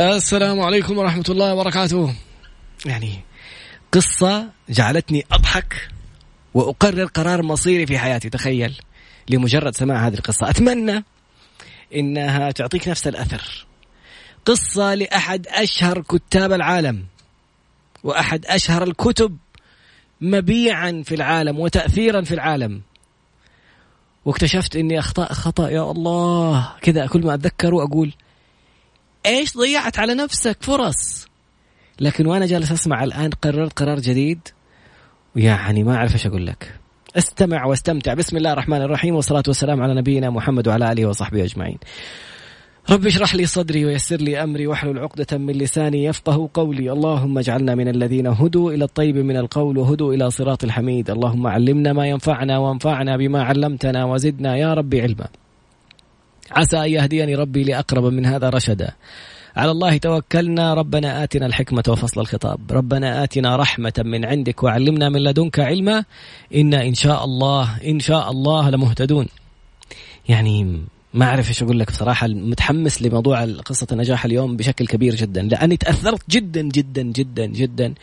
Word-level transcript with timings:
السلام 0.00 0.60
عليكم 0.60 0.98
ورحمة 0.98 1.24
الله 1.28 1.54
وبركاته. 1.54 2.14
يعني 2.86 3.20
قصة 3.92 4.48
جعلتني 4.68 5.24
أضحك 5.32 5.88
وأقرر 6.54 7.04
قرار 7.04 7.42
مصيري 7.42 7.86
في 7.86 7.98
حياتي 7.98 8.30
تخيل 8.30 8.80
لمجرد 9.30 9.76
سماع 9.76 10.06
هذه 10.06 10.14
القصة. 10.14 10.50
أتمنى 10.50 11.04
إنها 11.94 12.50
تعطيك 12.50 12.88
نفس 12.88 13.08
الأثر. 13.08 13.66
قصة 14.44 14.94
لأحد 14.94 15.46
أشهر 15.46 16.00
كتاب 16.02 16.52
العالم 16.52 17.04
وأحد 18.04 18.46
أشهر 18.46 18.82
الكتب 18.82 19.36
مبيعا 20.20 21.02
في 21.06 21.14
العالم 21.14 21.58
وتأثيرا 21.58 22.22
في 22.22 22.34
العالم. 22.34 22.82
واكتشفت 24.28 24.76
إني 24.76 24.98
أخطأ 24.98 25.32
خطأ 25.32 25.70
يا 25.70 25.90
الله. 25.90 26.72
كذا 26.82 27.06
كل 27.06 27.26
ما 27.26 27.34
أتذكر 27.34 27.74
وأقول 27.74 28.12
إيش 29.26 29.56
ضيعت 29.56 29.98
على 29.98 30.14
نفسك 30.14 30.56
فرص؟ 30.60 31.26
لكن 32.00 32.26
وأنا 32.26 32.46
جالس 32.46 32.72
أسمع 32.72 33.04
الآن 33.04 33.30
قررت 33.30 33.78
قرار 33.78 34.00
جديد 34.00 34.40
ويعني 35.36 35.84
ما 35.84 35.96
أعرف 35.96 36.12
إيش 36.12 36.26
أقول 36.26 36.46
لك. 36.46 36.74
استمع 37.16 37.64
واستمتع. 37.64 38.14
بسم 38.14 38.36
الله 38.36 38.52
الرحمن 38.52 38.82
الرحيم 38.82 39.14
والصلاة 39.14 39.42
والسلام 39.46 39.82
على 39.82 39.94
نبينا 39.94 40.30
محمد 40.30 40.68
وعلى 40.68 40.92
آله 40.92 41.06
وصحبه 41.06 41.44
أجمعين. 41.44 41.78
رب 42.90 43.06
اشرح 43.06 43.34
لي 43.34 43.46
صدري 43.46 43.84
ويسر 43.84 44.16
لي 44.16 44.42
أمري 44.42 44.66
واحلل 44.66 44.98
عقدة 44.98 45.38
من 45.38 45.54
لساني 45.54 46.04
يفقه 46.04 46.50
قولي، 46.54 46.92
اللهم 46.92 47.38
اجعلنا 47.38 47.74
من 47.74 47.88
الذين 47.88 48.26
هدوا 48.26 48.72
إلى 48.72 48.84
الطيب 48.84 49.16
من 49.16 49.36
القول 49.36 49.78
وهدوا 49.78 50.14
إلى 50.14 50.30
صراط 50.30 50.64
الحميد، 50.64 51.10
اللهم 51.10 51.46
علمنا 51.46 51.92
ما 51.92 52.06
ينفعنا 52.06 52.58
وانفعنا 52.58 53.16
بما 53.16 53.42
علمتنا 53.42 54.04
وزدنا 54.04 54.56
يا 54.56 54.74
رب 54.74 54.94
علما. 54.94 55.28
عسى 56.50 56.78
أن 56.78 56.88
يهديني 56.88 57.34
ربي 57.34 57.64
لأقرب 57.64 58.04
من 58.04 58.26
هذا 58.26 58.48
رشدا. 58.48 58.90
على 59.56 59.70
الله 59.70 59.96
توكلنا. 59.96 60.74
ربنا 60.74 61.22
آتنا 61.24 61.46
الحكمة 61.46 61.84
وفصل 61.88 62.20
الخطاب. 62.20 62.60
ربنا 62.70 63.24
آتنا 63.24 63.56
رحمة 63.56 63.92
من 63.98 64.24
عندك 64.24 64.62
وعلمنا 64.62 65.08
من 65.08 65.20
لدنك 65.20 65.60
علما. 65.60 66.04
إنا 66.54 66.86
إن 66.86 66.94
شاء 66.94 67.24
الله 67.24 67.78
إن 67.86 68.00
شاء 68.00 68.30
الله 68.30 68.70
لمهتدون. 68.70 69.26
يعني 70.28 70.82
ما 71.14 71.24
أعرف 71.24 71.48
إيش 71.48 71.62
أقول 71.62 71.78
لك 71.78 71.90
بصراحة 71.90 72.26
متحمس 72.26 73.02
لموضوع 73.02 73.44
قصة 73.44 73.86
النجاح 73.92 74.24
اليوم 74.24 74.56
بشكل 74.56 74.86
كبير 74.86 75.14
جدا. 75.14 75.42
لأني 75.42 75.76
تأثرت 75.76 76.30
جدا 76.30 76.62
جدا 76.62 77.02
جدا 77.02 77.46
جدا 77.46 77.94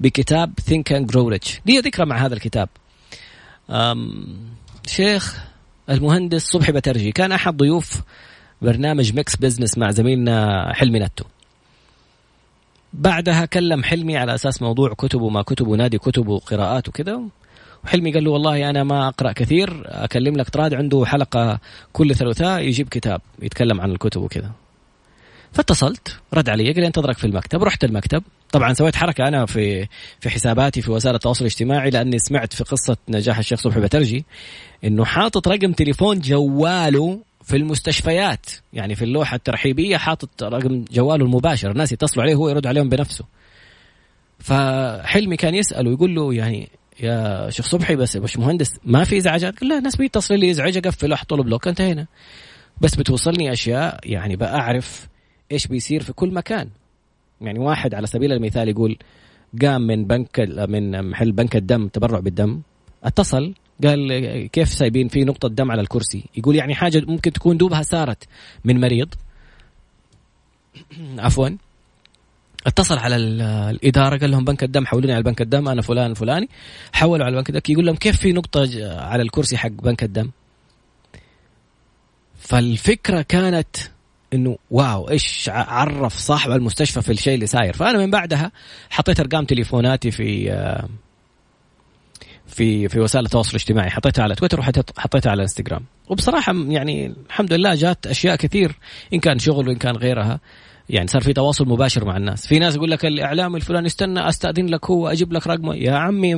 بكتاب 0.00 0.52
Think 0.60 0.92
and 0.92 1.06
Grow 1.10 1.28
Rich 1.28 1.60
لي 1.66 1.78
ذكرى 1.78 2.06
مع 2.06 2.26
هذا 2.26 2.34
الكتاب. 2.34 2.68
شيخ 4.86 5.44
المهندس 5.90 6.42
صبحي 6.42 6.72
بترجي 6.72 7.12
كان 7.12 7.32
أحد 7.32 7.56
ضيوف 7.56 8.02
برنامج 8.62 9.14
Mix 9.14 9.36
Business 9.36 9.78
مع 9.78 9.90
زميلنا 9.90 10.72
حلمي 10.74 10.98
نتو. 10.98 11.24
بعدها 12.92 13.44
كلم 13.44 13.84
حلمي 13.84 14.16
على 14.16 14.34
أساس 14.34 14.62
موضوع 14.62 14.94
كتب 14.94 15.20
وما 15.20 15.42
كتب 15.42 15.66
ونادي 15.66 15.98
كتب 15.98 16.28
وقراءات 16.28 16.88
وكذا 16.88 17.20
وحلمي 17.84 18.12
قال 18.12 18.24
له 18.24 18.30
والله 18.30 18.70
أنا 18.70 18.84
ما 18.84 19.08
أقرأ 19.08 19.32
كثير 19.32 19.82
أكلم 19.86 20.36
لك 20.36 20.48
طراد 20.48 20.74
عنده 20.74 21.04
حلقة 21.06 21.58
كل 21.92 22.14
ثلاثاء 22.14 22.60
يجيب 22.60 22.88
كتاب 22.88 23.20
يتكلم 23.42 23.80
عن 23.80 23.90
الكتب 23.90 24.20
وكذا. 24.20 24.50
فاتصلت 25.52 26.18
رد 26.34 26.48
علي 26.48 26.72
قال 26.72 26.80
لي 26.80 26.86
أنتظرك 26.86 27.18
في 27.18 27.26
المكتب. 27.26 27.62
رحت 27.62 27.84
المكتب. 27.84 28.22
طبعا 28.52 28.72
سويت 28.72 28.96
حركة 28.96 29.28
أنا 29.28 29.46
في 29.46 29.86
في 30.20 30.30
حساباتي 30.30 30.82
في 30.82 30.90
وسائل 30.90 31.14
التواصل 31.14 31.40
الاجتماعي 31.40 31.90
لأني 31.90 32.18
سمعت 32.18 32.52
في 32.52 32.64
قصة 32.64 32.96
نجاح 33.08 33.38
الشيخ 33.38 33.60
صبحي 33.60 33.80
بترجي 33.80 34.24
إنه 34.84 35.04
حاطط 35.04 35.48
رقم 35.48 35.72
تليفون 35.72 36.20
جواله 36.20 37.20
في 37.42 37.56
المستشفيات. 37.56 38.46
يعني 38.72 38.94
في 38.94 39.04
اللوحة 39.04 39.36
الترحيبية 39.36 39.96
حاطط 39.96 40.42
رقم 40.42 40.84
جواله 40.92 41.24
المباشر. 41.24 41.70
الناس 41.70 41.92
يتصلوا 41.92 42.24
عليه 42.24 42.34
هو 42.34 42.48
يرد 42.48 42.66
عليهم 42.66 42.88
بنفسه. 42.88 43.24
فحلمي 44.38 45.36
كان 45.36 45.54
يساله 45.54 45.92
يقول 45.92 46.14
له 46.14 46.34
يعني 46.34 46.68
يا 47.00 47.50
شيخ 47.50 47.66
صبحي 47.66 47.96
بس 47.96 48.16
باش 48.16 48.36
مهندس 48.38 48.70
ما 48.84 49.04
في 49.04 49.16
إزعاجات؟ 49.16 49.62
لا 49.62 49.78
الناس 49.78 49.96
بيتصل 49.96 50.38
لي 50.38 50.48
يزعج 50.48 50.76
اقفل 50.76 51.12
أحط 51.12 51.34
له 51.34 51.42
بلوك 51.42 51.68
انتهينا 51.68 52.06
بس 52.80 52.94
بتوصلني 52.94 53.52
أشياء 53.52 54.00
يعني 54.04 54.36
بعرف 54.36 55.08
إيش 55.52 55.66
بيصير 55.66 56.02
في 56.02 56.12
كل 56.12 56.34
مكان. 56.34 56.68
يعني 57.40 57.58
واحد 57.58 57.94
على 57.94 58.06
سبيل 58.06 58.32
المثال 58.32 58.68
يقول 58.68 58.98
قام 59.62 59.82
من 59.82 60.04
بنك 60.04 60.40
من 60.68 61.10
محل 61.10 61.32
بنك 61.32 61.56
الدم 61.56 61.88
تبرع 61.88 62.20
بالدم. 62.20 62.60
اتصل 63.04 63.54
قال 63.84 64.46
كيف 64.52 64.68
سايبين 64.68 65.08
في 65.08 65.24
نقطة 65.24 65.48
دم 65.48 65.70
على 65.70 65.80
الكرسي؟ 65.80 66.24
يقول 66.36 66.56
يعني 66.56 66.74
حاجة 66.74 67.02
ممكن 67.06 67.32
تكون 67.32 67.56
دوبها 67.56 67.82
سارت 67.82 68.24
من 68.64 68.80
مريض. 68.80 69.14
عفوا. 71.18 71.48
اتصل 72.66 72.98
على 72.98 73.16
الإدارة 73.16 74.18
قال 74.18 74.30
لهم 74.30 74.44
بنك 74.44 74.62
الدم 74.62 74.86
حولوني 74.86 75.12
على 75.12 75.22
بنك 75.22 75.40
الدم 75.40 75.68
أنا 75.68 75.82
فلان 75.82 76.14
فلاني. 76.14 76.48
حولوا 76.92 77.26
على 77.26 77.36
بنك 77.36 77.48
الدم. 77.50 77.60
يقول 77.68 77.86
لهم 77.86 77.96
كيف 77.96 78.16
في 78.16 78.32
نقطة 78.32 78.68
على 79.00 79.22
الكرسي 79.22 79.56
حق 79.56 79.68
بنك 79.68 80.02
الدم؟ 80.02 80.30
فالفكرة 82.38 83.22
كانت 83.22 83.76
إنه 84.32 84.58
واو 84.70 85.10
إيش 85.10 85.50
عرف 85.52 86.14
صاحب 86.14 86.50
المستشفى 86.50 87.02
في 87.02 87.12
الشيء 87.12 87.34
اللي 87.34 87.46
صاير. 87.46 87.72
فأنا 87.72 87.98
من 87.98 88.10
بعدها 88.10 88.52
حطيت 88.90 89.20
أرقام 89.20 89.44
تليفوناتي 89.44 90.10
في 90.10 90.44
في 92.46 92.88
في 92.88 93.00
وسائل 93.00 93.24
التواصل 93.24 93.50
الاجتماعي. 93.50 93.90
حطيتها 93.90 94.22
على 94.22 94.34
تويتر 94.34 94.60
وحطيتها 94.60 95.30
على 95.30 95.42
إنستغرام. 95.42 95.84
وبصراحة 96.08 96.54
يعني 96.68 97.14
الحمد 97.26 97.52
لله 97.52 97.74
جات 97.74 98.06
أشياء 98.06 98.36
كثير 98.36 98.78
إن 99.12 99.20
كان 99.20 99.38
شغل 99.38 99.68
وإن 99.68 99.76
كان 99.76 99.96
غيرها. 99.96 100.40
يعني 100.90 101.08
صار 101.08 101.22
في 101.22 101.32
تواصل 101.32 101.68
مباشر 101.68 102.04
مع 102.04 102.16
الناس. 102.16 102.46
في 102.46 102.58
ناس 102.58 102.74
يقول 102.74 102.90
لك 102.90 103.06
الإعلام 103.06 103.56
الفلاني 103.56 103.86
استنى 103.86 104.28
أستأذن 104.28 104.66
لك 104.66 104.90
هو 104.90 105.08
أجيب 105.08 105.32
لك 105.32 105.46
رقمه. 105.46 105.74
يا 105.74 105.92
عمي 105.92 106.34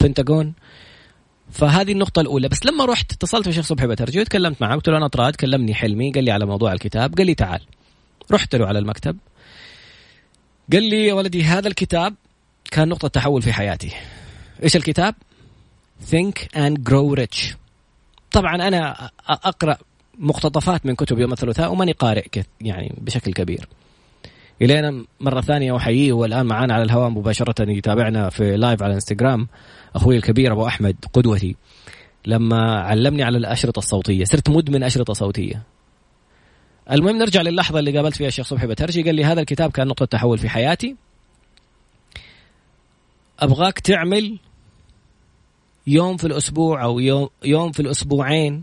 بنتاغون. 0.00 0.54
فهذه 1.50 1.92
النقطة 1.92 2.20
الأولى. 2.20 2.48
بس 2.48 2.66
لما 2.66 2.84
رحت 2.84 3.12
اتصلت 3.12 3.48
بشيخ 3.48 3.64
صبحي 3.64 3.86
بترجي 3.86 4.20
وتكلمت 4.20 4.62
معه 4.62 4.74
قلت 4.74 4.88
له 4.88 4.96
أنا 4.96 5.08
طراد 5.08 5.36
كلمني 5.36 5.74
حلمي 5.74 6.12
قال 6.12 6.24
لي 6.24 6.30
على 6.30 6.46
موضوع 6.46 6.72
الكتاب. 6.72 7.14
قال 7.14 7.26
لي 7.26 7.34
تعال. 7.34 7.60
رحت 8.32 8.54
له 8.54 8.66
على 8.66 8.78
المكتب. 8.78 9.16
قال 10.72 10.82
لي 10.82 11.06
يا 11.06 11.14
ولدي 11.14 11.44
هذا 11.44 11.68
الكتاب 11.68 12.14
كان 12.70 12.88
نقطة 12.88 13.08
تحول 13.08 13.42
في 13.42 13.52
حياتي. 13.52 13.92
إيش 14.62 14.76
الكتاب؟ 14.76 15.14
Think 16.10 16.34
and 16.56 16.76
Grow 16.90 17.18
Rich. 17.18 17.54
طبعا 18.32 18.54
أنا 18.68 19.10
أقرأ 19.28 19.76
مقتطفات 20.18 20.86
من 20.86 20.94
كتب 20.94 21.18
يوم 21.18 21.32
الثلاثاء 21.32 21.72
وماني 21.72 21.92
قارئ 21.92 22.26
يعني 22.60 22.94
بشكل 23.00 23.32
كبير. 23.32 23.68
إلينا 24.62 25.04
مرة 25.20 25.40
ثانية 25.40 25.76
احييه 25.76 26.12
والان 26.12 26.46
معانا 26.46 26.74
على 26.74 26.82
الهواء 26.82 27.08
مباشرة 27.08 27.70
يتابعنا 27.70 28.28
في 28.30 28.56
live 28.56 28.82
على 28.82 28.94
انستغرام 28.94 29.48
أخوي 29.94 30.16
الكبير 30.16 30.52
أبو 30.52 30.66
أحمد 30.66 30.96
قدوتي. 31.12 31.56
لما 32.26 32.80
علمني 32.80 33.22
على 33.22 33.38
الأشرطة 33.38 33.78
الصوتية 33.78 34.24
صرت 34.24 34.50
مدمن 34.50 34.82
أشرطة 34.82 35.12
صوتية. 35.12 35.62
المهم 36.90 37.16
نرجع 37.16 37.42
للحظة 37.42 37.78
اللي 37.78 37.96
قابلت 37.96 38.16
فيها 38.16 38.28
الشيخ 38.28 38.46
صبحي 38.46 38.66
بترجي. 38.66 39.02
قال 39.02 39.14
لي 39.14 39.24
هذا 39.24 39.40
الكتاب 39.40 39.70
كان 39.70 39.86
نقطة 39.86 40.06
تحول 40.06 40.38
في 40.38 40.48
حياتي. 40.48 40.96
أبغاك 43.40 43.78
تعمل 43.78 44.38
يوم 45.86 46.16
في 46.16 46.26
الأسبوع 46.26 46.84
أو 46.84 47.00
يوم 47.00 47.28
يوم 47.44 47.72
في 47.72 47.80
الأسبوعين 47.80 48.62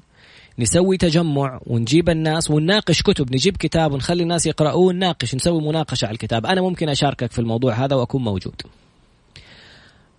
نسوي 0.59 0.97
تجمع 0.97 1.59
ونجيب 1.66 2.09
الناس 2.09 2.52
ونناقش 2.52 3.02
كتب 3.02 3.34
نجيب 3.34 3.58
كتاب 3.58 3.91
ونخلي 3.94 4.24
الناس 4.24 4.46
يقرأوه 4.46 4.88
ونناقش 4.88 5.36
نسوي 5.36 5.62
مناقشة 5.62 6.06
على 6.06 6.14
الكتاب. 6.14 6.46
أنا 6.46 6.62
ممكن 6.62 6.90
أشاركك 6.90 7.31
في 7.31 7.40
الموضوع 7.40 7.74
هذا 7.74 7.96
وأكون 7.96 8.24
موجود. 8.24 8.62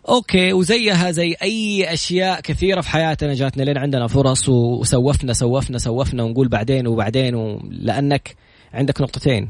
okay 0.09 0.53
وزيها 0.53 1.11
زي 1.11 1.37
أي 1.43 1.93
أشياء 1.93 2.41
كثيرة 2.41 2.81
في 2.81 2.89
حياتنا 2.89 3.35
جاتنا. 3.35 3.63
لين 3.63 3.79
عندنا 3.79 4.07
فرص 4.07 4.49
وسوفنا 4.49 5.33
سوفنا 5.33 5.79
سوفنا 5.79 6.23
ونقول 6.23 6.49
بعدين 6.49 6.87
وبعدين. 6.87 7.61
لأنك 7.71 8.37
عندك 8.75 9.01
نقطتين. 9.01 9.49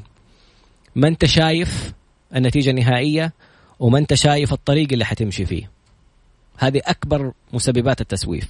ما 0.97 1.09
أنت 1.09 1.25
شايف 1.25 1.93
النتيجة 2.37 2.71
النهائية 2.71 3.33
وما 3.81 3.99
أنت 3.99 4.15
شايف 4.15 4.53
الطريق 4.53 4.89
اللي 4.93 5.05
حتمشي 5.05 5.47
فيه. 5.47 5.71
هذه 6.59 6.81
أكبر 6.85 7.33
مسببات 7.53 8.01
التسويف. 8.01 8.49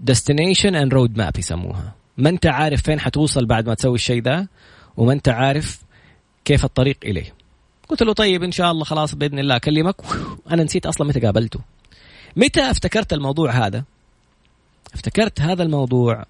destination 0.00 0.74
and 0.74 0.94
road 0.94 1.18
map 1.18 1.38
يسموها. 1.38 1.94
ما 2.16 2.28
أنت 2.28 2.46
عارف 2.46 2.82
فين 2.82 3.00
حتوصل 3.00 3.46
بعد 3.46 3.68
ما 3.68 3.74
تسوي 3.74 3.94
الشيء 3.94 4.22
ده 4.22 4.48
وما 4.96 5.12
أنت 5.12 5.28
عارف 5.28 5.78
كيف 6.44 6.64
الطريق 6.64 6.96
إليه. 7.04 7.34
قلت 7.88 8.02
له 8.02 8.12
طيب 8.12 8.42
إن 8.42 8.52
شاء 8.52 8.70
الله 8.70 8.84
خلاص 8.84 9.14
بإذن 9.14 9.38
الله 9.38 9.56
أكلمك. 9.56 9.94
أنا 10.52 10.64
نسيت 10.64 10.86
أصلا 10.86 11.06
متى 11.06 11.20
قابلته. 11.20 11.60
متى 12.36 12.70
افتكرت 12.70 13.12
الموضوع 13.12 13.66
هذا؟ 13.66 13.84
افتكرت 14.94 15.40
هذا 15.40 15.62
الموضوع 15.62 16.24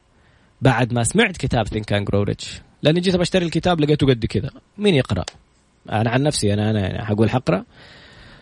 بعد 0.63 0.93
ما 0.93 1.05
سمعت 1.05 1.37
كتاب 1.37 1.69
Think 1.69 1.93
and 1.93 2.07
Grow 2.07 2.23
Rich 2.23 2.61
لأني 2.83 3.01
جيت 3.01 3.17
بشتري 3.17 3.45
الكتاب 3.45 3.81
لقيته 3.81 4.07
قد 4.07 4.27
كذا. 4.27 4.51
مين 4.79 4.95
يقرأ؟ 4.95 5.25
أنا 5.91 6.11
عن 6.11 6.23
نفسي 6.23 6.55
أنا 6.55 6.71
أنا 6.71 7.05
حقول 7.05 7.31
حقرأ. 7.31 7.65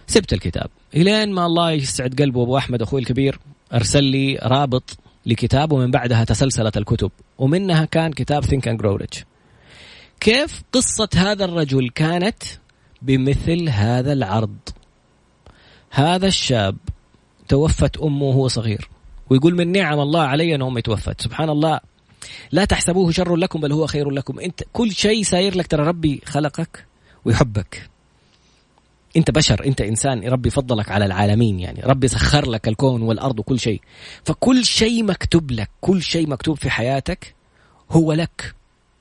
سبت 0.07 0.33
الكتاب. 0.33 0.71
إلين 0.95 1.33
ما 1.33 1.47
الله 1.47 1.71
يسعد 1.71 2.23
قلبه 2.23 2.43
أبو 2.43 2.57
أحمد 2.57 2.83
أخوي 2.83 3.01
الكبير 3.01 3.39
أرسل 3.75 4.05
لي 4.05 4.39
رابط 4.43 4.99
لكتاب 5.27 5.73
ومن 5.73 5.91
بعدها 5.91 6.25
تسلسلت 6.25 6.77
الكتب. 6.77 7.11
ومنها 7.39 7.85
كان 7.85 8.13
كتاب 8.13 8.45
Think 8.45 8.69
and 8.69 8.79
Grow 8.79 8.97
Rich 8.97 9.25
كيف 10.21 10.63
قصة 10.73 11.09
هذا 11.17 11.45
الرجل 11.45 11.91
كانت؟ 11.91 12.43
بمثل 13.03 13.69
هذا 13.69 14.13
العرض. 14.13 14.57
هذا 15.91 16.27
الشاب 16.27 16.77
توفت 17.49 17.97
أمه 17.97 18.25
وهو 18.25 18.49
صغير. 18.49 18.89
ويقول 19.31 19.55
من 19.55 19.73
نعم 19.73 20.01
الله 20.01 20.23
علي 20.23 20.55
أن 20.55 20.63
أمي 20.63 20.83
توفت. 20.83 21.21
سبحان 21.21 21.51
الله. 21.51 21.81
لا 22.53 22.65
تحسبوه 22.65 23.11
شر 23.11 23.37
لكم 23.37 23.61
بل 23.61 23.73
هو 23.73 23.87
خير 23.87 24.11
لكم. 24.11 24.41
أنت 24.41 24.63
كل 24.73 24.93
شيء 24.93 25.23
ساير 25.23 25.57
لك 25.57 25.67
ترى 25.67 25.83
ربي 25.87 26.23
خلقك 26.25 26.87
ويحبك. 27.25 27.91
أنت 29.17 29.31
بشر 29.31 29.65
أنت 29.67 29.81
إنسان 29.81 30.29
ربي 30.29 30.51
فضلك 30.51 30.91
على 30.91 31.05
العالمين 31.05 31.61
يعني. 31.61 31.81
ربي 31.81 32.09
سخر 32.09 32.51
لك 32.51 32.69
الكون 32.69 33.03
والأرض 33.03 33.39
وكل 33.39 33.61
شيء. 33.61 33.81
فكل 34.25 34.65
شيء 34.65 35.05
مكتوب 35.05 35.51
لك 35.51 35.71
كل 35.81 36.03
شيء 36.03 36.29
مكتوب 36.29 36.57
في 36.57 36.71
حياتك 36.71 37.35
هو 37.91 38.13
لك. 38.13 38.55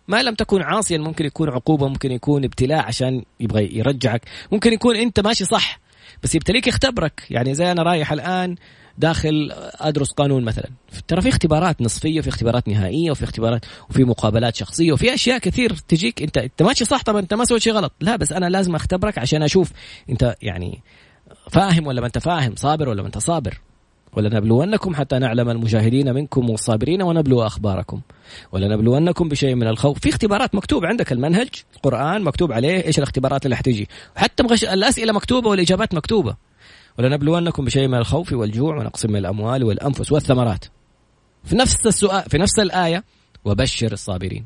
ما 0.07 0.23
لم 0.23 0.35
تكن 0.35 0.61
عاصيا 0.61 0.97
ممكن 0.97 1.25
يكون 1.25 1.49
عقوبة 1.49 1.87
ممكن 1.87 2.11
يكون 2.11 2.43
ابتلاء 2.43 2.85
عشان 2.85 3.23
يبغى 3.39 3.77
يرجعك. 3.77 4.21
ممكن 4.51 4.73
يكون 4.73 4.95
أنت 4.95 5.19
ماشي 5.19 5.45
صح 5.45 5.79
بس 6.23 6.35
يبتليك 6.35 6.67
يختبرك. 6.67 7.23
يعني 7.29 7.53
زي 7.53 7.71
أنا 7.71 7.83
رايح 7.83 8.11
الآن 8.11 8.55
داخل 8.97 9.51
أدرس 9.79 10.11
قانون 10.11 10.43
مثلا. 10.43 10.69
ترى 11.07 11.21
في 11.21 11.29
اختبارات 11.29 11.81
نصفية 11.81 12.19
وفي 12.19 12.29
اختبارات 12.29 12.67
نهائية 12.67 13.11
وفي 13.11 13.23
اختبارات 13.23 13.65
وفي 13.89 14.03
مقابلات 14.03 14.55
شخصية 14.55 14.91
وفي 14.91 15.13
أشياء 15.13 15.37
كثير 15.37 15.75
تجيك. 15.87 16.21
أنت 16.21 16.37
أنت 16.37 16.63
ماشي 16.63 16.85
صح 16.85 17.03
طبعا 17.03 17.19
أنت 17.19 17.33
ما 17.33 17.45
سويت 17.45 17.61
شيء 17.61 17.73
غلط. 17.73 17.93
لا 17.99 18.15
بس 18.15 18.31
أنا 18.31 18.45
لازم 18.45 18.75
أختبرك 18.75 19.17
عشان 19.17 19.43
أشوف 19.43 19.71
أنت 20.09 20.35
يعني 20.41 20.81
فاهم 21.51 21.87
ولا 21.87 22.01
ما 22.01 22.07
أنت 22.07 22.17
فاهم 22.17 22.55
صابر 22.55 22.89
ولا 22.89 23.01
ما 23.01 23.07
أنت 23.07 23.17
صابر. 23.17 23.59
ولنبلونكم 24.13 24.95
حتى 24.95 25.19
نعلم 25.19 25.49
المجاهدين 25.49 26.13
منكم 26.13 26.49
والصابرين 26.49 27.01
ونبلو 27.01 27.41
أخباركم. 27.41 28.01
ولنبلونكم 28.51 29.29
بشيء 29.29 29.55
من 29.55 29.67
الخوف. 29.67 29.99
في 29.99 30.09
اختبارات 30.09 30.55
مكتوب 30.55 30.85
عندك 30.85 31.11
المنهج 31.11 31.49
القرآن 31.75 32.21
مكتوب 32.21 32.51
عليه 32.51 32.85
إيش 32.85 32.97
الاختبارات 32.97 33.45
اللي 33.45 33.55
حتيجي 33.55 33.89
وحتى 34.15 34.43
الأسئلة 34.73 35.13
مكتوبة 35.13 35.49
والإجابات 35.49 35.93
مكتوبة. 35.93 36.35
ولنبلونكم 36.99 37.65
بشيء 37.65 37.87
من 37.87 37.97
الخوف 37.97 38.33
والجوع 38.33 38.77
ونقص 38.77 39.05
من 39.05 39.15
الأموال 39.15 39.63
والأنفس 39.63 40.11
والثمرات. 40.11 40.65
في 41.43 41.55
نفس 41.55 41.87
السؤال 41.87 42.29
في 42.29 42.37
نفس 42.37 42.59
الآية 42.59 43.03
وبشر 43.45 43.91
الصابرين. 43.91 44.45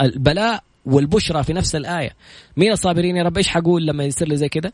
البلاء 0.00 0.62
والبشرى 0.86 1.42
في 1.44 1.52
نفس 1.52 1.76
الآية. 1.76 2.10
مين 2.56 2.72
الصابرين 2.72 3.16
يا 3.16 3.22
رب؟ 3.22 3.36
إيش 3.36 3.48
حقول 3.48 3.86
لما 3.86 4.04
يصير 4.04 4.28
لي 4.28 4.36
زي 4.36 4.48
كده؟ 4.48 4.72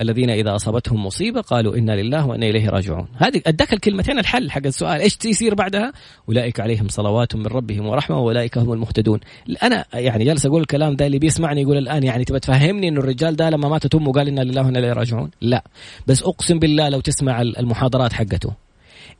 الذين 0.00 0.30
إذا 0.30 0.56
أصابتهم 0.56 1.06
مصيبة 1.06 1.40
قالوا 1.40 1.76
إنا 1.76 2.02
لله 2.02 2.26
وإنا 2.26 2.46
إليه 2.46 2.68
راجعون. 2.68 3.08
هذه 3.16 3.42
أداك 3.46 3.72
الكلمتين 3.72 4.18
الحل 4.18 4.50
حق 4.50 4.66
السؤال. 4.66 5.00
إيش 5.00 5.18
يصير 5.24 5.54
بعدها؟ 5.54 5.92
أولئك 6.28 6.60
عليهم 6.60 6.88
صلوات 6.88 7.36
من 7.36 7.46
ربهم 7.46 7.86
ورحمة 7.86 8.18
وأولئك 8.18 8.58
هم 8.58 8.72
المهتدون. 8.72 9.20
أنا 9.62 9.84
يعني 9.94 10.24
جالس 10.24 10.46
أقول 10.46 10.60
الكلام 10.60 10.96
ده 10.96 11.06
اللي 11.06 11.18
بيسمعني 11.18 11.62
يقول 11.62 11.76
الآن 11.76 12.02
يعني 12.02 12.24
تبى 12.24 12.40
تفهمني 12.40 12.88
إنه 12.88 13.00
الرجال 13.00 13.36
ده 13.36 13.50
لما 13.50 13.68
ماتت 13.68 13.94
امه 13.94 14.12
قال 14.12 14.28
إنا 14.28 14.40
لله 14.40 14.66
وإنا 14.66 14.78
إليه 14.78 14.92
راجعون؟ 14.92 15.30
لا. 15.40 15.64
بس 16.06 16.22
أقسم 16.22 16.58
بالله 16.58 16.88
لو 16.88 17.00
تسمع 17.00 17.42
المحاضرات 17.42 18.12
حقته. 18.12 18.52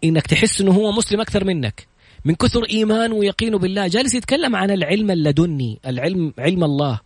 إنك 0.05 0.27
تحس 0.27 0.61
إنه 0.61 0.73
هو 0.73 0.93
مسلم 0.93 1.21
أكثر 1.21 1.45
منك. 1.45 1.87
من 2.25 2.35
كثر 2.35 2.65
ايمانه 2.71 3.15
ويقينه 3.15 3.59
بالله. 3.59 3.87
جالس 3.87 4.15
يتكلم 4.15 4.57
عن 4.57 4.71
العلم 4.71 5.11
اللدني. 5.11 5.79
العلم 5.87 6.33
علم 6.39 6.65
الله. 6.65 7.01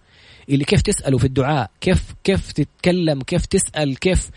اللي 0.48 0.64
كيف 0.64 0.82
تسأله 0.82 1.18
في 1.18 1.24
الدعاء 1.24 1.70
كيف 1.80 2.14
كيف 2.24 2.52
تتكلم 2.52 3.22
كيف 3.22 3.46
تسأل 3.46 3.98
كيف 3.98 4.30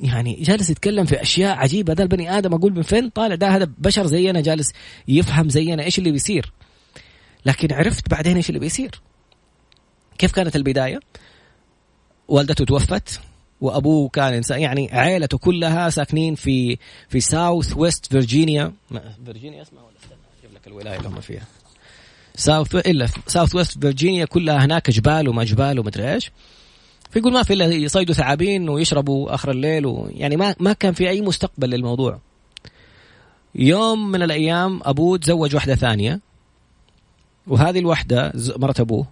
يعني 0.00 0.34
جالس 0.34 0.70
يتكلم 0.70 1.04
في 1.04 1.22
أشياء 1.22 1.56
عجيبة. 1.56 1.92
هذا 1.92 2.02
البني 2.02 2.38
آدم 2.38 2.54
أقول 2.54 2.72
من 2.72 2.82
فين؟ 2.82 3.08
طالع 3.08 3.34
ده 3.34 3.48
هذا 3.48 3.70
بشر 3.78 4.06
زينا 4.06 4.40
جالس 4.40 4.72
يفهم 5.08 5.48
زينا 5.48 5.82
إيش 5.82 5.98
اللي 5.98 6.12
بيصير. 6.12 6.52
لكن 7.46 7.72
عرفت 7.72 8.10
بعدين 8.10 8.36
إيش 8.36 8.48
اللي 8.48 8.60
بيصير. 8.60 9.00
كيف 10.18 10.32
كانت 10.32 10.56
البداية؟ 10.56 11.00
والدته 12.28 12.64
توفت 12.64 13.20
وأبوه 13.60 14.08
كان 14.08 14.32
إنسان 14.32 14.60
يعني 14.60 14.88
عائلته 14.92 15.38
كلها 15.38 15.90
ساكنين 15.90 16.34
في 16.34 16.78
في 17.08 17.20
South 17.20 17.76
West 17.76 18.06
فيرجينيا 18.06 18.72
فيرجينيا 19.24 19.62
اسمها 19.62 19.82
ولا؟ 19.82 19.94
استنى 20.02 20.18
أجيب 20.38 20.54
لك 20.56 20.66
الولاية 20.66 20.96
اللي 20.96 21.08
هم 21.08 21.20
فيها. 21.20 21.46
South 22.40 22.74
إلا 22.74 23.08
South 23.26 23.54
West 23.54 23.78
فيرجينيا 23.80 24.24
كلها 24.24 24.64
هناك 24.64 24.90
جبال 24.90 25.28
وما 25.28 25.44
جبال 25.44 25.78
ومدري 25.78 26.14
إيش. 26.14 26.30
فيقول 27.10 27.32
ما 27.32 27.42
في 27.42 27.52
إلا 27.52 27.66
يصيدوا 27.66 28.14
ثعابين 28.14 28.68
ويشربوا 28.68 29.34
آخر 29.34 29.50
الليل 29.50 29.86
ويعني 29.86 30.36
ما 30.36 30.54
ما 30.60 30.72
كان 30.72 30.92
في 30.92 31.08
أي 31.08 31.20
مستقبل 31.20 31.70
للموضوع. 31.70 32.20
يوم 33.54 34.10
من 34.10 34.22
الأيام 34.22 34.80
أبوه 34.82 35.18
تزوج 35.18 35.54
واحدة 35.54 35.74
ثانية. 35.74 36.20
وهذه 37.46 37.78
الوحدة 37.78 38.32
مرت 38.56 38.80
أبوه. 38.80 39.06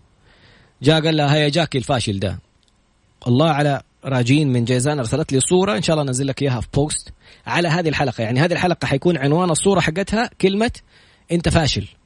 جاء 0.82 1.04
قال 1.04 1.16
لها 1.16 1.34
هيا 1.34 1.48
جاكي 1.48 1.78
الفاشل 1.78 2.18
ده. 2.18 2.38
الله 3.26 3.50
على 3.50 3.82
راجين 4.04 4.52
من 4.52 4.64
جيزان 4.64 4.98
أرسلت 4.98 5.32
لي 5.32 5.40
صورة 5.40 5.76
إن 5.76 5.82
شاء 5.82 5.94
الله 5.96 6.08
أنزل 6.08 6.26
لك 6.26 6.42
إياها 6.42 6.60
في 6.60 6.68
post 6.74 7.12
على 7.46 7.68
هذه 7.68 7.88
الحلقة. 7.88 8.22
يعني 8.22 8.40
هذه 8.40 8.52
الحلقة 8.52 8.86
حيكون 8.86 9.16
عنوان 9.16 9.50
الصورة 9.50 9.80
حقتها 9.80 10.30
كلمة 10.40 10.72
أنت 11.32 11.48
فاشل. 11.48 11.97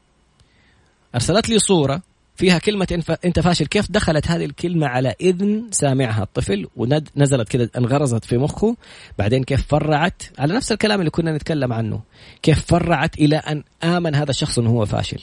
أرسلت 1.15 1.49
لي 1.49 1.59
صورة 1.59 2.03
فيها 2.37 2.59
كلمة 2.59 3.03
أنت 3.25 3.41
فاشل 3.41 3.67
كيف 3.67 3.93
دخلت 3.93 4.29
هذه 4.29 4.45
الكلمة 4.45 4.87
على 4.87 5.15
إذن 5.21 5.69
سامعها 5.71 6.23
الطفل؟ 6.23 6.67
ونزلت 6.77 7.49
كذا 7.49 7.69
انغرزت 7.79 8.25
في 8.25 8.39
مخه. 8.39 8.77
بعدين 9.19 9.45
كيف 9.45 9.67
فرعت؟ 9.67 10.23
على 10.39 10.55
نفس 10.55 10.73
الكلام 10.73 11.01
اللي 11.01 11.11
كنا 11.11 11.37
نتكلم 11.37 11.73
عنه. 11.73 12.01
كيف 12.43 12.65
فرعت 12.67 13.19
إلى 13.19 13.37
أن 13.37 13.65
آمن 13.85 14.15
هذا 14.15 14.31
الشخص 14.31 14.59
أنه 14.59 14.71
هو 14.71 14.87
فاشل. 14.87 15.19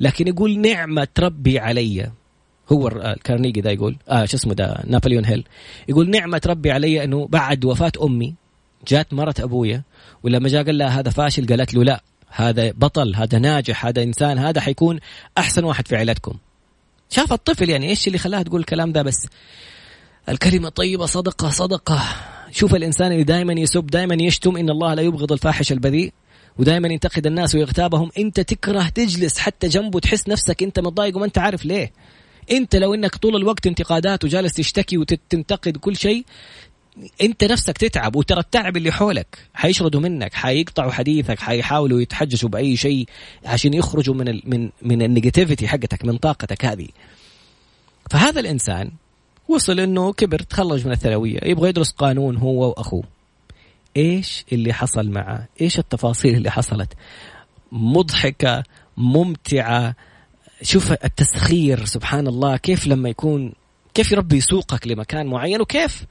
لكن 0.00 0.28
يقول 0.28 0.58
نعمة 0.58 1.08
ربي 1.18 1.58
علي. 1.58 2.10
هو 2.72 2.88
الكارنيجي 2.88 3.60
ده 3.60 3.70
يقول 3.70 3.96
آه 4.08 4.24
شو 4.24 4.36
اسمه 4.36 4.54
ده 4.54 4.82
نابليون 4.86 5.24
هيل. 5.24 5.44
يقول 5.88 6.10
نعمة 6.10 6.40
ربي 6.46 6.70
علي 6.70 7.04
أنه 7.04 7.26
بعد 7.26 7.64
وفاة 7.64 7.92
أمي 8.02 8.34
جات 8.88 9.14
مرت 9.14 9.40
أبويا. 9.40 9.82
ولما 10.22 10.48
جاء 10.48 10.64
قال 10.64 10.78
لها 10.78 11.00
هذا 11.00 11.10
فاشل؟ 11.10 11.46
قالت 11.46 11.74
له 11.74 11.84
لا. 11.84 12.02
هذا 12.34 12.70
بطل 12.70 13.14
هذا 13.14 13.38
ناجح 13.38 13.86
هذا 13.86 14.02
إنسان 14.02 14.38
هذا 14.38 14.60
حيكون 14.60 15.00
أحسن 15.38 15.64
واحد 15.64 15.88
في 15.88 15.96
عيلتكم. 15.96 16.34
شاف 17.10 17.32
الطفل 17.32 17.70
يعني 17.70 17.88
إيش 17.88 18.06
اللي 18.06 18.18
خلاها 18.18 18.42
تقول 18.42 18.60
الكلام 18.60 18.92
ده 18.92 19.02
بس؟ 19.02 19.26
الكلمة 20.28 20.68
طيبة 20.68 21.06
صدقة 21.06 21.50
صدقة. 21.50 22.02
شوف 22.50 22.74
الإنسان 22.74 23.12
اللي 23.12 23.24
دائما 23.24 23.52
يسب 23.52 23.86
دائما 23.86 24.14
يشتم 24.14 24.56
إن 24.56 24.70
الله 24.70 24.94
لا 24.94 25.02
يبغض 25.02 25.32
الفاحش 25.32 25.72
البذيء. 25.72 26.12
ودائما 26.58 26.88
ينتقد 26.88 27.26
الناس 27.26 27.54
ويغتابهم. 27.54 28.10
أنت 28.18 28.40
تكره 28.40 28.88
تجلس 28.88 29.38
حتى 29.38 29.68
جنبه 29.68 30.00
تحس 30.00 30.28
نفسك 30.28 30.62
أنت 30.62 30.80
متضايق 30.80 31.16
وما 31.16 31.24
أنت 31.24 31.38
عارف 31.38 31.64
ليه. 31.64 31.92
أنت 32.50 32.76
لو 32.76 32.94
إنك 32.94 33.16
طول 33.16 33.36
الوقت 33.36 33.66
انتقادات 33.66 34.24
وجالس 34.24 34.52
تشتكي 34.52 34.98
وتنتقد 34.98 35.76
كل 35.76 35.96
شيء 35.96 36.24
انت 37.22 37.44
نفسك 37.44 37.78
تتعب 37.78 38.16
وترى 38.16 38.40
التعب 38.40 38.76
اللي 38.76 38.92
حولك 38.92 39.38
حيشردوا 39.54 40.00
منك 40.00 40.34
حيقطعوا 40.34 40.90
حديثك 40.92 41.40
حيحاولوا 41.40 42.00
يتحججوا 42.00 42.50
بأي 42.50 42.76
شيء 42.76 43.06
عشان 43.44 43.74
يخرجوا 43.74 44.14
من 44.14 44.28
ال 44.28 44.42
من 44.44 44.70
من 44.82 45.02
النيجاتيفيتي 45.02 45.68
حقتك 45.68 46.04
من 46.04 46.16
طاقتك 46.16 46.64
هذه. 46.64 46.88
فهذا 48.10 48.40
الإنسان 48.40 48.90
وصل 49.48 49.80
إنه 49.80 50.12
كبر 50.12 50.38
تخرج 50.38 50.86
من 50.86 50.92
الثانوية 50.92 51.38
يبغى 51.42 51.68
يدرس 51.68 51.90
قانون 51.90 52.36
هو 52.36 52.68
وأخوه. 52.68 53.04
إيش 53.96 54.44
اللي 54.52 54.72
حصل 54.72 55.10
معه؟ 55.10 55.48
إيش 55.60 55.78
التفاصيل 55.78 56.34
اللي 56.34 56.50
حصلت؟ 56.50 56.92
مضحكة 57.72 58.62
ممتعة. 58.96 59.94
شوف 60.62 60.92
التسخير 60.92 61.84
سبحان 61.84 62.26
الله 62.26 62.56
كيف 62.56 62.86
لما 62.86 63.08
يكون 63.08 63.52
كيف 63.94 64.12
ربي 64.12 64.36
يسوقك 64.36 64.86
لمكان 64.86 65.26
معين 65.26 65.60
وكيف 65.60 66.04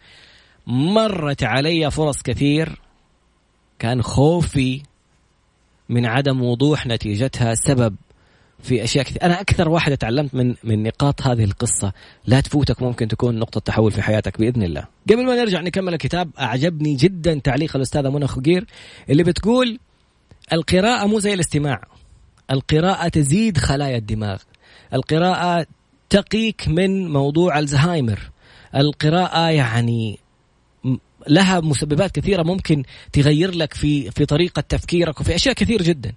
مرت 0.68 1.44
علي 1.44 1.91
فرص 1.91 2.22
كثير. 2.22 2.82
كان 3.80 4.01
خوفي 4.01 4.82
من 5.89 6.06
عدم 6.06 6.41
وضوح 6.41 6.88
نتيجتها 6.88 7.56
سبب 7.56 7.96
في 8.63 8.84
أشياء 8.84 9.06
كثير 9.06 9.24
أنا 9.24 9.41
أكثر 9.41 9.70
واحد 9.70 9.98
تعلمت 9.98 10.36
من 10.36 10.56
من 10.63 10.84
نقاط 10.84 11.22
هذه 11.22 11.44
القصة. 11.44 11.94
لا 12.25 12.41
تفوتك 12.41 12.82
ممكن 12.82 13.08
تكون 13.08 13.39
نقطة 13.39 13.60
تحول 13.60 13.91
في 13.91 14.01
حياتك 14.01 14.39
بإذن 14.39 14.63
الله. 14.63 14.88
قبل 15.10 15.25
ما 15.25 15.36
نرجع 15.36 15.62
نكمل 15.62 15.94
الكتاب 15.94 16.30
أعجبني 16.39 16.96
جدا 16.96 17.41
تعليق 17.44 17.75
الأستاذة 17.75 18.10
منى 18.10 18.27
خقير 18.27 18.65
اللي 19.10 19.24
بتقول 19.24 19.80
القراءة 20.53 21.08
مو 21.08 21.20
زي 21.20 21.34
الاستماع. 21.34 21.82
القراءة 22.51 23.08
تزيد 23.08 23.58
خلايا 23.58 23.98
الدماغ. 23.98 24.41
القراءة 24.94 25.65
تقيك 26.10 26.68
من 26.68 27.12
موضوع 27.12 27.60
الزهايمر. 27.60 28.20
القراءة 28.75 29.50
يعني 29.50 30.20
لها 31.27 31.59
مسببات 31.59 32.11
كثيرة 32.11 32.43
ممكن 32.43 32.83
تغير 33.13 33.55
لك 33.55 33.73
في 33.73 34.11
في 34.11 34.25
طريقة 34.25 34.61
تفكيرك 34.69 35.21
وفي 35.21 35.35
أشياء 35.35 35.55
كثير 35.55 35.81
جدا. 35.81 36.13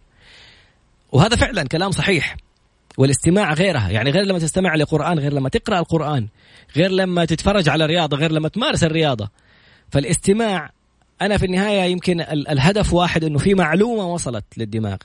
وهذا 1.13 1.37
فعلا 1.37 1.63
كلام 1.63 1.91
صحيح. 1.91 2.37
والاستماع 2.99 3.53
غيرها 3.53 3.91
يعني 3.91 4.11
غير 4.11 4.25
لما 4.25 4.39
تستمع 4.39 4.75
لقرآن 4.75 5.19
غير 5.19 5.33
لما 5.33 5.49
تقرأ 5.49 5.79
القرآن 5.79 6.29
غير 6.77 6.91
لما 6.91 7.25
تتفرج 7.25 7.69
على 7.69 7.87
رياضة 7.87 8.17
غير 8.17 8.33
لما 8.33 8.49
تمارس 8.49 8.85
الرياضة. 8.85 9.29
فالاستماع 9.91 10.71
أنا 11.23 11.39
في 11.39 11.47
النهاية 11.47 11.83
يمكن 11.83 12.21
الهدف 12.21 12.93
واحد 12.93 13.25
أنه 13.25 13.39
في 13.39 13.55
معلومة 13.55 14.07
وصلت 14.07 14.45
للدماغ. 14.57 14.97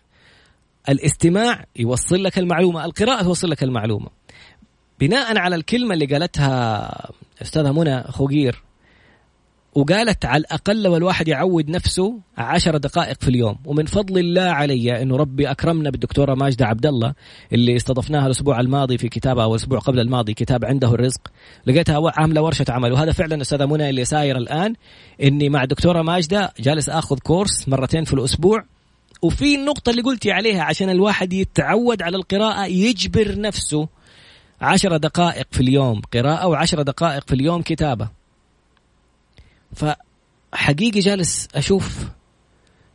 الاستماع 0.90 1.66
يوصل 1.76 2.24
لك 2.24 2.40
المعلومة 2.40 2.86
القراءة 2.86 3.24
توصل 3.24 3.50
لك 3.50 3.64
المعلومة. 3.64 4.08
بناء 5.00 5.38
على 5.38 5.56
الكلمة 5.56 5.94
اللي 5.94 6.06
قالتها 6.06 7.12
أستاذة 7.42 7.72
منى 7.72 8.04
خوغير 8.04 8.64
وقالت 9.76 10.26
على 10.26 10.42
الأقل 10.42 10.84
لو 10.84 10.98
الواحد 10.98 11.28
يعود 11.28 11.70
نفسه 11.70 12.20
عشر 12.38 12.78
دقائق 12.78 13.22
في 13.22 13.28
اليوم. 13.28 13.56
ومن 13.66 13.86
فضل 13.86 14.18
الله 14.18 14.42
علي 14.42 15.02
أنه 15.02 15.18
ربي 15.18 15.52
أكرمنا 15.52 15.90
بالدكتورة 15.90 16.36
ماجدة 16.36 16.66
عبد 16.66 16.86
الله 16.86 17.14
اللي 17.54 17.76
استضفناها 17.76 18.26
الأسبوع 18.26 18.60
الماضي 18.60 18.98
في 18.98 19.10
كتابها 19.10 19.44
أو 19.44 19.52
الأسبوع 19.52 19.80
قبل 19.80 20.00
الماضي 20.00 20.34
كتاب 20.34 20.66
عنده 20.66 20.94
الرزق. 20.94 21.22
لقيتها 21.68 22.12
عاملة 22.18 22.42
ورشة 22.42 22.66
عمل. 22.70 22.92
وهذا 22.92 23.12
فعلا 23.12 23.42
أستاذة 23.42 23.66
منى 23.66 23.90
اللي 23.90 24.06
ساير 24.06 24.38
الآن 24.38 24.76
إني 25.24 25.50
مع 25.50 25.64
الدكتورة 25.64 26.02
ماجدة 26.02 26.54
جالس 26.60 26.90
أخذ 26.90 27.20
كورس 27.20 27.70
مرتين 27.70 28.04
في 28.04 28.14
الأسبوع. 28.14 28.64
وفي 29.22 29.56
النقطة 29.56 29.90
اللي 29.90 30.02
قلتي 30.02 30.32
عليها 30.32 30.64
عشان 30.64 30.90
الواحد 30.90 31.34
يتعود 31.34 32.02
على 32.02 32.18
القراءة 32.18 32.66
يجبر 32.66 33.42
نفسه 33.42 33.88
عشر 34.62 34.98
دقائق 34.98 35.48
في 35.52 35.62
اليوم 35.62 36.02
قراءة 36.14 36.48
وعشر 36.48 36.82
دقائق 36.82 37.24
في 37.28 37.36
اليوم 37.36 37.62
كتابة. 37.62 38.19
فحقيقي 39.76 41.00
جالس 41.00 41.48
أشوف 41.56 41.98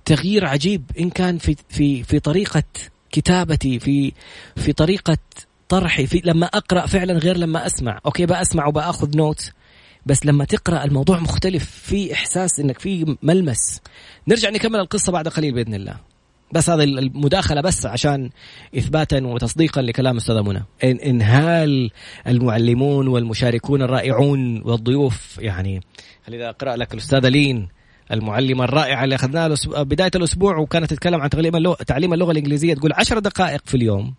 تغيير 0.04 0.46
عجيب 0.46 0.90
إن 0.98 1.10
كان 1.10 1.38
في 1.38 1.56
في 1.68 2.02
في 2.02 2.20
طريقة 2.20 2.62
كتابتي 3.10 3.78
في 3.78 4.12
في 4.56 4.72
طريقة 4.72 5.18
طرحي 5.68 6.06
في 6.06 6.22
لما 6.24 6.46
أقرأ 6.46 6.86
فعلا 6.86 7.12
غير 7.12 7.36
لما 7.36 7.66
أسمع. 7.66 8.00
okay 8.06 8.26
بأسمع 8.26 8.66
وبأخذ 8.66 9.16
note 9.16 9.52
بس 10.06 10.26
لما 10.26 10.44
تقرأ 10.44 10.84
الموضوع 10.84 11.18
مختلف 11.18 11.70
في 11.70 12.12
إحساس 12.12 12.60
إنك 12.60 12.78
في 12.78 13.16
ملمس. 13.22 13.80
نرجع 14.28 14.50
نكمل 14.50 14.80
القصة 14.80 15.12
بعد 15.12 15.28
قليل 15.28 15.54
بإذن 15.54 15.74
الله. 15.74 15.96
بس 16.52 16.70
هذه 16.70 16.84
المداخلة 16.84 17.60
بس 17.60 17.86
عشان 17.86 18.30
إثباتا 18.78 19.26
وتصديقا 19.26 19.82
لكلام 19.82 20.16
أستاذة 20.16 20.42
منى. 20.42 20.62
انهال 20.84 21.90
المعلمون 22.26 23.08
والمشاركون 23.08 23.82
الرائعون 23.82 24.62
والضيوف 24.62 25.38
يعني 25.38 25.80
خليني 26.26 26.48
أقرأ 26.48 26.76
لك 26.76 26.94
الأستاذة 26.94 27.28
لين 27.28 27.68
المعلمة 28.12 28.64
الرائعة 28.64 29.04
اللي 29.04 29.14
أخذناها 29.14 29.54
بداية 29.82 30.10
الأسبوع 30.14 30.58
وكانت 30.58 30.90
تتكلم 30.90 31.20
عن 31.20 31.30
تعليم 31.30 31.56
اللغة, 31.56 31.74
تعليم 31.74 32.14
اللغة 32.14 32.32
الإنجليزية 32.32 32.74
تقول 32.74 32.92
عشر 32.92 33.18
دقائق 33.18 33.60
في 33.64 33.76
اليوم. 33.76 34.14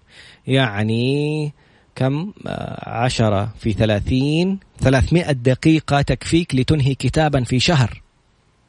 يعني 0.48 1.54
كم؟ 1.96 2.32
آه، 2.48 2.90
عشرة 2.90 3.50
في 3.60 3.74
ثلاثين 3.74 4.60
ثلاثمائة 4.80 5.32
دقيقة 5.32 6.02
تكفيك 6.02 6.56
لتنهي 6.56 6.96
كتابا 6.96 7.44
في 7.44 7.60
شهر. 7.60 8.02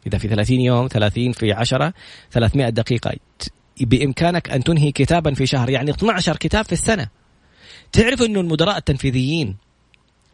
إذا 0.06 0.18
في 0.18 0.28
ثلاثين 0.28 0.60
يوم 0.60 0.88
ثلاثين 0.88 1.32
في 1.32 1.52
عشرة 1.52 1.92
ثلاثمائة 2.32 2.68
دقيقة. 2.68 3.12
بإمكانك 3.80 4.50
أن 4.50 4.64
تنهي 4.64 4.92
كتابا 4.92 5.34
في 5.34 5.46
شهر 5.46 5.70
يعني 5.70 5.90
12 5.90 6.36
كتاب 6.36 6.64
في 6.64 6.72
السنة. 6.72 7.08
تعرف 7.92 8.22
أنه 8.22 8.40
المدراء 8.40 8.76
التنفيذيين 8.76 9.56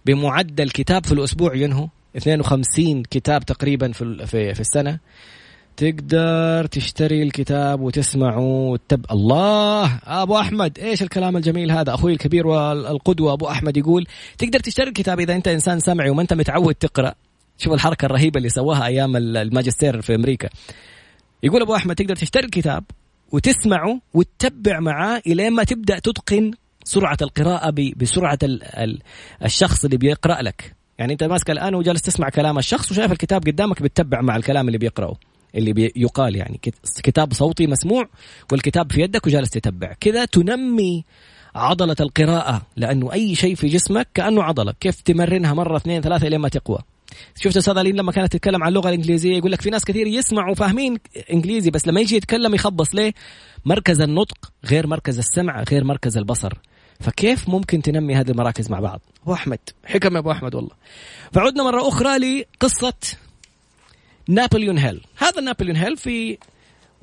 بمعدل 0.07 0.71
كتاب 0.71 1.07
في 1.07 1.13
الأسبوع 1.13 1.55
ينهوا؟ 1.55 1.87
52 2.17 3.03
كتاب 3.03 3.45
تقريبا 3.45 3.93
في 3.93 4.27
في, 4.27 4.55
في 4.55 4.61
السنة. 4.61 4.99
تقدر 5.77 6.67
تشتري 6.67 7.23
الكتاب 7.23 7.81
وتسمعه 7.81 8.41
وتب 8.41 9.07
الله! 9.11 10.01
أبو 10.05 10.39
أحمد 10.39 10.79
إيش 10.79 11.03
الكلام 11.03 11.37
الجميل 11.37 11.71
هذا؟ 11.71 11.95
أخوي 11.95 12.13
الكبير 12.13 12.47
والقدوة 12.47 13.33
أبو 13.33 13.49
أحمد 13.49 13.77
يقول 13.77 14.07
تقدر 14.39 14.61
تشتري 14.61 14.89
الكتاب 14.89 15.21
إذا 15.21 15.35
أنت 15.35 15.49
إنسان 15.49 15.81
سمعي 15.81 16.11
وما 16.11 16.23
أنت 16.23 16.33
متعود 16.33 16.75
تقرأ. 16.75 17.15
شوف 17.63 17.73
الحركة 17.73 18.07
الرهيبة 18.07 18.39
اللي 18.39 18.49
سواها 18.49 18.87
أيام 18.87 19.17
الماجستير 19.17 20.01
في 20.01 20.15
أمريكا. 20.15 20.49
يقول 21.43 21.63
أبو 21.63 21.77
أحمد 21.77 21.95
تقدر 21.95 22.17
تشتري 22.17 22.45
الكتاب 22.45 22.85
وتسمعه 23.33 24.01
وتتبع 24.15 24.81
معاه 24.81 25.23
إلين 25.27 25.53
ما 25.53 25.65
تبدأ 25.65 25.99
تتقن 25.99 26.51
سرعة 26.85 27.17
القراءة 27.23 27.75
بسرعة 27.97 28.39
الشخص 29.45 29.85
اللي 29.85 29.97
بيقرأ 29.97 30.43
لك. 30.43 30.75
يعني 30.99 31.13
أنت 31.13 31.25
ماسك 31.25 31.51
الآن 31.51 31.75
وجالس 31.75 32.03
تسمع 32.03 32.29
كلام 32.29 32.59
الشخص 32.59 32.93
وشايف 32.93 33.13
الكتاب 33.13 33.47
قدامك 33.47 33.83
بتتبع 33.83 34.21
مع 34.21 34.37
الكلام 34.37 34.67
اللي 34.67 34.79
بيقرأه 34.79 35.17
اللي 35.55 35.73
بيقال 35.73 36.37
يعني. 36.37 36.61
كتاب 37.03 37.33
صوتي 37.33 37.67
مسموع 37.67 38.09
والكتاب 38.53 38.93
في 38.93 39.01
يدك 39.01 39.27
وجالس 39.27 39.51
تتبع. 39.51 39.93
كذا 40.01 40.25
تنمي 40.25 41.05
عضلة 41.55 41.97
القراءة 42.01 42.63
لأنه 42.77 43.13
أي 43.13 43.35
شيء 43.35 43.55
في 43.55 43.67
جسمك 43.69 44.09
كأنه 44.15 44.43
عضلة. 44.43 44.75
كيف 44.81 45.01
تمرنها 45.01 45.55
مرة 45.55 45.77
اثنين 45.77 46.01
ثلاثة 46.03 46.29
لين 46.29 46.41
ما 46.41 46.49
تقوى. 46.49 46.79
شفت 47.41 47.57
أستاذ 47.57 47.79
علي 47.79 47.93
لما 47.93 48.13
كانت 48.13 48.33
تتكلم 48.33 48.63
عن 48.63 48.69
اللغة 48.69 48.89
الإنجليزية 48.89 49.37
يقول 49.37 49.53
لك 49.53 49.61
في 49.61 49.71
ناس 49.71 49.85
كثير 49.85 50.07
يسمعوا 50.07 50.55
فاهمين 50.55 50.99
إنجليزي 51.33 51.71
بس 51.71 51.89
لما 51.89 52.01
يجي 52.01 52.17
يتكلم 52.17 52.55
يخبص 52.55 52.95
ليه؟ 52.95 53.13
مركز 53.65 54.01
النطق 54.01 54.53
غير 54.65 54.87
مركز 54.87 55.19
السمع 55.19 55.63
غير 55.63 55.85
مركز 55.85 56.17
البصر. 56.17 56.53
فكيف 57.01 57.49
ممكن 57.49 57.83
تنمي 57.83 58.15
هذه 58.15 58.31
المراكز 58.31 58.71
مع 58.71 58.81
بعض؟ 58.81 59.01
أبو 59.23 59.33
أحمد 59.33 59.59
حكم 59.85 60.15
يا 60.15 60.19
أبو 60.19 60.31
أحمد 60.31 60.55
والله. 60.55 60.71
فعدنا 61.33 61.63
مرة 61.63 61.89
أخرى 61.89 62.19
لقصة 62.19 62.95
نابليون 64.29 64.79
هيل 64.79 65.01
هذا 65.19 65.41
نابليون 65.41 65.77
هيل 65.77 65.97
في 65.97 66.39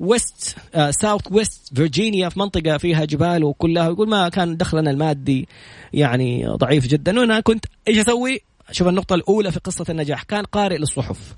West 0.00 0.56
آه 0.74 0.90
South 0.90 1.32
West 1.32 1.74
فيرجينيا 1.74 2.28
في 2.28 2.38
منطقة 2.38 2.76
فيها 2.78 3.04
جبال 3.04 3.44
وكلها 3.44 3.84
يقول 3.90 4.08
ما 4.08 4.28
كان 4.28 4.56
دخلنا 4.56 4.90
المادي 4.90 5.48
يعني 5.92 6.46
ضعيف 6.46 6.86
جدا. 6.86 7.20
وأنا 7.20 7.40
كنت 7.40 7.64
إيش 7.88 7.98
أسوي؟ 7.98 8.40
شوف 8.70 8.88
النقطة 8.88 9.14
الأولى 9.14 9.52
في 9.52 9.60
قصة 9.60 9.84
النجاح. 9.88 10.22
كان 10.22 10.44
قارئ 10.44 10.78
للصحف. 10.78 11.34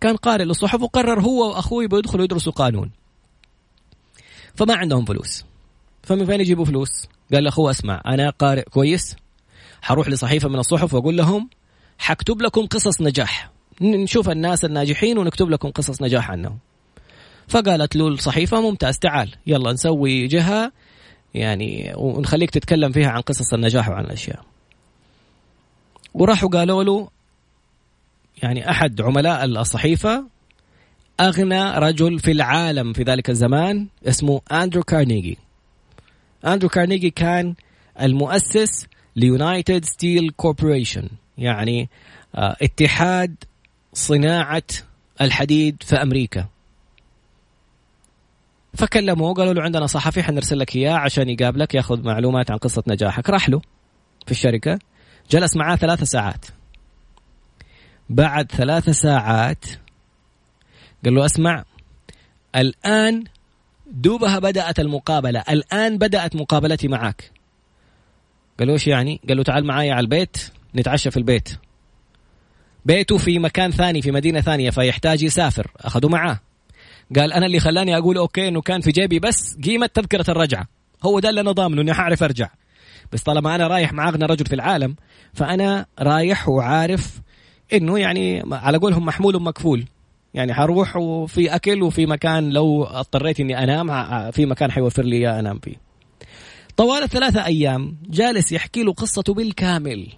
كان 0.00 0.16
قارئ 0.16 0.44
للصحف 0.44 0.82
وقرر 0.82 1.20
هو 1.20 1.48
وأخوي 1.48 1.86
بيدخلوا 1.86 2.24
يدرسوا 2.24 2.52
قانون. 2.52 2.90
فما 4.54 4.74
عندهم 4.74 5.04
فلوس. 5.04 5.44
فمن 6.02 6.26
فين 6.26 6.40
يجيبوا 6.40 6.64
فلوس؟ 6.64 7.06
قال 7.32 7.44
لاخوه 7.44 7.70
أسمع 7.70 8.02
أنا 8.06 8.30
قارئ 8.30 8.62
كويس. 8.62 9.16
حروح 9.82 10.08
لصحيفة 10.08 10.48
من 10.48 10.58
الصحف 10.58 10.94
وأقول 10.94 11.16
لهم 11.16 11.50
حكتب 11.98 12.42
لكم 12.42 12.66
قصص 12.66 13.00
نجاح. 13.00 13.50
نشوف 13.80 14.30
الناس 14.30 14.64
الناجحين 14.64 15.18
ونكتب 15.18 15.50
لكم 15.50 15.70
قصص 15.70 16.02
نجاح 16.02 16.30
عنهم. 16.30 16.58
فقالت 17.48 17.96
له 17.96 18.08
الصحيفة 18.08 18.60
ممتاز 18.60 18.98
تعال 18.98 19.34
يلا 19.46 19.72
نسوي 19.72 20.26
جهة 20.26 20.72
يعني 21.34 21.92
ونخليك 21.96 22.50
تتكلم 22.50 22.92
فيها 22.92 23.08
عن 23.08 23.20
قصص 23.20 23.54
النجاح 23.54 23.88
وعن 23.88 24.04
الأشياء. 24.04 24.44
وراحوا 26.16 26.48
قالوا 26.48 26.84
له 26.84 27.08
يعني 28.42 28.70
أحد 28.70 29.00
عملاء 29.00 29.44
الصحيفة 29.44 30.24
أغنى 31.20 31.70
رجل 31.70 32.18
في 32.18 32.30
العالم 32.30 32.92
في 32.92 33.02
ذلك 33.02 33.30
الزمان 33.30 33.86
اسمه 34.06 34.40
أندرو 34.52 34.82
كارنيجي. 34.82 35.38
أندرو 36.46 36.68
كارنيجي 36.68 37.10
كان 37.10 37.54
المؤسس 38.02 38.86
ل 39.16 39.26
United 39.26 39.84
Steel 39.84 40.30
Corporation 40.30 41.08
يعني 41.38 41.88
آه، 42.34 42.56
اتحاد 42.62 43.34
صناعة 43.92 44.62
الحديد 45.20 45.82
في 45.82 45.96
أمريكا. 45.96 46.46
فكلموه 48.74 49.34
قالوا 49.34 49.54
له 49.54 49.62
عندنا 49.62 49.86
صحفي 49.86 50.22
حنرسل 50.22 50.58
لك 50.58 50.76
إياه 50.76 50.94
عشان 50.94 51.28
يقابلك 51.28 51.74
ياخذ 51.74 52.02
معلومات 52.02 52.50
عن 52.50 52.56
قصة 52.58 52.82
نجاحك. 52.86 53.30
راح 53.30 53.48
له 53.48 53.60
في 54.26 54.32
الشركة. 54.32 54.78
جلس 55.30 55.56
معاه 55.56 55.76
ثلاث 55.76 56.02
ساعات. 56.02 56.44
بعد 58.10 58.52
ثلاث 58.52 58.90
ساعات 58.90 59.64
قال 61.04 61.14
له 61.14 61.24
اسمع 61.24 61.64
الآن 62.56 63.24
دوبها 63.86 64.38
بدأت 64.38 64.80
المقابلة 64.80 65.44
الآن 65.48 65.98
بدأت 65.98 66.36
مقابلتي 66.36 66.88
معك. 66.88 67.30
قال 68.58 68.68
له 68.68 68.74
إيش 68.74 68.86
يعني؟ 68.86 69.20
قال 69.28 69.36
له 69.36 69.42
تعال 69.42 69.64
معايا 69.64 69.94
على 69.94 70.04
البيت 70.04 70.36
نتعشى 70.74 71.10
في 71.10 71.16
البيت. 71.16 71.48
بيته 72.84 73.18
في 73.18 73.38
مكان 73.38 73.70
ثاني 73.70 74.02
في 74.02 74.10
مدينة 74.10 74.40
ثانية 74.40 74.70
فيحتاج 74.70 75.22
يسافر. 75.22 75.70
أخذوا 75.76 76.10
معاه. 76.10 76.40
قال 77.16 77.32
أنا 77.32 77.46
اللي 77.46 77.60
خلاني 77.60 77.96
أقول 77.96 78.16
أوكي 78.16 78.48
إنه 78.48 78.60
كان 78.60 78.80
في 78.80 78.90
جيبي 78.90 79.18
بس 79.18 79.56
قيمة 79.64 79.86
تذكرة 79.86 80.30
الرجعة. 80.30 80.68
هو 81.02 81.20
ده 81.20 81.28
اللي 81.28 81.40
أنا 81.40 81.52
ضامنه 81.52 81.82
إني 81.82 81.94
حعرف 81.94 82.22
أرجع. 82.22 82.48
بس 83.12 83.22
طالما 83.22 83.54
أنا 83.54 83.66
رايح 83.66 83.92
مع 83.92 84.08
أغنى 84.08 84.24
رجل 84.24 84.46
في 84.46 84.54
العالم 84.54 84.96
فأنا 85.34 85.86
رايح 85.98 86.48
وعارف 86.48 87.20
إنه 87.72 87.98
يعني 87.98 88.42
على 88.52 88.78
قولهم 88.78 89.04
محمول 89.04 89.36
ومكفول 89.36 89.84
يعني 90.34 90.54
حروح 90.54 90.96
وفي 90.96 91.54
أكل 91.54 91.82
وفي 91.82 92.06
مكان 92.06 92.50
لو 92.50 92.84
اضطريت 92.84 93.40
إني 93.40 93.64
أنام 93.64 94.30
في 94.30 94.46
مكان 94.46 94.70
حيوفر 94.70 95.02
لي 95.02 95.40
أنام 95.40 95.58
فيه. 95.58 95.76
طوال 96.76 97.02
الثلاثة 97.02 97.46
أيام 97.46 97.96
جالس 98.08 98.52
يحكي 98.52 98.82
له 98.82 98.92
قصته 98.92 99.34
بالكامل. 99.34 100.08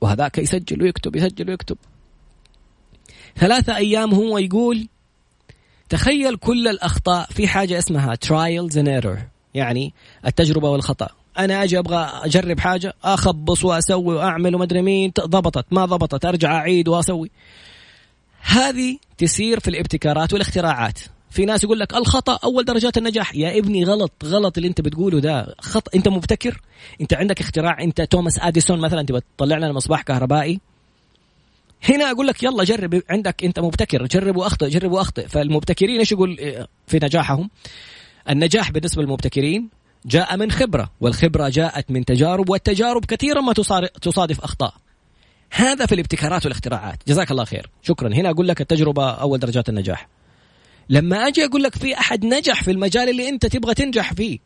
وهذاك 0.00 0.38
يسجل 0.38 0.82
ويكتب 0.82 1.16
يسجل 1.16 1.50
ويكتب. 1.50 1.76
ثلاثة 3.36 3.76
أيام 3.76 4.14
هو 4.14 4.38
يقول 4.38 4.88
تخيل 5.88 6.36
كل 6.36 6.68
الأخطاء 6.68 7.26
في 7.30 7.48
حاجة 7.48 7.78
اسمها 7.78 8.14
trials 8.14 8.78
and 8.78 8.88
error 8.88 9.18
يعني 9.54 9.94
التجربة 10.26 10.70
والخطأ. 10.70 11.08
أنا 11.38 11.64
أجي 11.64 11.78
أبغى 11.78 12.10
أجرب 12.24 12.60
حاجة 12.60 12.94
أخبص 13.04 13.64
وأسوي 13.64 14.14
وأعمل 14.14 14.54
ومدري 14.54 14.82
مين 14.82 15.12
ضبطت 15.20 15.66
ما 15.70 15.84
ضبطت 15.84 16.24
أرجع 16.24 16.56
أعيد 16.56 16.88
وأسوي. 16.88 17.30
هذه 18.40 18.98
تسير 19.18 19.60
في 19.60 19.68
الابتكارات 19.68 20.32
والاختراعات. 20.32 20.98
في 21.30 21.44
ناس 21.44 21.64
يقول 21.64 21.80
لك 21.80 21.94
الخطأ 21.94 22.38
أول 22.44 22.64
درجات 22.64 22.98
النجاح. 22.98 23.34
يا 23.34 23.58
ابني 23.58 23.84
غلط 23.84 24.12
غلط 24.24 24.56
اللي 24.58 24.68
أنت 24.68 24.80
بتقوله 24.80 25.20
ده. 25.20 25.54
خط 25.60 25.94
أنت 25.94 26.08
مبتكر؟ 26.08 26.60
أنت 27.00 27.14
عندك 27.14 27.40
اختراع 27.40 27.82
أنت 27.82 28.00
توماس 28.02 28.38
أديسون 28.38 28.80
مثلا 28.80 29.02
تبغى 29.02 29.20
تطلع 29.36 29.56
لنا 29.56 29.72
مصباح 29.72 30.02
كهربائي. 30.02 30.60
هنا 31.90 32.10
أقول 32.10 32.26
لك 32.26 32.42
يلا 32.42 32.64
جرب 32.64 33.02
عندك 33.10 33.44
أنت 33.44 33.60
مبتكر 33.60 34.06
جرب 34.06 34.36
وأخطئ 34.36 34.68
جرب 34.68 34.92
وأخطئ. 34.92 35.28
فالمبتكرين 35.28 35.98
إيش 35.98 36.12
يقول 36.12 36.36
في 36.86 36.98
نجاحهم؟ 37.02 37.50
النجاح 38.30 38.70
بالنسبة 38.70 39.02
للمبتكرين 39.02 39.81
جاء 40.06 40.36
من 40.36 40.50
خبرة 40.50 40.90
والخبرة 41.00 41.48
جاءت 41.48 41.90
من 41.90 42.04
تجارب 42.04 42.50
والتجارب 42.50 43.04
كثيرا 43.04 43.40
ما 43.40 43.52
تصادف 44.02 44.40
أخطاء. 44.40 44.74
هذا 45.50 45.86
في 45.86 45.94
الابتكارات 45.94 46.44
والاختراعات. 46.44 46.98
جزاك 47.08 47.30
الله 47.30 47.44
خير. 47.44 47.70
شكرا. 47.82 48.14
هنا 48.14 48.30
أقول 48.30 48.48
لك 48.48 48.60
التجربة 48.60 49.10
أول 49.10 49.38
درجات 49.38 49.68
النجاح. 49.68 50.08
لما 50.88 51.16
أجي 51.16 51.44
أقول 51.44 51.62
لك 51.62 51.74
في 51.74 51.98
أحد 51.98 52.24
نجح 52.24 52.62
في 52.62 52.70
المجال 52.70 53.08
اللي 53.08 53.28
أنت 53.28 53.46
تبغى 53.46 53.74
تنجح 53.74 54.12
فيه 54.12 54.38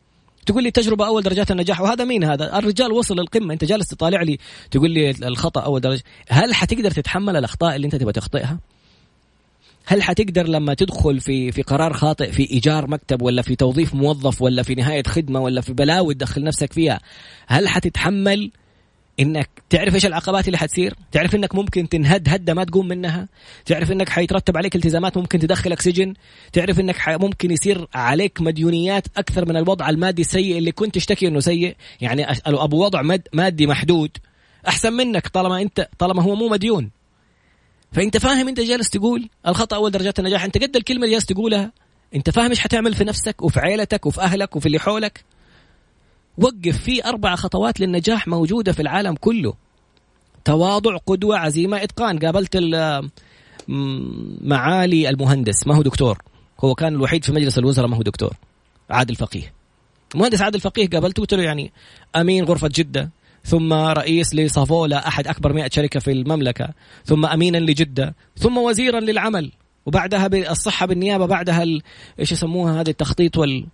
تقول 0.45 0.63
لي 0.63 0.71
تجربة 0.71 1.07
أول 1.07 1.23
درجات 1.23 1.51
النجاح 1.51 1.81
وهذا 1.81 2.03
مين 2.03 2.23
هذا؟ 2.23 2.57
الرجال 2.59 2.91
وصل 2.91 3.15
للقمه 3.15 3.53
أنت 3.53 3.63
جالس 3.63 3.87
تطالع 3.87 4.21
لي 4.21 4.37
تقول 4.71 4.91
لي 4.91 5.11
الخطأ 5.11 5.61
أول 5.61 5.81
درجة. 5.81 6.03
هل 6.29 6.53
حتقدر 6.53 6.91
تتحمل 6.91 7.35
الأخطاء 7.37 7.75
اللي 7.75 7.85
أنت 7.85 7.95
تبغى 7.95 8.13
تخطئها؟ 8.13 8.59
هل 9.89 10.03
حتقدر 10.03 10.47
لما 10.47 10.73
تدخل 10.73 11.19
في 11.19 11.51
في 11.51 11.61
قرار 11.61 11.93
خاطئ 11.93 12.31
في 12.31 12.51
إيجار 12.51 12.87
مكتب 12.89 13.21
ولا 13.21 13.41
في 13.41 13.55
توظيف 13.55 13.93
موظف 13.93 14.41
ولا 14.41 14.63
في 14.63 14.75
نهاية 14.75 15.03
خدمة 15.03 15.39
ولا 15.39 15.61
في 15.61 15.73
بلاوي 15.73 16.13
تدخل 16.13 16.43
نفسك 16.43 16.73
فيها 16.73 16.99
هل 17.47 17.67
حتتحمل 17.67 18.51
إنك 19.19 19.49
تعرف 19.69 19.95
إيش 19.95 20.05
العقبات 20.05 20.47
اللي 20.47 20.57
حتصير؟ 20.57 20.93
تعرف 21.11 21.35
إنك 21.35 21.55
ممكن 21.55 21.89
تنهد 21.89 22.29
هدة 22.29 22.53
ما 22.53 22.63
تقوم 22.63 22.87
منها؟ 22.87 23.27
تعرف 23.65 23.91
إنك 23.91 24.09
حيترتب 24.09 24.57
عليك 24.57 24.75
التزامات 24.75 25.17
ممكن 25.17 25.39
تدخلك 25.39 25.81
سجن 25.81 26.13
تعرف 26.53 26.79
إنك 26.79 26.95
ممكن 27.07 27.51
يصير 27.51 27.87
عليك 27.93 28.41
مديونيات 28.41 29.07
أكثر 29.17 29.45
من 29.45 29.57
الوضع 29.57 29.89
المادي 29.89 30.21
السيء 30.21 30.57
اللي 30.57 30.71
كنت 30.71 30.95
تشتكي 30.95 31.27
إنه 31.27 31.39
سيء؟ 31.39 31.75
يعني 32.01 32.25
ابو 32.45 32.83
وضع 32.83 33.01
مادي 33.33 33.67
محدود 33.67 34.17
أحسن 34.67 34.93
منك 34.93 35.27
طالما 35.27 35.61
أنت 35.61 35.89
طالما 35.99 36.23
هو 36.23 36.35
مو 36.35 36.49
مديون. 36.49 36.96
فأنت 37.91 38.17
فاهم 38.17 38.47
أنت 38.47 38.59
جالس 38.59 38.89
تقول 38.89 39.29
الخطأ 39.47 39.75
أول 39.75 39.91
درجات 39.91 40.19
النجاح. 40.19 40.43
أنت 40.43 40.57
قد 40.57 40.75
الكلمة 40.75 41.03
اللي 41.03 41.11
جالس 41.11 41.25
تقولها 41.25 41.71
أنت 42.15 42.29
فاهم 42.29 42.49
إيش 42.49 42.59
حتعمل 42.59 42.93
في 42.93 43.03
نفسك 43.03 43.41
وفي 43.41 43.59
عيلتك 43.59 44.05
وفي 44.05 44.21
أهلك 44.21 44.55
وفي 44.55 44.65
اللي 44.65 44.79
حولك. 44.79 45.23
وقف 46.37 46.77
في 46.83 47.05
أربع 47.05 47.35
خطوات 47.35 47.79
للنجاح 47.79 48.27
موجودة 48.27 48.71
في 48.71 48.81
العالم 48.81 49.15
كله. 49.15 49.53
تواضع 50.45 50.97
قدوة 50.97 51.37
عزيمة 51.37 51.83
إتقان. 51.83 52.19
قابلت 52.19 52.57
معالي 54.41 55.09
المهندس. 55.09 55.67
ما 55.67 55.75
هو 55.75 55.81
دكتور؟ 55.81 56.17
هو 56.59 56.75
كان 56.75 56.95
الوحيد 56.95 57.25
في 57.25 57.31
مجلس 57.31 57.57
الوزراء. 57.57 57.87
ما 57.87 57.97
هو 57.97 58.01
دكتور؟ 58.01 58.33
عادل 58.89 59.15
فقيه. 59.15 59.53
المهندس 60.15 60.41
عادل 60.41 60.59
فقيه 60.59 60.89
قابلته 60.89 61.21
قلت 61.21 61.33
له 61.33 61.43
يعني 61.43 61.71
أمين 62.15 62.43
غرفة 62.43 62.69
جدة. 62.75 63.09
ثم 63.47 63.73
رئيس 63.73 64.35
لصافولا 64.35 65.07
أحد 65.07 65.27
أكبر 65.27 65.53
100 65.53 65.69
شركة 65.73 65.99
في 65.99 66.11
المملكة 66.11 66.69
ثم 67.05 67.25
أمينا 67.25 67.57
لجدة 67.57 68.15
ثم 68.37 68.57
وزيرا 68.57 68.99
للعمل 68.99 69.51
وبعدها 69.85 70.51
الصحة 70.51 70.85
بالنيابة 70.85 71.25
بعدها 71.25 71.65
إيش 72.19 72.31
يسموها 72.31 72.81
هذه 72.81 72.89
التخطيط 72.89 73.37
وال 73.37 73.65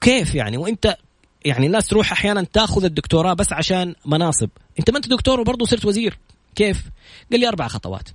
كيف 0.00 0.34
يعني؟ 0.34 0.56
وإنت 0.56 0.96
يعني 1.44 1.66
الناس 1.66 1.88
تروح 1.88 2.12
أحيانا 2.12 2.42
تأخذ 2.42 2.84
الدكتوراه 2.84 3.34
بس 3.34 3.52
عشان 3.52 3.94
مناصب. 4.06 4.48
إنت 4.78 4.90
ما 4.90 4.96
إنت 4.96 5.08
دكتور 5.08 5.40
وبرضه 5.40 5.66
صرت 5.66 5.84
وزير. 5.84 6.18
كيف؟ 6.54 6.82
قال 7.30 7.40
لي 7.40 7.48
أربع 7.48 7.68
خطوات. 7.68 8.08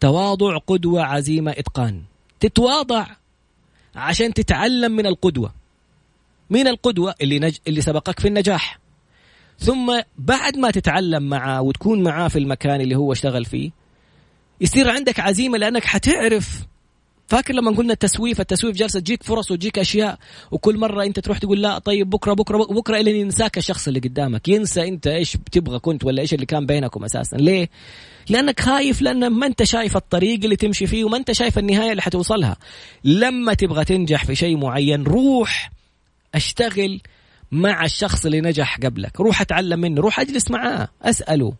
تواضع 0.00 0.58
قدوة 0.58 1.02
عزيمة 1.02 1.50
إتقان. 1.50 2.02
تتواضع 2.40 3.06
عشان 3.94 4.34
تتعلم 4.34 4.92
من 4.92 5.06
القدوة. 5.06 5.52
مين 6.50 6.68
القدوة 6.68 7.14
اللي 7.20 7.38
نج... 7.38 7.56
اللي 7.68 7.80
سبقك 7.80 8.20
في 8.20 8.28
النجاح. 8.28 8.81
ثم 9.58 10.00
بعد 10.18 10.58
ما 10.58 10.70
تتعلم 10.70 11.22
معاه 11.22 11.62
وتكون 11.62 12.02
معاه 12.02 12.28
في 12.28 12.38
المكان 12.38 12.80
اللي 12.80 12.96
هو 12.96 13.12
اشتغل 13.12 13.44
فيه 13.44 13.70
يصير 14.60 14.90
عندك 14.90 15.20
عزيمة 15.20 15.58
لأنك 15.58 15.84
حتعرف. 15.84 16.66
فاكر 17.28 17.54
لما 17.54 17.70
قلنا 17.70 17.92
التسويف؟ 17.92 18.40
التسويف 18.40 18.76
جالسة 18.76 19.00
تجيك 19.00 19.22
فرص 19.22 19.50
وتجيك 19.50 19.78
أشياء 19.78 20.18
وكل 20.50 20.78
مرة 20.78 21.04
أنت 21.04 21.20
تروح 21.20 21.38
تقول 21.38 21.62
لا 21.62 21.78
طيب 21.78 22.10
بكرة 22.10 22.32
بكرة 22.32 22.58
بكرة, 22.58 22.74
بكرة 22.74 22.96
إلى 22.96 23.20
ينساك 23.20 23.58
الشخص 23.58 23.88
اللي 23.88 24.00
قدامك. 24.00 24.48
ينسى 24.48 24.88
أنت 24.88 25.06
إيش 25.06 25.36
بتبغى 25.36 25.78
كنت 25.78 26.04
ولا 26.04 26.22
إيش 26.22 26.34
اللي 26.34 26.46
كان 26.46 26.66
بينكم 26.66 27.04
أساسا. 27.04 27.36
ليه؟ 27.36 27.70
لأنك 28.28 28.60
خايف 28.60 29.02
لأن 29.02 29.26
ما 29.26 29.46
أنت 29.46 29.62
شايف 29.62 29.96
الطريق 29.96 30.40
اللي 30.44 30.56
تمشي 30.56 30.86
فيه 30.86 31.04
وما 31.04 31.16
أنت 31.16 31.32
شايف 31.32 31.58
النهاية 31.58 31.90
اللي 31.90 32.02
حتوصلها. 32.02 32.56
لما 33.04 33.54
تبغى 33.54 33.84
تنجح 33.84 34.24
في 34.24 34.34
شيء 34.34 34.56
معين 34.56 35.02
روح 35.02 35.70
اشتغل 36.34 37.00
مع 37.52 37.84
الشخص 37.84 38.24
اللي 38.26 38.40
نجح 38.40 38.78
قبلك. 38.82 39.20
روح 39.20 39.40
اتعلم 39.40 39.80
منه 39.80 40.00
روح 40.00 40.20
اجلس 40.20 40.50
معاه 40.50 40.88
اسأله. 41.02 41.54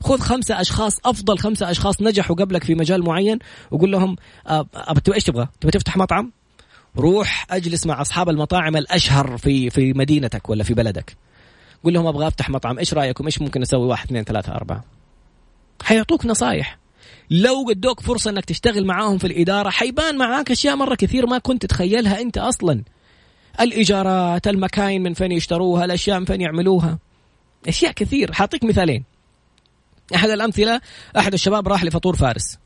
خذ 0.00 0.18
خمسة 0.18 0.60
أشخاص 0.60 0.92
أفضل 1.04 1.38
خمسة 1.38 1.70
أشخاص 1.70 2.02
نجحوا 2.02 2.36
قبلك 2.36 2.64
في 2.64 2.74
مجال 2.74 3.04
معين 3.04 3.38
وقول 3.70 3.92
لهم 3.92 4.16
أبى 4.46 5.14
إيش 5.14 5.24
تبغى؟ 5.24 5.48
تبغى 5.60 5.70
تفتح 5.70 5.96
مطعم؟ 5.96 6.32
روح 6.96 7.46
أجلس 7.50 7.86
مع 7.86 8.00
أصحاب 8.00 8.28
المطاعم 8.28 8.76
الأشهر 8.76 9.36
في 9.38 9.70
في 9.70 9.92
مدينتك 9.92 10.50
ولا 10.50 10.64
في 10.64 10.74
بلدك. 10.74 11.16
قول 11.84 11.94
لهم 11.94 12.06
أبغى 12.06 12.26
أفتح 12.26 12.50
مطعم 12.50 12.78
إيش 12.78 12.94
رأيكم؟ 12.94 13.26
إيش 13.26 13.40
ممكن 13.42 13.62
أسوي؟ 13.62 13.86
واحد 13.86 14.06
اثنين 14.06 14.24
ثلاثة 14.24 14.52
أربعة. 14.52 14.84
حيعطوك 15.82 16.26
نصايح. 16.26 16.78
لو 17.30 17.64
قدوك 17.68 18.00
فرصة 18.00 18.30
أنك 18.30 18.44
تشتغل 18.44 18.86
معاهم 18.86 19.18
في 19.18 19.26
الإدارة 19.26 19.70
حيبان 19.70 20.18
معاك 20.18 20.50
أشياء 20.50 20.76
مرة 20.76 20.94
كثير 20.94 21.26
ما 21.26 21.38
كنت 21.38 21.62
تتخيلها 21.62 22.20
أنت 22.20 22.38
أصلا. 22.38 22.82
الإيجارات 23.60 24.48
المكاين 24.48 25.02
من 25.02 25.14
فين 25.14 25.32
يشتروها 25.32 25.84
الأشياء 25.84 26.18
من 26.18 26.24
فين 26.24 26.40
يعملوها. 26.40 26.98
أشياء 27.68 27.92
كثير. 27.92 28.32
حاعطيك 28.32 28.64
مثالين. 28.64 29.04
أحد 30.14 30.30
الأمثلة 30.30 30.80
أحد 31.18 31.32
الشباب 31.32 31.68
راح 31.68 31.84
لفطور 31.84 32.16
فارس. 32.16 32.58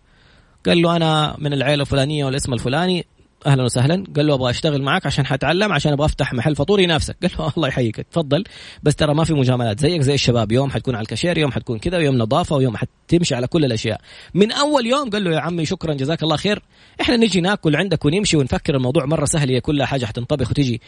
قال 0.66 0.82
له 0.82 0.96
أنا 0.96 1.36
من 1.38 1.52
العيلة 1.52 1.82
الفلانية 1.82 2.24
والاسم 2.24 2.52
الفلاني 2.52 3.06
أهلا 3.46 3.62
وسهلا. 3.62 4.04
قال 4.16 4.26
له 4.26 4.34
أبغى 4.34 4.50
أشتغل 4.50 4.82
معك 4.82 5.06
عشان 5.06 5.26
حتعلم 5.26 5.72
عشان 5.72 5.92
أبغى 5.92 6.06
أفتح 6.06 6.32
محل 6.32 6.56
فطور 6.56 6.80
ينافسك. 6.80 7.16
قال 7.22 7.30
له 7.38 7.52
الله 7.56 7.68
يحييك. 7.68 7.96
تفضل. 7.96 8.44
بس 8.82 8.96
ترى 8.96 9.14
ما 9.14 9.24
في 9.24 9.34
مجاملات 9.34 9.80
زيك 9.80 10.00
زي 10.00 10.14
الشباب. 10.14 10.52
يوم 10.52 10.70
حتكون 10.70 10.94
على 10.94 11.02
الكاشير 11.02 11.38
يوم 11.38 11.52
حتكون 11.52 11.78
كذا 11.78 11.98
ويوم 11.98 12.18
نظافة 12.18 12.56
ويوم 12.56 12.76
حتمشي 12.76 13.34
على 13.34 13.46
كل 13.46 13.64
الأشياء. 13.64 14.00
من 14.34 14.52
أول 14.52 14.86
يوم 14.86 15.10
قال 15.10 15.24
له 15.24 15.30
يا 15.30 15.40
عمي 15.40 15.66
شكرا 15.66 15.94
جزاك 15.94 16.22
الله 16.22 16.36
خير. 16.36 16.62
إحنا 17.00 17.16
نجي 17.16 17.40
ناكل 17.40 17.76
عندك 17.76 18.04
ونمشي 18.04 18.36
ونفكر 18.36 18.76
الموضوع 18.76 19.04
مرة 19.04 19.24
سهل. 19.24 19.50
هي 19.50 19.60
كلها 19.60 19.86
حاجة 19.86 20.04
حتنطبخ 20.06 20.50
وتجي. 20.50 20.80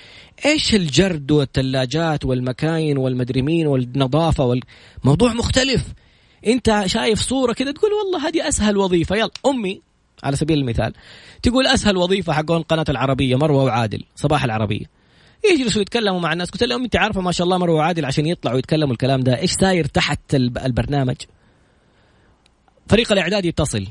إيش 0.47 0.75
الجرد 0.75 1.31
والثلاجات 1.31 2.25
والمكاين 2.25 2.99
والمدري 2.99 3.43
مين 3.43 3.67
والنظافة 3.67 4.45
والموضوع 4.45 5.33
مختلف. 5.33 5.85
أنت 6.47 6.83
شايف 6.87 7.21
صورة 7.21 7.53
كذا 7.53 7.73
تقول 7.73 7.90
والله 7.93 8.29
هذه 8.29 8.49
أسهل 8.49 8.77
وظيفة. 8.77 9.17
يلا 9.17 9.31
أمي. 9.47 9.93
على 10.22 10.37
سبيل 10.37 10.59
المثال 10.59 10.92
تقول 11.42 11.66
أسهل 11.66 11.96
وظيفة 11.96 12.33
حقون 12.33 12.62
قناة 12.62 12.85
العربية 12.88 13.37
مروة 13.37 13.64
وعادل 13.64 14.05
صباح 14.16 14.44
العربية. 14.44 14.85
يجلسوا 15.53 15.83
يتكلموا 15.83 16.20
مع 16.20 16.33
الناس 16.33 16.50
قلت 16.50 16.62
لهم 16.64 16.83
أنت 16.85 16.96
عارفة 16.96 17.20
ما 17.20 17.33
شاء 17.33 17.44
الله 17.44 17.59
مروة 17.59 17.77
وعادل 17.77 18.05
عشان 18.05 18.27
يطلعوا 18.27 18.59
يتكلموا 18.59 18.92
الكلام 18.92 19.20
ده 19.20 19.38
إيش 19.38 19.53
ساير 19.53 19.85
تحت 19.85 20.35
البرنامج؟ 20.35 21.16
فريق 22.88 23.12
الإعداد 23.12 23.44
يتصل. 23.44 23.87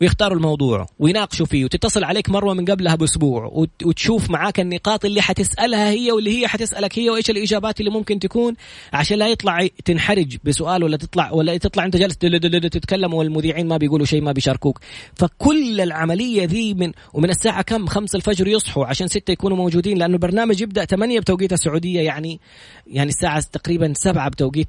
ويختاروا 0.00 0.36
الموضوع 0.36 0.86
ويناقشوا 0.98 1.46
فيه 1.46 1.64
وتتصل 1.64 2.04
عليك 2.04 2.30
مروة 2.30 2.54
من 2.54 2.64
قبلها 2.64 2.94
بأسبوع 2.94 3.50
وتشوف 3.84 4.30
معاك 4.30 4.60
النقاط 4.60 5.04
اللي 5.04 5.22
حتسألها 5.22 5.90
هي 5.90 6.12
واللي 6.12 6.40
هي 6.40 6.48
حتسألك 6.48 6.98
هي 6.98 7.10
وإيش 7.10 7.30
الإجابات 7.30 7.80
اللي 7.80 7.90
ممكن 7.90 8.18
تكون 8.18 8.54
عشان 8.92 9.18
لا 9.18 9.28
يطلع 9.28 9.68
تنحرج 9.84 10.36
بسؤال 10.44 10.84
ولا 10.84 10.96
تطلع 10.96 11.32
ولا 11.32 11.56
تطلع 11.56 11.84
أنت 11.84 11.96
جالس 11.96 12.16
تتكلم 12.16 13.14
والمذيعين 13.14 13.68
ما 13.68 13.76
بيقولوا 13.76 14.06
شيء 14.06 14.22
ما 14.22 14.32
بيشاركوك. 14.32 14.80
فكل 15.14 15.80
العملية 15.80 16.44
ذي 16.44 16.74
من 16.74 16.92
ومن 17.12 17.30
الساعة 17.30 17.62
كم؟ 17.62 17.86
خمسة 17.86 18.16
الفجر 18.16 18.48
يصحوا 18.48 18.86
عشان 18.86 19.06
ستة 19.08 19.32
يكونوا 19.32 19.56
موجودين 19.56 19.98
لأنه 19.98 20.14
البرنامج 20.14 20.60
يبدأ 20.60 20.84
8 20.84 21.20
بتوقيت 21.20 21.52
السعودية 21.52 22.00
يعني 22.00 22.40
يعني 22.86 23.08
الساعة 23.08 23.44
تقريبا 23.52 23.92
7 23.96 24.28
بتوقيت 24.28 24.68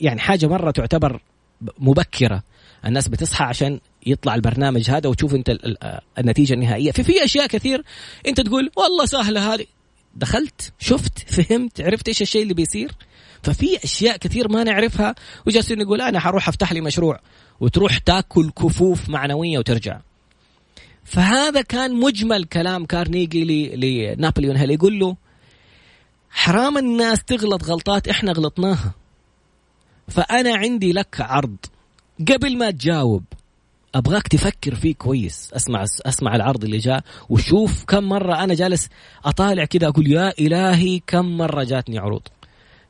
يعني 0.00 0.20
حاجة 0.20 0.46
مرة 0.46 0.70
تعتبر 0.70 1.20
مبكرة. 1.78 2.42
الناس 2.86 3.08
بتصحى 3.08 3.44
عشان 3.44 3.80
يطلع 4.06 4.34
البرنامج 4.34 4.90
هذا 4.90 5.08
وتشوف 5.08 5.34
انت 5.34 5.58
النتيجة 6.18 6.54
النهائية. 6.54 6.92
في 6.92 7.02
في 7.02 7.24
أشياء 7.24 7.46
كثير. 7.46 7.84
انت 8.26 8.40
تقول 8.40 8.70
والله 8.76 9.06
سهلة 9.06 9.54
هذه. 9.54 9.66
دخلت 10.14 10.72
شفت 10.78 11.18
فهمت 11.34 11.80
عرفت 11.80 12.08
إيش 12.08 12.22
الشيء 12.22 12.42
اللي 12.42 12.54
بيصير. 12.54 12.92
ففي 13.42 13.84
أشياء 13.84 14.16
كثير 14.16 14.48
ما 14.48 14.64
نعرفها 14.64 15.14
وجالسين 15.46 15.78
نقول 15.78 16.00
أنا 16.00 16.20
حروح 16.20 16.48
أفتح 16.48 16.72
لي 16.72 16.80
مشروع 16.80 17.20
وتروح 17.60 17.98
تاكل 17.98 18.50
كفوف 18.50 19.08
معنوية 19.08 19.58
وترجع. 19.58 20.00
فهذا 21.04 21.62
كان 21.62 21.94
مجمل 21.94 22.44
كلام 22.44 22.84
كارنيجي 22.84 23.44
لنابليون 23.76 24.56
هيل. 24.56 24.70
يقول 24.70 24.98
له 24.98 25.16
حرام 26.30 26.78
الناس 26.78 27.24
تغلط 27.24 27.64
غلطات 27.64 28.08
إحنا 28.08 28.32
غلطناها. 28.32 28.94
فأنا 30.08 30.56
عندي 30.56 30.92
لك 30.92 31.20
عرض. 31.20 31.56
قبل 32.28 32.58
ما 32.58 32.70
تجاوب 32.70 33.24
أبغاك 33.94 34.28
تفكر 34.28 34.74
فيه 34.74 34.94
كويس. 34.94 35.50
أسمع 35.52 35.84
أسمع 36.06 36.36
العرض 36.36 36.64
اللي 36.64 36.78
جاء 36.78 37.00
وشوف 37.28 37.84
كم 37.84 38.04
مرة 38.04 38.44
أنا 38.44 38.54
جالس 38.54 38.88
أطالع 39.24 39.64
كذا 39.64 39.88
أقول 39.88 40.12
يا 40.12 40.32
إلهي 40.38 41.00
كم 41.06 41.36
مرة 41.36 41.64
جاتني 41.64 41.98
عروض. 41.98 42.22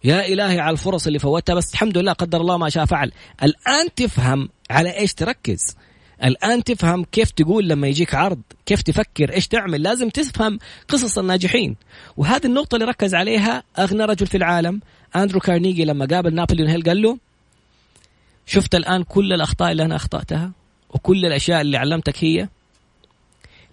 يا 0.04 0.26
إلهي 0.26 0.60
على 0.60 0.72
الفرص 0.72 1.06
اللي 1.06 1.18
فوتها 1.18 1.54
بس 1.54 1.72
الحمد 1.72 1.98
لله 1.98 2.12
قدر 2.12 2.40
الله 2.40 2.56
ما 2.56 2.68
شاء 2.68 2.84
فعل. 2.84 3.12
الآن 3.42 3.94
تفهم 3.96 4.48
على 4.70 4.98
إيش 4.98 5.14
تركز. 5.14 5.76
الآن 6.24 6.64
تفهم 6.64 7.04
كيف 7.04 7.30
تقول 7.30 7.68
لما 7.68 7.88
يجيك 7.88 8.14
عرض 8.14 8.40
كيف 8.66 8.82
تفكر 8.82 9.32
إيش 9.32 9.48
تعمل. 9.48 9.82
لازم 9.82 10.08
تفهم 10.08 10.58
قصص 10.88 11.18
الناجحين. 11.18 11.76
وهذه 12.16 12.46
النقطة 12.46 12.74
اللي 12.74 12.86
ركز 12.86 13.14
عليها 13.14 13.62
أغنى 13.78 14.04
رجل 14.04 14.26
في 14.26 14.36
العالم 14.36 14.80
أندرو 15.16 15.40
كارنيجي 15.40 15.84
لما 15.84 16.06
قابل 16.06 16.34
نابليون 16.34 16.68
هيل 16.68 16.82
قال 16.82 17.02
له 17.02 17.18
شفت 18.50 18.74
الآن 18.74 19.02
كل 19.02 19.32
الأخطاء 19.32 19.72
اللي 19.72 19.82
أنا 19.82 19.96
أخطأتها 19.96 20.52
وكل 20.90 21.26
الأشياء 21.26 21.60
اللي 21.60 21.76
علمتك 21.76 22.24
هي؟ 22.24 22.48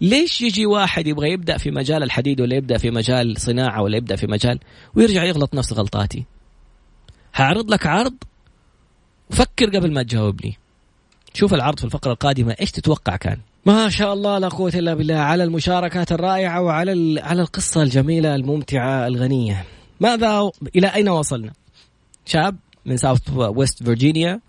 ليش 0.01 0.41
يجي 0.41 0.65
واحد 0.65 1.07
يبغى 1.07 1.31
يبدأ 1.31 1.57
في 1.57 1.71
مجال 1.71 2.03
الحديد 2.03 2.41
ولا 2.41 2.55
يبدأ 2.55 2.77
في 2.77 2.91
مجال 2.91 3.41
صناعة 3.41 3.81
ولا 3.81 3.97
يبدأ 3.97 4.15
في 4.15 4.27
مجال 4.27 4.59
ويرجع 4.95 5.23
يغلط 5.23 5.55
نفس 5.55 5.73
غلطاتي؟ 5.73 6.25
هعرض 7.35 7.71
لك 7.71 7.87
عرض؟ 7.87 8.13
وفكر 9.29 9.65
قبل 9.77 9.93
ما 9.93 10.03
تجاوبني. 10.03 10.57
شوف 11.33 11.53
العرض 11.53 11.79
في 11.79 11.85
الفقرة 11.85 12.11
القادمة 12.11 12.55
إيش 12.61 12.71
تتوقع 12.71 13.15
كان؟ 13.15 13.37
ما 13.65 13.89
شاء 13.89 14.13
الله 14.13 14.37
لا 14.37 14.47
قوة 14.47 14.71
إلا 14.75 14.93
بالله 14.93 15.15
على 15.15 15.43
المشاركات 15.43 16.11
الرائعة 16.11 16.61
وعلى 16.61 17.21
على 17.21 17.41
القصة 17.41 17.83
الجميلة 17.83 18.35
الممتعة 18.35 19.07
الغنية. 19.07 19.65
ماذا 19.99 20.51
إلى 20.75 20.87
أين 20.87 21.09
وصلنا؟ 21.09 21.53
شاب 22.25 22.55
من 22.85 22.97
ساوث 22.97 23.29
ويست 23.35 23.83
فيرجينيا 23.83 24.41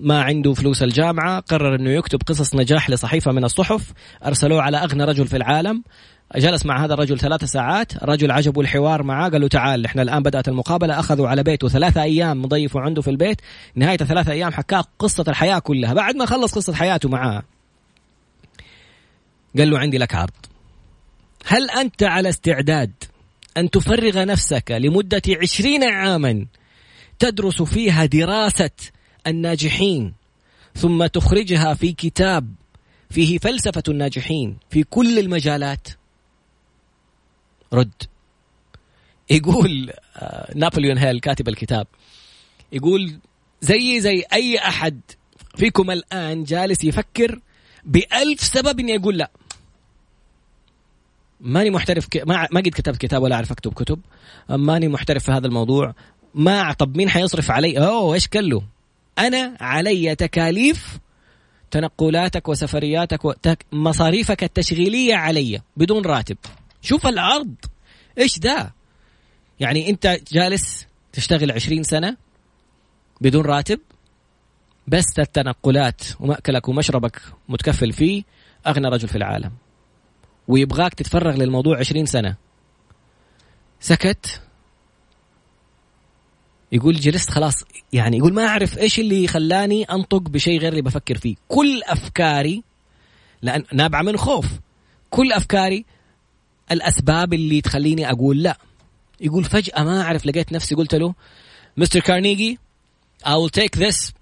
ما 0.00 0.22
عنده 0.22 0.54
فلوس 0.54 0.82
الجامعة 0.82 1.40
قرر 1.40 1.74
أنه 1.74 1.90
يكتب 1.90 2.22
قصص 2.26 2.54
نجاح 2.54 2.90
لصحيفة 2.90 3.32
من 3.32 3.44
الصحف 3.44 3.92
أرسلوه 4.26 4.62
على 4.62 4.76
أغنى 4.76 5.04
رجل 5.04 5.26
في 5.26 5.36
العالم. 5.36 5.82
جلس 6.36 6.66
مع 6.66 6.84
هذا 6.84 6.94
الرجل 6.94 7.18
ثلاثة 7.18 7.46
ساعات 7.46 8.02
الرجل 8.02 8.30
عجبه 8.30 8.60
الحوار 8.60 9.02
معاه 9.02 9.28
قال 9.28 9.40
له 9.40 9.48
تعال 9.48 9.84
إحنا 9.84 10.02
الآن 10.02 10.22
بدأت 10.22 10.48
المقابلة 10.48 10.98
أخذوا 11.00 11.28
على 11.28 11.42
بيته 11.42 11.68
ثلاثة 11.68 12.02
أيام 12.02 12.42
مضيفوا 12.42 12.80
عنده 12.80 13.02
في 13.02 13.10
البيت. 13.10 13.40
نهاية 13.74 13.96
ثلاثة 13.96 14.32
أيام 14.32 14.52
حكاه 14.52 14.84
قصة 14.98 15.24
الحياة 15.28 15.58
كلها 15.58 15.94
بعد 15.94 16.16
ما 16.16 16.26
خلص 16.26 16.54
قصة 16.54 16.74
حياته 16.74 17.08
معاه. 17.08 17.42
قال 19.58 19.70
له 19.70 19.78
عندي 19.78 19.98
لك 19.98 20.14
عرض. 20.14 20.30
هل 21.46 21.70
أنت 21.70 22.02
على 22.02 22.28
استعداد 22.28 22.92
أن 23.56 23.70
تفرغ 23.70 24.24
نفسك 24.24 24.70
لمدة 24.70 25.22
عشرين 25.42 25.84
عاما 25.84 26.46
تدرس 27.18 27.62
فيها 27.62 28.04
دراسة 28.04 28.70
الناجحين 29.26 30.14
ثم 30.74 31.06
تخرجها 31.06 31.74
في 31.74 31.92
كتاب 31.92 32.54
فيه 33.10 33.38
فلسفة 33.38 33.82
الناجحين 33.88 34.56
في 34.70 34.82
كل 34.82 35.18
المجالات. 35.18 35.88
رد. 37.72 38.02
يقول 39.30 39.92
آه، 40.16 40.52
نابليون 40.54 40.98
هيل 40.98 41.20
كاتب 41.20 41.48
الكتاب 41.48 41.86
يقول 42.72 43.18
زي 43.60 44.00
زي 44.00 44.24
أي 44.32 44.58
أحد 44.58 45.00
فيكم 45.56 45.90
الآن 45.90 46.44
جالس 46.44 46.84
يفكر 46.84 47.40
بألف 47.84 48.40
سبب 48.40 48.80
إني 48.80 48.96
أقول 48.96 49.18
لا. 49.18 49.30
ماني 51.40 51.70
محترف 51.70 52.08
ك... 52.08 52.16
ما 52.16 52.48
ما 52.52 52.60
قد 52.60 52.68
كتبت 52.68 52.96
كتاب 52.96 53.22
ولا 53.22 53.34
اعرف 53.34 53.52
أكتب 53.52 53.72
كتب 53.72 54.00
ماني 54.48 54.88
محترف 54.88 55.24
في 55.24 55.32
هذا 55.32 55.46
الموضوع 55.46 55.94
ما 56.34 56.72
طب 56.72 56.96
مين 56.96 57.08
حيصرف 57.08 57.50
علي؟ 57.50 57.78
أوه 57.78 58.14
إيش 58.14 58.28
كله 58.28 58.62
أنا 59.18 59.56
علي 59.60 60.14
تكاليف 60.14 60.98
تنقلاتك 61.70 62.48
وسفرياتك 62.48 63.24
ومصاريفك 63.72 64.44
التشغيلية 64.44 65.14
علي 65.14 65.60
بدون 65.76 66.04
راتب. 66.04 66.36
شوف 66.82 67.06
العرض 67.06 67.54
إيش 68.18 68.38
ده 68.38 68.74
يعني 69.60 69.90
أنت 69.90 70.20
جالس 70.32 70.86
تشتغل 71.12 71.52
عشرين 71.52 71.82
سنة 71.82 72.16
بدون 73.20 73.44
راتب 73.44 73.80
بس 74.86 75.18
التنقلات 75.18 76.02
ومأكلك 76.20 76.68
ومشربك 76.68 77.20
متكفل 77.48 77.92
فيه 77.92 78.22
أغنى 78.66 78.88
رجل 78.88 79.08
في 79.08 79.16
العالم. 79.16 79.52
ويبغاك 80.48 80.94
تتفرغ 80.94 81.36
للموضوع 81.36 81.78
عشرين 81.78 82.06
سنة. 82.06 82.36
سكت. 83.80 84.42
يقول 86.74 86.94
جلست 86.94 87.30
خلاص 87.30 87.64
يعني 87.92 88.18
يقول 88.18 88.32
ما 88.32 88.46
أعرف 88.46 88.78
إيش 88.78 89.00
اللي 89.00 89.28
خلاني 89.28 89.84
أنطق 89.84 90.20
بشيء 90.20 90.60
غير 90.60 90.70
اللي 90.70 90.82
بفكر 90.82 91.18
فيه. 91.18 91.34
كل 91.48 91.82
أفكاري 91.82 92.62
لأن 93.42 93.64
نابعة 93.72 94.02
من 94.02 94.16
خوف. 94.16 94.46
كل 95.10 95.32
أفكاري 95.32 95.84
الأسباب 96.72 97.34
اللي 97.34 97.60
تخليني 97.60 98.10
أقول 98.10 98.42
لا. 98.42 98.58
يقول 99.20 99.44
فجأة 99.44 99.84
ما 99.84 100.02
أعرف 100.02 100.26
لقيت 100.26 100.52
نفسي 100.52 100.74
قلت 100.74 100.94
له 100.94 101.14
مستر 101.76 102.00
كارنيجي 102.00 102.58
I 103.26 103.36
will 103.36 103.60
take 103.60 103.78
this. 103.80 104.12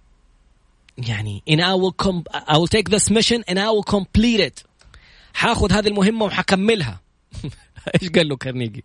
يعني 0.98 1.42
and 1.50 1.60
I 1.60 1.74
will 1.74 1.92
com 1.92 2.24
I 2.34 2.58
will 2.58 2.68
take 2.68 2.88
this 2.90 3.10
mission 3.10 3.44
and 3.48 3.58
I 3.58 3.70
will 3.70 3.82
complete 3.82 4.40
it. 4.40 4.64
حاخذ 5.34 5.72
هذه 5.72 5.88
المهمة 5.88 6.24
وحكملها. 6.24 7.00
إيش 8.02 8.10
قال 8.10 8.28
له 8.28 8.36
كارنيجي؟ 8.36 8.84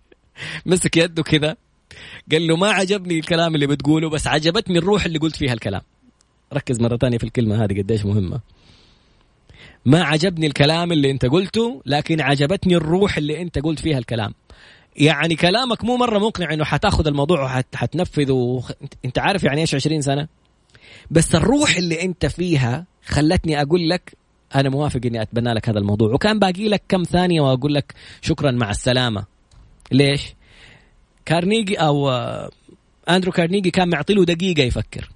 مسك 0.66 0.98
يده 0.98 1.24
كذا 1.24 1.58
قال 2.32 2.48
له 2.48 2.56
ما 2.56 2.72
عجبني 2.72 3.20
الكلام 3.20 3.56
اللي 3.56 3.68
بتقوله 3.68 4.10
بس 4.10 4.28
عجبتني 4.28 4.78
الروح 4.78 5.06
اللي 5.06 5.20
قلت 5.20 5.36
فيها 5.36 5.54
الكلام. 5.54 5.82
ركز 6.54 6.82
مرة 6.82 6.98
ثانية 6.98 7.18
في 7.18 7.24
الكلمة 7.24 7.64
هذه 7.64 7.82
قديش 7.82 8.06
مهمة. 8.06 8.40
ما 9.86 10.04
عجبني 10.04 10.48
الكلام 10.48 10.92
اللي 10.92 11.12
انت 11.12 11.26
قلته 11.26 11.82
لكن 11.86 12.22
عجبتني 12.22 12.76
الروح 12.76 13.18
اللي 13.18 13.42
انت 13.42 13.60
قلت 13.60 13.80
فيها 13.80 13.98
الكلام. 13.98 14.34
يعني 14.96 15.36
كلامك 15.36 15.84
مو 15.84 15.98
مرة 15.98 16.20
مقنع 16.20 16.54
إنه 16.54 16.64
حتاخذ 16.64 17.08
الموضوع 17.08 17.44
وحتنفذه 17.44 18.32
وخ... 18.32 18.72
انت 19.06 19.20
عارف 19.20 19.44
يعني 19.44 19.62
إيش 19.62 19.76
20 19.76 20.02
سنة؟ 20.02 20.28
بس 21.12 21.36
الروح 21.36 21.78
اللي 21.78 22.02
انت 22.02 22.26
فيها 22.26 22.86
خلتني 23.06 23.62
أقول 23.62 23.90
لك 23.90 24.14
أنا 24.56 24.70
موافق 24.70 25.00
إني 25.06 25.22
أتبنى 25.22 25.54
لك 25.54 25.70
هذا 25.70 25.80
الموضوع. 25.80 26.14
وكان 26.14 26.40
باقي 26.40 26.68
لك 26.68 26.84
كم 26.90 27.04
ثانية 27.04 27.42
وأقول 27.42 27.74
لك 27.74 27.94
شكرا 28.22 28.52
مع 28.52 28.70
السلامة. 28.70 29.26
ليش؟ 29.92 30.36
كارنيجي 31.28 31.76
أو 31.76 32.10
آه، 32.10 32.50
أندرو 33.10 33.32
كارنيجي 33.32 33.72
كان 33.72 33.90
معطي 33.90 34.14
له 34.14 34.26
دقيقة 34.26 34.64
يفكر. 34.64 35.10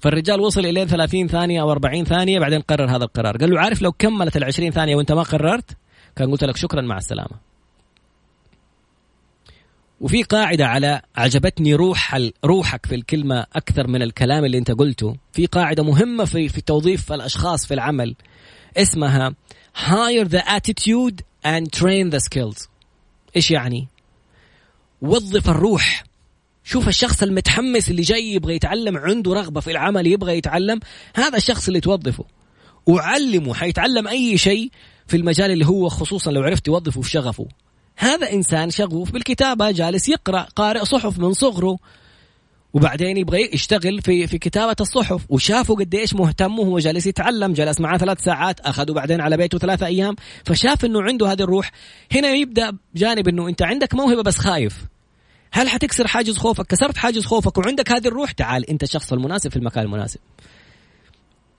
فالرجال 0.00 0.40
وصل 0.40 0.66
الين 0.66 0.86
30 0.86 1.28
ثانية 1.28 1.62
أو 1.62 1.72
40 1.72 2.04
ثانية 2.04 2.38
بعدين 2.40 2.60
قرر 2.60 2.96
هذا 2.96 3.04
القرار. 3.04 3.36
قال 3.36 3.50
له 3.50 3.60
عارف 3.60 3.82
لو 3.82 3.92
كملت 3.92 4.36
ال 4.36 4.44
20 4.44 4.70
ثانية 4.70 4.96
وأنت 4.96 5.12
ما 5.12 5.22
قررت؟ 5.22 5.76
كان 6.16 6.30
قلت 6.30 6.44
لك 6.44 6.56
شكرا 6.56 6.82
مع 6.82 6.98
السلامة. 6.98 7.38
وفي 10.00 10.22
قاعدة 10.22 10.66
على 10.66 11.02
عجبتني 11.16 11.74
روح 11.74 12.18
روحك 12.44 12.86
في 12.86 12.94
الكلمة 12.94 13.46
أكثر 13.52 13.86
من 13.86 14.02
الكلام 14.02 14.44
اللي 14.44 14.58
أنت 14.58 14.70
قلته. 14.70 15.16
في 15.32 15.46
قاعدة 15.46 15.82
مهمة 15.82 16.24
في 16.24 16.48
في 16.48 16.60
توظيف 16.60 17.12
الأشخاص 17.12 17.66
في 17.66 17.74
العمل 17.74 18.16
اسمها 18.76 19.34
hire 19.74 20.28
the 20.28 20.42
attitude 20.42 21.22
and 21.44 21.72
train 21.80 22.10
the 22.10 22.20
skills. 22.20 22.68
إيش 23.36 23.50
يعني؟ 23.50 23.88
وظف 25.04 25.48
الروح. 25.48 26.04
شوف 26.64 26.88
الشخص 26.88 27.22
المتحمس 27.22 27.90
اللي 27.90 28.02
جاي 28.02 28.32
يبغى 28.32 28.54
يتعلم 28.54 28.96
عنده 28.96 29.34
رغبة 29.34 29.60
في 29.60 29.70
العمل 29.70 30.06
يبغى 30.06 30.38
يتعلم 30.38 30.80
هذا 31.14 31.36
الشخص 31.36 31.66
اللي 31.66 31.80
توظفه. 31.80 32.24
وعلمه 32.86 33.54
حيتعلم 33.54 34.08
أي 34.08 34.38
شيء 34.38 34.70
في 35.06 35.16
المجال 35.16 35.50
اللي 35.50 35.66
هو 35.66 35.88
خصوصا 35.88 36.30
لو 36.30 36.42
عرفت 36.42 36.66
توظفه 36.66 37.00
في 37.00 37.10
شغفه. 37.10 37.46
هذا 37.96 38.32
إنسان 38.32 38.70
شغوف 38.70 39.10
بالكتابة 39.10 39.70
جالس 39.70 40.08
يقرأ 40.08 40.42
قارئ 40.56 40.84
صحف 40.84 41.18
من 41.18 41.32
صغره 41.32 41.78
وبعدين 42.74 43.16
يبغى 43.16 43.54
يشتغل 43.54 44.02
في 44.02 44.26
في 44.26 44.38
كتابة 44.38 44.76
الصحف 44.80 45.26
وشافوا 45.28 45.76
قد 45.76 45.94
إيش 45.94 46.14
مهتم 46.14 46.58
وهو 46.58 46.78
جالس 46.78 47.06
يتعلم 47.06 47.52
جلس 47.52 47.80
معاه 47.80 47.98
ثلاث 47.98 48.20
ساعات 48.20 48.60
أخذوا 48.60 48.94
بعدين 48.94 49.20
على 49.20 49.36
بيته 49.36 49.58
ثلاثة 49.58 49.86
أيام 49.86 50.16
فشاف 50.44 50.84
إنه 50.84 51.02
عنده 51.02 51.32
هذه 51.32 51.42
الروح. 51.42 51.70
هنا 52.12 52.28
يبدأ 52.28 52.72
جانب 52.94 53.28
إنه 53.28 53.48
أنت 53.48 53.62
عندك 53.62 53.94
موهبة 53.94 54.22
بس 54.22 54.38
خايف. 54.38 54.84
هل 55.54 55.68
حتكسر 55.68 56.06
حاجز 56.06 56.38
خوفك؟ 56.38 56.66
كسرت 56.66 56.96
حاجز 56.96 57.24
خوفك 57.24 57.58
وعندك 57.58 57.92
هذه 57.92 58.08
الروح؟ 58.08 58.32
تعال 58.32 58.70
انت 58.70 58.82
الشخص 58.82 59.12
المناسب 59.12 59.50
في 59.50 59.56
المكان 59.56 59.84
المناسب. 59.84 60.20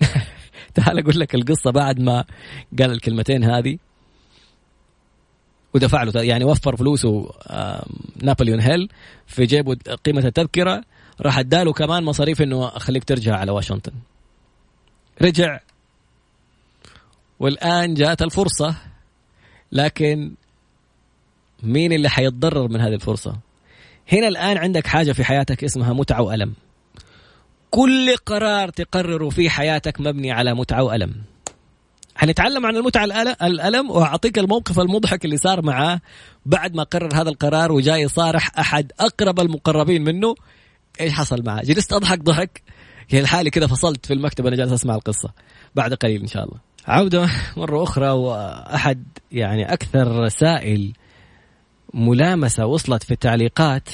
تعال 0.75 0.99
أقول 0.99 1.19
لك 1.19 1.35
القصة 1.35 1.71
بعد 1.71 1.99
ما 1.99 2.25
قال 2.79 2.91
الكلمتين 2.91 3.43
هذه. 3.43 3.77
ودفع 5.73 6.03
له 6.03 6.21
يعني 6.21 6.45
وفر 6.45 6.75
فلوسه 6.75 7.29
نابليون 8.21 8.59
هيل 8.59 8.89
في 9.27 9.45
جيبه 9.45 9.75
قيمة 10.05 10.25
التذكرة. 10.25 10.83
راح 11.21 11.39
أداله 11.39 11.73
كمان 11.73 12.03
مصاريف 12.03 12.41
إنه 12.41 12.67
أخليك 12.67 13.03
ترجع 13.03 13.35
على 13.35 13.51
واشنطن. 13.51 13.93
رجع. 15.21 15.59
والآن 17.39 17.93
جاءت 17.93 18.21
الفرصة 18.21 18.75
لكن 19.71 20.35
مين 21.63 21.93
اللي 21.93 22.09
حيتضرر 22.09 22.67
من 22.67 22.81
هذه 22.81 22.93
الفرصة؟ 22.93 23.44
هنا 24.11 24.27
الآن 24.27 24.57
عندك 24.57 24.87
حاجة 24.87 25.11
في 25.11 25.23
حياتك 25.23 25.63
اسمها 25.63 25.93
متعة 25.93 26.21
وألم. 26.21 26.53
كل 27.69 28.15
قرار 28.25 28.69
تقرره 28.69 29.29
في 29.29 29.49
حياتك 29.49 30.01
مبني 30.01 30.31
على 30.31 30.53
متعة 30.53 30.83
وألم. 30.83 31.15
حنتعلم 32.15 32.65
عن 32.65 32.75
المتعة 32.75 33.05
الألم 33.41 33.91
وأعطيك 33.91 34.39
الموقف 34.39 34.79
المضحك 34.79 35.25
اللي 35.25 35.37
صار 35.37 35.61
معاه 35.61 36.01
بعد 36.45 36.75
ما 36.75 36.83
قرر 36.83 37.09
هذا 37.13 37.29
القرار 37.29 37.71
وجاي 37.71 38.01
يصارح 38.01 38.59
أحد 38.59 38.91
أقرب 38.99 39.39
المقربين 39.39 40.03
منه. 40.03 40.35
إيش 41.01 41.13
حصل 41.13 41.43
معاه؟ 41.45 41.61
جلست 41.61 41.93
أضحك 41.93 42.19
ضحك. 42.19 42.61
هي 43.09 43.19
الحالي 43.19 43.49
كذا 43.49 43.67
فصلت 43.67 44.05
في 44.05 44.13
المكتب 44.13 44.47
أنا 44.47 44.55
جالس 44.55 44.71
أسمع 44.71 44.95
القصة 44.95 45.29
بعد 45.75 45.93
قليل 45.93 46.21
إن 46.21 46.27
شاء 46.27 46.43
الله. 46.43 46.59
عودة 46.87 47.29
مرة 47.57 47.83
أخرى 47.83 48.09
وأحد 48.09 49.03
يعني 49.31 49.73
أكثر 49.73 50.07
رسائل 50.23 50.93
ملامسة 51.95 52.65
وصلت 52.65 53.03
في 53.03 53.11
التعليقات. 53.11 53.89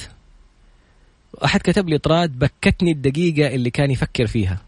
أحد 1.46 1.60
كتب 1.60 1.90
لي 1.90 1.98
طراد 1.98 2.40
بكتني 2.40 2.92
الدقيقة 2.92 3.56
اللي 3.56 3.70
كان 3.70 3.92
يفكر 3.92 4.28
فيها. 4.28 4.62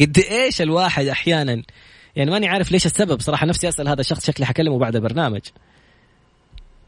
قد 0.00 0.18
إيش 0.18 0.62
الواحد 0.62 1.06
أحيانا 1.06 1.62
يعني 2.16 2.30
ماني 2.30 2.48
عارف 2.48 2.72
ليش 2.72 2.86
السبب 2.86 3.20
صراحة 3.20 3.46
نفسي 3.46 3.68
أسأل 3.68 3.88
هذا 3.88 4.00
الشخص 4.00 4.26
شكلي 4.26 4.46
حكلمه 4.46 4.78
بعد 4.78 4.96
البرنامج 4.96 5.40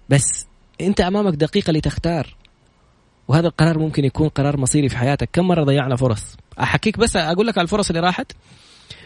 بس 0.09 0.47
أنت 0.81 1.01
أمامك 1.01 1.35
دقيقة 1.35 1.73
لتختار 1.73 2.37
وهذا 3.29 3.47
القرار 3.47 3.79
ممكن 3.79 4.05
يكون 4.05 4.29
قرار 4.29 4.57
مصيري 4.57 4.89
في 4.89 4.97
حياتك. 4.97 5.29
كم 5.33 5.49
مرة 5.49 5.65
ضيعنا 5.65 5.97
فرص؟ 5.97 6.37
أحكيك 6.61 6.99
بس 6.99 7.17
أقول 7.17 7.47
لك 7.47 7.59
على 7.59 7.65
الفرص 7.65 7.89
اللي 7.91 8.01
راحت. 8.01 8.33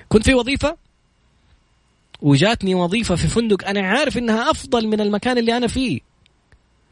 كنت 0.09 0.25
في 0.25 0.35
وظيفة 0.35 0.77
وجاتني 2.23 2.75
وظيفة 2.75 3.15
في 3.15 3.29
فندق 3.29 3.69
أنا 3.69 3.81
عارف 3.81 4.19
إنها 4.19 4.51
أفضل 4.51 4.87
من 4.87 5.01
المكان 5.01 5.39
اللي 5.39 5.57
أنا 5.57 5.67
فيه. 5.67 6.01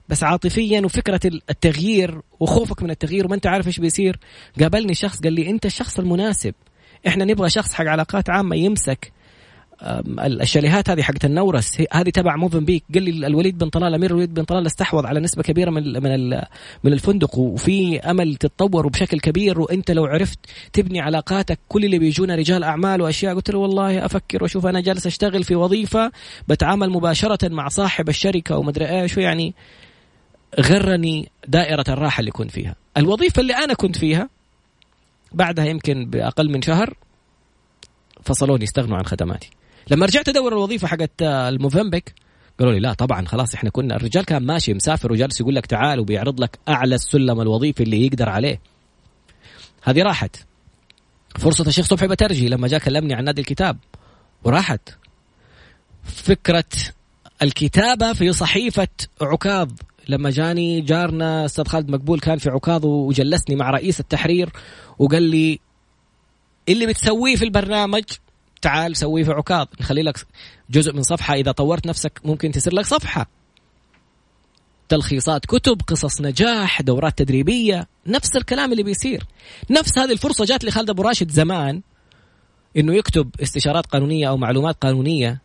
بس 0.08 0.24
عاطفيا 0.24 0.80
وفكرة 0.80 1.20
التغيير 1.50 2.20
وخوفك 2.40 2.82
من 2.82 2.90
التغيير 2.90 3.26
وما 3.26 3.34
أنت 3.34 3.46
عارف 3.46 3.66
إيش 3.66 3.80
بيصير 3.80 4.18
قابلني 4.60 4.94
شخص 4.94 5.20
قال 5.20 5.32
لي 5.32 5.50
أنت 5.50 5.66
الشخص 5.66 5.98
المناسب. 5.98 6.54
إحنا 7.06 7.24
نبغى 7.24 7.50
شخص 7.50 7.72
حق 7.72 7.84
علاقات 7.84 8.30
عامة 8.30 8.56
يمسك 8.56 9.12
الشاليهات 10.20 10.90
هذه 10.90 11.02
حقت 11.02 11.24
النورس. 11.24 11.82
هذه 11.92 12.10
تبع 12.10 12.36
موفنبيك 12.36 12.84
قال 12.94 13.02
لي 13.02 13.26
الوليد 13.26 13.58
بن 13.58 13.68
طلال 13.68 13.94
أمير 13.94 14.10
الوليد 14.10 14.34
بن 14.34 14.44
طلال 14.44 14.66
استحوذ 14.66 15.06
على 15.06 15.20
نسبة 15.20 15.42
كبيرة 15.42 15.70
من 15.70 16.02
من 16.02 16.30
من 16.84 16.92
الفندق 16.92 17.38
وفي 17.38 18.00
أمل 18.00 18.36
تتطور 18.36 18.88
بشكل 18.88 19.20
كبير. 19.20 19.60
وأنت 19.60 19.90
لو 19.90 20.04
عرفت 20.04 20.38
تبني 20.72 21.00
علاقاتك 21.00 21.58
كل 21.68 21.84
اللي 21.84 21.98
بيجونا 21.98 22.34
رجال 22.34 22.64
أعمال 22.64 23.02
وأشياء 23.02 23.34
قلت 23.34 23.50
له 23.50 23.58
والله 23.58 24.04
أفكر 24.04 24.42
وأشوف 24.42 24.66
أنا 24.66 24.80
جالس 24.80 25.06
أشتغل 25.06 25.44
في 25.44 25.54
وظيفة 25.54 26.12
بتعامل 26.48 26.90
مباشرة 26.90 27.48
مع 27.48 27.68
صاحب 27.68 28.08
الشركة 28.08 28.58
ومدري 28.58 29.02
إيش. 29.02 29.16
يعني 29.16 29.54
غرني 30.60 31.30
دائرة 31.48 31.84
الراحة 31.88 32.20
اللي 32.20 32.30
كنت 32.30 32.50
فيها. 32.50 32.74
الوظيفة 32.96 33.40
اللي 33.40 33.54
أنا 33.54 33.74
كنت 33.74 33.98
فيها 33.98 34.28
بعدها 35.32 35.64
يمكن 35.64 36.10
بأقل 36.10 36.50
من 36.50 36.62
شهر 36.62 36.94
فصلوني 38.22 38.64
استغنوا 38.64 38.96
عن 38.96 39.04
خدماتي. 39.04 39.50
لما 39.90 40.06
رجعت 40.06 40.28
أدور 40.28 40.52
الوظيفة 40.52 40.88
حقت 40.88 41.22
الموفنبيك 41.22 42.14
قالوا 42.58 42.72
لي 42.72 42.80
لا 42.80 42.92
طبعا 42.92 43.26
خلاص 43.26 43.54
إحنا 43.54 43.70
كنا 43.70 43.96
الرجال 43.96 44.24
كان 44.24 44.46
ماشي 44.46 44.74
مسافر 44.74 45.12
وجالس 45.12 45.40
يقول 45.40 45.54
لك 45.54 45.66
تعال 45.66 46.00
وبيعرض 46.00 46.40
لك 46.40 46.58
أعلى 46.68 46.94
السلم 46.94 47.40
الوظيفي 47.40 47.82
اللي 47.82 48.06
يقدر 48.06 48.28
عليه. 48.28 48.60
هذه 49.82 50.02
راحت. 50.02 50.36
فرصة 51.38 51.66
الشيخ 51.66 51.86
صبحي 51.86 52.06
بترجي 52.06 52.48
لما 52.48 52.68
جاء 52.68 52.80
كلمني 52.80 53.14
عن 53.14 53.24
نادي 53.24 53.40
الكتاب. 53.40 53.78
وراحت. 54.44 54.80
فكرة 56.04 56.64
الكتابة 57.42 58.12
في 58.12 58.32
صحيفة 58.32 58.88
عكاظ 59.20 59.70
لما 60.08 60.30
جاني 60.30 60.80
جارنا 60.80 61.44
أستاذ 61.44 61.64
خالد 61.64 61.90
مقبول 61.90 62.20
كان 62.20 62.38
في 62.38 62.50
عكاظ 62.50 62.86
وجلسني 62.86 63.56
مع 63.56 63.70
رئيس 63.70 64.00
التحرير 64.00 64.50
وقال 64.98 65.22
لي 65.22 65.60
اللي 66.68 66.86
بتسويه 66.86 67.36
في 67.36 67.44
البرنامج 67.44 68.04
تعال 68.62 68.96
سويه 68.96 69.24
في 69.24 69.32
عكاظ 69.32 69.66
نخلي 69.80 70.02
لك 70.02 70.26
جزء 70.70 70.92
من 70.92 71.02
صفحة 71.02 71.34
إذا 71.34 71.52
طورت 71.52 71.86
نفسك 71.86 72.20
ممكن 72.24 72.50
تصير 72.50 72.74
لك 72.74 72.84
صفحة. 72.84 73.26
تلخيصات 74.88 75.46
كتب 75.46 75.80
قصص 75.86 76.20
نجاح 76.20 76.82
دورات 76.82 77.18
تدريبية 77.18 77.88
نفس 78.06 78.36
الكلام 78.36 78.72
اللي 78.72 78.82
بيصير. 78.82 79.24
نفس 79.70 79.98
هذه 79.98 80.12
الفرصة 80.12 80.44
جات 80.44 80.64
لخالد 80.64 80.90
أبو 80.90 81.02
راشد 81.02 81.30
زمان 81.30 81.82
إنه 82.76 82.94
يكتب 82.94 83.30
استشارات 83.42 83.86
قانونية 83.86 84.28
أو 84.28 84.36
معلومات 84.36 84.76
قانونية 84.80 85.41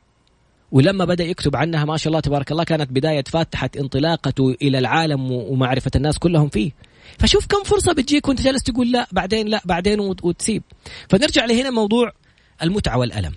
ولما 0.72 1.06
بدأ 1.06 1.24
يكتب 1.24 1.56
عنها 1.56 1.86
ما 1.86 1.98
شاء 1.98 2.08
الله 2.08 2.20
تبارك 2.20 2.52
الله 2.52 2.64
كانت 2.64 2.92
بداية 2.92 3.24
فاتحة 3.24 3.70
انطلاقته 3.80 4.56
إلى 4.62 4.80
العالم 4.80 5.32
ومعرفة 5.32 5.92
الناس 5.96 6.18
كلهم 6.18 6.50
فيه. 6.50 6.72
فشوف 7.20 7.46
كم 7.46 7.64
فرصة 7.64 7.94
بتجيك 7.94 8.28
وانت 8.28 8.42
جالس 8.42 8.64
تقول 8.64 8.92
لا 8.92 9.08
بعدين 9.12 9.48
لا 9.48 9.62
بعدين 9.66 10.00
وتسيب. 10.00 10.64
فنرجع 11.10 11.46
لهنا 11.46 11.70
موضوع 11.70 12.12
المتعة 12.64 12.98
والألم. 12.98 13.34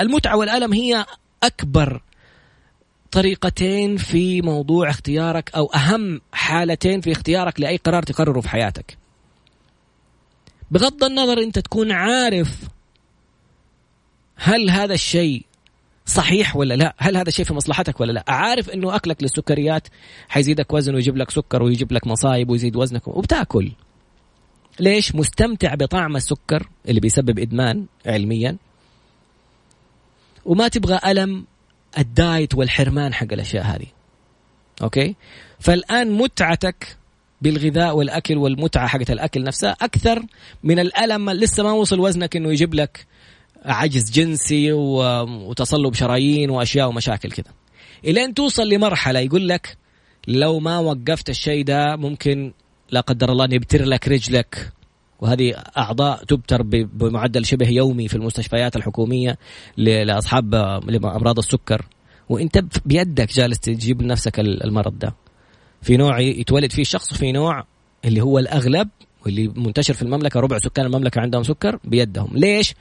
المتعة 0.00 0.36
والألم 0.36 0.72
هي 0.72 1.06
أكبر 1.42 2.02
طريقتين 3.10 3.96
في 3.96 4.42
موضوع 4.42 4.90
اختيارك 4.90 5.50
أو 5.56 5.66
أهم 5.66 6.20
حالتين 6.32 7.00
في 7.00 7.12
اختيارك 7.12 7.60
لأي 7.60 7.76
قرار 7.76 8.02
تقرره 8.02 8.40
في 8.40 8.48
حياتك. 8.48 8.98
بغض 10.70 11.04
النظر 11.04 11.38
أنت 11.38 11.58
تكون 11.58 11.92
عارف 11.92 12.56
هل 14.36 14.70
هذا 14.70 14.94
الشيء 14.94 15.47
صحيح 16.08 16.56
ولا 16.56 16.74
لا؟ 16.74 16.94
هل 16.98 17.16
هذا 17.16 17.28
الشيء 17.28 17.44
في 17.44 17.54
مصلحتك 17.54 18.00
ولا 18.00 18.12
لا؟ 18.12 18.24
عارف 18.28 18.70
إنه 18.70 18.96
أكلك 18.96 19.22
للسكريات 19.22 19.88
حيزيدك 20.28 20.72
وزن 20.72 20.94
ويجيب 20.94 21.16
لك 21.16 21.30
سكر 21.30 21.62
ويجيب 21.62 21.92
لك 21.92 22.06
مصايب 22.06 22.50
ويزيد 22.50 22.76
وزنك 22.76 23.08
وبتاكل. 23.08 23.72
ليش؟ 24.80 25.14
مستمتع 25.14 25.74
بطعم 25.74 26.16
السكر 26.16 26.68
اللي 26.88 27.00
بيسبب 27.00 27.38
إدمان 27.38 27.86
علميا. 28.06 28.56
وما 30.44 30.68
تبغى 30.68 31.00
ألم 31.06 31.44
ال 31.98 32.09
diet 32.09 32.54
والحرمان 32.54 33.14
حق 33.14 33.32
الأشياء 33.32 33.64
هذه. 33.64 33.86
okay؟ 34.82 35.14
فالآن 35.60 36.10
متعتك 36.10 36.96
بالغذاء 37.42 37.96
والأكل 37.96 38.36
والمتعة 38.36 38.86
حقت 38.86 39.10
الأكل 39.10 39.42
نفسها 39.42 39.76
أكثر 39.80 40.22
من 40.62 40.78
الألم 40.78 41.30
لسه 41.30 41.62
ما 41.62 41.72
وصل 41.72 42.00
وزنك 42.00 42.36
إنه 42.36 42.50
يجيب 42.50 42.74
لك 42.74 43.06
عجز 43.64 44.10
جنسي 44.10 44.72
وتصلب 44.72 45.94
شرايين 45.94 46.50
وأشياء 46.50 46.88
ومشاكل 46.88 47.30
كذا 47.30 47.52
إلين 48.04 48.34
توصل 48.34 48.68
لمرحلة 48.68 49.20
يقول 49.20 49.48
لك 49.48 49.76
لو 50.28 50.60
ما 50.60 50.78
وقفت 50.78 51.30
الشيء 51.30 51.64
ده 51.64 51.96
ممكن 51.96 52.52
لا 52.90 53.00
قدر 53.00 53.32
الله 53.32 53.46
نبتر 53.46 53.84
لك 53.84 54.08
رجلك. 54.08 54.72
وهذه 55.20 55.54
أعضاء 55.76 56.24
تبتر 56.24 56.62
بمعدل 56.62 57.46
شبه 57.46 57.68
يومي 57.68 58.08
في 58.08 58.14
المستشفيات 58.14 58.76
الحكومية 58.76 59.38
لاصحاب 59.76 60.54
امراض 61.04 61.38
السكر. 61.38 61.86
وإنت 62.28 62.64
بيدك 62.86 63.32
جالس 63.32 63.58
تجيب 63.58 64.02
لنفسك 64.02 64.40
المرض 64.40 64.98
ده. 64.98 65.14
في 65.82 65.96
نوع 65.96 66.20
يتولد 66.20 66.72
فيه 66.72 66.82
الشخص 66.82 67.12
وفي 67.12 67.32
نوع 67.32 67.64
اللي 68.04 68.20
هو 68.20 68.38
الأغلب 68.38 68.88
واللي 69.24 69.48
منتشر 69.48 69.94
في 69.94 70.02
المملكة 70.02 70.40
ربع 70.40 70.58
سكان 70.58 70.86
المملكة 70.86 71.20
عندهم 71.20 71.42
سكر 71.42 71.78
بيدهم. 71.84 72.30
ليش؟ 72.32 72.74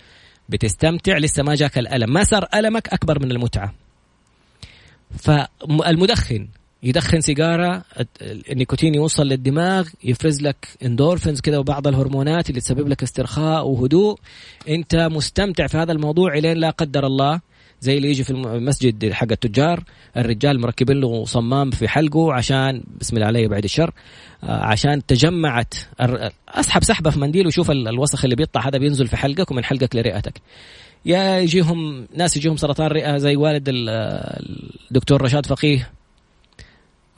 بتستمتع 0.50 1.18
لسه 1.18 1.44
ما 1.44 1.56
جاك 1.56 1.78
الألم. 1.78 2.14
ما 2.14 2.24
صار 2.24 2.48
ألمك 2.54 2.88
أكبر 2.94 3.20
من 3.20 3.32
المتعة. 3.32 3.74
فالمدخن 5.20 6.48
يدخن 6.84 7.22
سيجارة 7.22 7.84
النيكوتين 8.22 8.96
يوصل 8.96 9.28
للدماغ 9.28 9.90
يفرز 10.04 10.42
لك 10.42 10.68
اندورفنز 10.84 11.42
كذا 11.42 11.58
وبعض 11.58 11.88
الهرمونات 11.88 12.50
اللي 12.50 12.62
تسبب 12.62 12.88
لك 12.88 13.04
استرخاء 13.04 13.68
وهدوء. 13.68 14.20
أنت 14.70 14.96
مستمتع 14.96 15.68
في 15.68 15.78
هذا 15.78 15.92
الموضوع 15.92 16.34
إلين 16.38 16.58
لا 16.58 16.70
قدر 16.70 17.06
الله. 17.08 17.42
زي 17.82 17.98
اللي 17.98 18.10
يجي 18.10 18.24
في 18.24 18.30
المسجد 18.30 19.14
حق 19.14 19.28
التجار 19.32 19.84
الرجال 20.18 20.60
مركبين 20.60 21.00
له 21.00 21.26
صمام 21.26 21.72
في 21.72 21.88
حلقه 21.88 22.34
عشان 22.34 22.84
بسم 23.00 23.16
الله 23.16 23.28
عليه 23.28 23.48
بعد 23.48 23.64
الشر 23.64 23.92
آه، 24.44 24.66
عشان 24.66 25.06
تجمعت 25.06 25.74
أسحب 26.50 26.84
سحبة 26.84 27.10
في 27.10 27.20
منديل 27.20 27.48
وشوف 27.48 27.72
الوسخ 27.72 28.24
اللي 28.24 28.36
بيطلع 28.36 28.68
هذا 28.68 28.78
بينزل 28.78 29.08
في 29.08 29.18
حلقك 29.18 29.52
ومن 29.52 29.64
حلقك 29.64 29.96
لرئتك. 29.96 30.42
يا 31.06 31.40
يجيهم 31.40 32.08
ناس 32.16 32.38
يجيهم 32.38 32.58
سرطان 32.58 32.88
رئة 32.88 33.18
زي 33.18 33.36
والد 33.36 33.66
الدكتور 33.70 35.22
رشاد 35.22 35.46
فقيه 35.46 35.90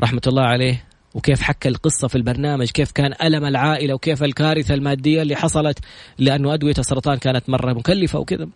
رحمة 0.02 0.22
الله 0.28 0.43
عليه 0.43 0.86
وكيف 1.13 1.41
حكى 1.41 1.69
القصة 1.69 2.08
في 2.08 2.15
البرنامج 2.15 2.69
كيف 2.72 2.91
كان 2.91 3.13
ألم 3.24 3.45
العائلة 3.45 3.93
وكيف 3.93 4.24
الكارثة 4.24 4.74
المادية 4.74 5.22
اللي 5.22 5.36
حصلت 5.36 5.80
لأنه 6.17 6.54
أدوية 6.54 6.74
السرطان 6.80 7.17
كانت 7.17 7.50
مرة 7.50 7.74
مكلفة 7.74 8.19
وكذا. 8.19 8.50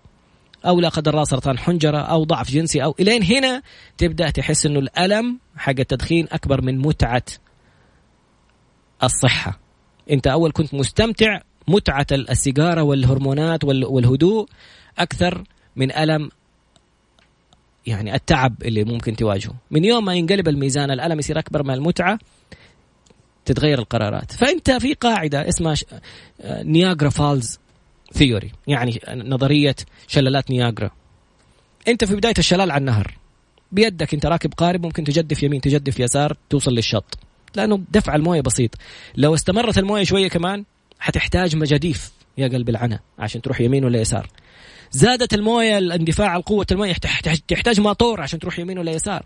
أو 0.65 0.79
لا 0.79 0.89
قدر 0.89 1.11
الله 1.11 1.23
سرطان 1.23 1.57
حنجرة 1.57 1.97
أو 1.97 2.23
ضعف 2.23 2.51
جنسي 2.51 2.83
أو 2.83 2.95
إلين 2.99 3.23
هنا 3.23 3.61
تبدأ 3.97 4.29
تحس 4.29 4.65
أنه 4.65 4.79
الألم 4.79 5.39
حق 5.57 5.79
التدخين 5.79 6.27
أكبر 6.31 6.61
من 6.61 6.77
متعة 6.77 7.23
الصحة. 9.03 9.59
أنت 10.11 10.27
أول 10.27 10.51
كنت 10.51 10.73
مستمتع 10.73 11.41
متعة 11.67 12.07
السيجارة 12.11 12.83
والهرمونات 12.83 13.63
والهدوء 13.63 14.47
أكثر 14.97 15.43
من 15.75 15.91
ألم 15.91 16.29
يعني 17.85 18.15
التعب 18.15 18.63
اللي 18.63 18.83
ممكن 18.83 19.15
تواجهه. 19.15 19.55
من 19.71 19.85
يوم 19.85 20.05
ما 20.05 20.15
ينقلب 20.15 20.47
الميزان 20.47 20.91
الألم 20.91 21.19
يصير 21.19 21.39
أكبر 21.39 21.63
من 21.63 21.73
المتعة 21.73 22.19
تتغير 23.45 23.79
القرارات. 23.79 24.31
فأنت 24.31 24.71
في 24.71 24.93
قاعدة 24.93 25.49
اسمها 25.49 25.75
نياجرا 26.45 27.09
فالز 27.09 27.59
ثيوري 28.13 28.51
يعني 28.67 29.01
نظرية 29.07 29.75
شلالات 30.07 30.51
نياجرا 30.51 30.91
أنت 31.87 32.05
في 32.05 32.15
بداية 32.15 32.33
الشلال 32.37 32.71
على 32.71 32.79
النهر 32.79 33.17
بيدك 33.71 34.13
أنت 34.13 34.25
راكب 34.25 34.53
قارب 34.53 34.85
ممكن 34.85 35.03
تجدف 35.03 35.43
يمين 35.43 35.61
تجدف 35.61 35.99
يسار 35.99 36.37
توصل 36.49 36.71
للشط. 36.71 37.17
لأنه 37.55 37.81
دفع 37.91 38.15
الموية 38.15 38.41
بسيط. 38.41 38.75
لو 39.15 39.33
استمرت 39.33 39.77
الموية 39.77 40.03
شوية 40.03 40.27
كمان 40.27 40.63
حتحتاج 40.99 41.55
مجاديف 41.55 42.11
يا 42.37 42.47
قلب 42.47 42.69
العنا 42.69 42.99
عشان 43.19 43.41
تروح 43.41 43.61
يمين 43.61 43.85
ولا 43.85 44.01
يسار. 44.01 44.29
زادت 44.91 45.33
الموية 45.33 45.77
الاندفاع 45.77 46.39
قوة 46.39 46.65
الموية 46.71 46.93
تحتاج 47.47 47.79
ماطور 47.79 48.21
عشان 48.21 48.39
تروح 48.39 48.59
يمين 48.59 48.79
ولا 48.79 48.91
يسار. 48.91 49.25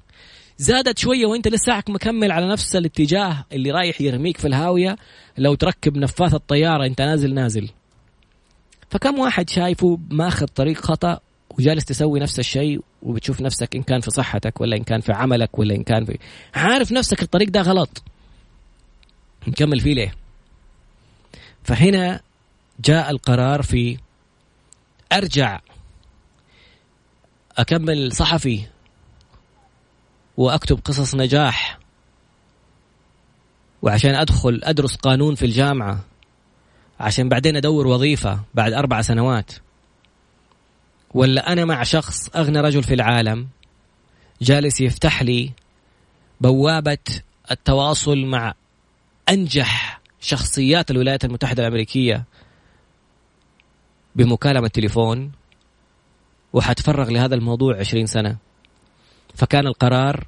زادت 0.57 0.97
شوية 0.97 1.25
وأنت 1.25 1.47
لساك 1.47 1.89
مكمل 1.89 2.31
على 2.31 2.47
نفس 2.47 2.75
الاتجاه 2.75 3.45
اللي 3.51 3.71
رايح 3.71 4.01
يرميك 4.01 4.37
في 4.37 4.47
الهاوية. 4.47 4.95
لو 5.37 5.55
تركب 5.55 5.97
نفاث 5.97 6.33
الطيارة 6.33 6.85
أنت 6.85 7.01
نازل 7.01 7.33
نازل. 7.33 7.69
فكم 8.89 9.19
واحد 9.19 9.49
شايفه 9.49 9.99
ماخذ 10.09 10.45
طريق 10.45 10.77
خطأ 10.77 11.19
وجالس 11.49 11.85
تسوي 11.85 12.19
نفس 12.19 12.39
الشيء 12.39 12.81
وبتشوف 13.01 13.41
نفسك 13.41 13.75
إن 13.75 13.83
كان 13.83 14.01
في 14.01 14.11
صحتك 14.11 14.61
ولا 14.61 14.77
إن 14.77 14.83
كان 14.83 15.01
في 15.01 15.13
عملك 15.13 15.59
ولا 15.59 15.75
إن 15.75 15.83
كان 15.83 16.05
في 16.05 16.17
عارف 16.55 16.91
نفسك 16.91 17.21
الطريق 17.23 17.49
ده 17.49 17.61
غلط. 17.61 18.03
نكمل 19.47 19.79
فيه 19.79 19.93
ليه؟ 19.93 20.15
فهنا 21.63 22.21
جاء 22.79 23.09
القرار 23.09 23.61
في 23.61 23.97
أرجع 25.11 25.59
أكمل 27.57 28.11
صحفي 28.13 28.61
وأكتب 30.37 30.79
قصص 30.85 31.15
نجاح. 31.15 31.79
وعشان 33.81 34.15
أدخل 34.15 34.61
أدرس 34.63 34.95
قانون 34.95 35.35
في 35.35 35.45
الجامعة. 35.45 36.03
عشان 36.99 37.29
بعدين 37.29 37.55
أدور 37.55 37.87
وظيفة 37.87 38.39
بعد 38.53 38.73
أربع 38.73 39.01
سنوات. 39.01 39.51
ولا 41.13 41.51
أنا 41.53 41.65
مع 41.65 41.83
شخص 41.83 42.29
أغنى 42.35 42.59
رجل 42.59 42.83
في 42.83 42.93
العالم 42.93 43.47
جالس 44.41 44.81
يفتح 44.81 45.23
لي 45.23 45.51
بوابة 46.41 46.97
التواصل 47.51 48.17
مع 48.17 48.53
أنجح 49.29 50.01
شخصيات 50.21 50.91
الولايات 50.91 51.25
المتحدة 51.25 51.63
الأمريكية 51.63 52.23
بمكالمة 54.15 54.67
تليفون 54.67 55.31
وحتفرغ 56.53 57.09
لهذا 57.09 57.35
الموضوع 57.35 57.79
عشرين 57.79 58.05
سنة. 58.05 58.37
فكان 59.35 59.67
القرار 59.67 60.27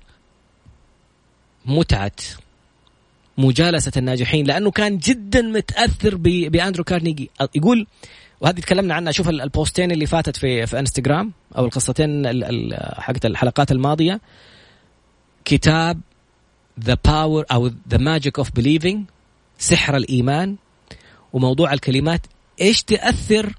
متعة. 1.66 2.12
مجالسة 3.40 3.92
الناجحين 3.98 4.46
لأنه 4.46 4.72
كان 4.72 4.98
جدا 4.98 5.42
متأثر 5.42 6.16
بأندرو 6.50 6.84
كارنيجي. 6.84 7.30
يقول 7.56 7.88
وهذه 8.42 8.60
تكلمنا 8.60 8.94
عنها 8.94 9.12
شوف 9.12 9.30
البوستين 9.30 9.92
اللي 9.92 10.06
فاتت 10.06 10.38
في 10.38 10.66
في 10.66 10.80
إنستغرام 10.80 11.32
أو 11.58 11.66
القصتين 11.66 12.26
حقت 12.98 13.26
الحلقات 13.26 13.72
الماضية. 13.72 14.22
كتاب 15.46 16.02
The 16.84 16.98
Power 17.06 17.46
أو 17.52 17.72
The 17.90 17.98
Magic 17.98 18.38
of 18.38 18.52
Believing 18.52 19.06
سحر 19.58 19.98
الإيمان 19.98 20.56
وموضوع 21.34 21.74
الكلمات 21.74 22.22
إيش 22.62 22.84
تأثر 22.84 23.54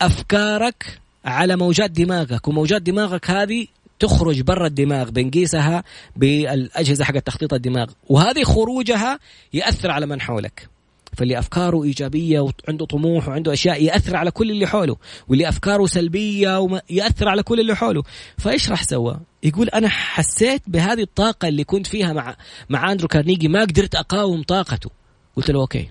أفكارك 0.00 1.00
على 1.24 1.56
موجات 1.56 1.90
دماغك؟ 1.90 2.48
وموجات 2.48 2.82
دماغك 2.82 3.30
هذه 3.30 3.66
تخرج 3.98 4.40
برا 4.40 4.66
الدماغ 4.66 5.10
بنقيسها 5.10 5.84
بالأجهزة 6.16 7.04
حق 7.04 7.18
تخطيط 7.18 7.54
الدماغ. 7.54 7.86
وهذه 8.08 8.42
خروجها 8.42 9.18
يأثر 9.52 9.90
على 9.90 10.06
من 10.06 10.20
حولك. 10.20 10.68
فاللي 11.16 11.38
افكاره 11.38 11.84
إيجابية 11.84 12.40
وعنده 12.40 12.86
طموح 12.86 13.28
وعنده 13.28 13.52
أشياء 13.52 13.82
يأثر 13.82 14.16
على 14.16 14.30
كل 14.30 14.50
اللي 14.50 14.66
حوله. 14.66 14.96
واللي 15.28 15.48
افكاره 15.48 15.86
سلبيه 15.86 16.80
يأثر 16.90 17.28
على 17.28 17.42
كل 17.42 17.60
اللي 17.60 17.76
حوله. 17.76 18.02
فإيش 18.38 18.70
راح 18.70 18.82
سوى؟ 18.82 19.20
يقول 19.42 19.68
أنا 19.68 19.88
حسيت 19.88 20.62
بهذه 20.66 21.02
الطاقة 21.02 21.48
اللي 21.48 21.64
كنت 21.64 21.86
فيها 21.86 22.12
مع 22.12 22.36
مع 22.68 22.92
أندرو 22.92 23.08
كارنيجي 23.08 23.48
ما 23.48 23.60
قدرت 23.60 23.94
أقاوم 23.94 24.42
طاقته. 24.42 24.90
قلت 25.36 25.50
له 25.50 25.60
أوكي. 25.60 25.90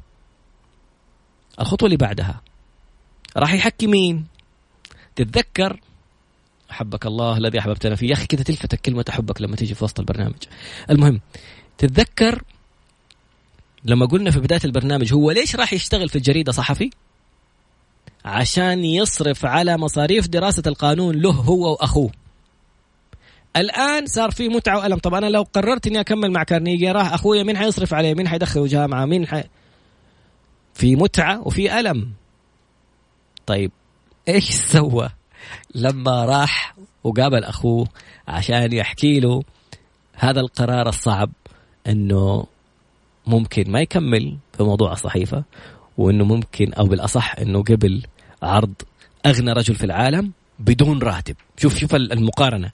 الخطوة 1.59 1.85
اللي 1.85 1.97
بعدها 1.97 2.41
راح 3.37 3.53
يحكي 3.53 3.87
مين؟ 3.87 4.25
تتذكر 5.15 5.79
أحبك 6.73 7.05
الله 7.05 7.37
الذي 7.37 7.59
أحببتنا 7.59 7.95
فيه. 7.95 8.07
يا 8.09 8.13
أخي 8.13 8.25
كذا 8.25 8.43
تلفتك 8.43 8.81
كلمة 8.81 9.05
أحبك 9.09 9.41
لما 9.41 9.55
تيجي 9.55 9.75
في 9.75 9.83
وسط 9.83 9.99
البرنامج. 9.99 10.43
المهم 10.89 11.21
تتذكر 11.77 12.43
لما 13.85 14.05
قلنا 14.05 14.31
في 14.31 14.39
بداية 14.39 14.61
البرنامج 14.65 15.13
هو 15.13 15.31
ليش 15.31 15.55
راح 15.55 15.73
يشتغل 15.73 16.09
في 16.09 16.15
الجريدة 16.15 16.51
صحفي؟ 16.51 16.89
عشان 18.25 18.85
يصرف 18.85 19.45
على 19.45 19.77
مصاريف 19.77 20.27
دراسة 20.27 20.63
القانون 20.67 21.15
له 21.15 21.31
هو 21.31 21.71
وأخوه. 21.71 22.11
الآن 23.55 24.05
صار 24.05 24.31
في 24.31 24.49
متعة 24.49 24.77
وألم. 24.77 24.97
طب 24.97 25.13
أنا 25.13 25.25
لو 25.25 25.43
قررت 25.43 25.87
إني 25.87 25.99
أكمل 25.99 26.31
مع 26.31 26.43
كارنيجي 26.43 26.91
راح 26.91 27.13
أخويا 27.13 27.43
مين 27.43 27.57
حيصرف 27.57 27.93
عليه؟ 27.93 28.13
مين 28.13 28.27
حيدخله 28.27 28.67
جامعة؟ 28.67 29.05
مين 29.05 29.27
حي... 29.27 29.43
في 30.73 30.95
متعة 30.95 31.47
وفي 31.47 31.79
ألم. 31.79 32.11
طيب 33.45 33.71
إيش 34.27 34.51
سوى؟ 34.51 35.09
لما 35.75 36.25
راح 36.25 36.75
وقابل 37.03 37.43
أخوه 37.43 37.87
عشان 38.27 38.73
يحكي 38.73 39.19
له 39.19 39.43
هذا 40.13 40.39
القرار 40.39 40.89
الصعب 40.89 41.29
إنه 41.87 42.45
ممكن 43.27 43.71
ما 43.71 43.81
يكمل 43.81 44.37
في 44.57 44.63
موضوع 44.63 44.91
الصحيفة 44.91 45.43
وإنه 45.97 46.25
ممكن 46.25 46.73
أو 46.73 46.85
بالأصح 46.85 47.35
إنه 47.39 47.63
قبل 47.63 48.03
عرض 48.43 48.73
أغنى 49.25 49.51
رجل 49.51 49.75
في 49.75 49.83
العالم 49.83 50.31
بدون 50.59 50.99
راتب. 51.01 51.35
شوف 51.57 51.77
شوف 51.77 51.95
المقارنة. 51.95 52.71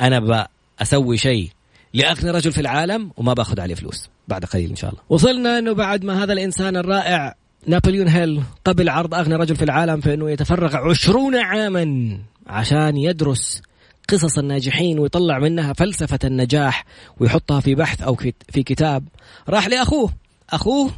أنا 0.00 0.48
بسوي 0.80 1.16
شيء 1.16 1.50
لأغنى 1.94 2.30
رجل 2.30 2.52
في 2.52 2.60
العالم 2.60 3.10
وما 3.16 3.34
باخذ 3.34 3.60
عليه 3.60 3.74
فلوس. 3.74 4.08
بعد 4.28 4.44
قليل 4.44 4.70
إن 4.70 4.76
شاء 4.76 4.90
الله. 4.90 5.02
وصلنا 5.08 5.58
إنه 5.58 5.72
بعد 5.72 6.04
ما 6.04 6.24
هذا 6.24 6.32
الإنسان 6.32 6.76
الرائع 6.76 7.34
نابليون 7.66 8.08
هيل 8.08 8.42
قبل 8.64 8.88
عرض 8.88 9.14
أغنى 9.14 9.34
رجل 9.34 9.56
في 9.56 9.64
العالم 9.64 10.00
في 10.00 10.14
أنه 10.14 10.30
يتفرغ 10.30 10.76
عشرون 10.76 11.36
عاما 11.36 12.18
عشان 12.46 12.96
يدرس 12.96 13.62
قصص 14.08 14.38
الناجحين 14.38 14.98
ويطلع 14.98 15.38
منها 15.38 15.72
فلسفة 15.72 16.18
النجاح 16.24 16.84
ويحطها 17.20 17.60
في 17.60 17.74
بحث 17.74 18.02
أو 18.02 18.14
في 18.48 18.62
كتاب. 18.62 19.04
راح 19.48 19.66
لأخوه. 19.66 20.12
أخوه 20.50 20.90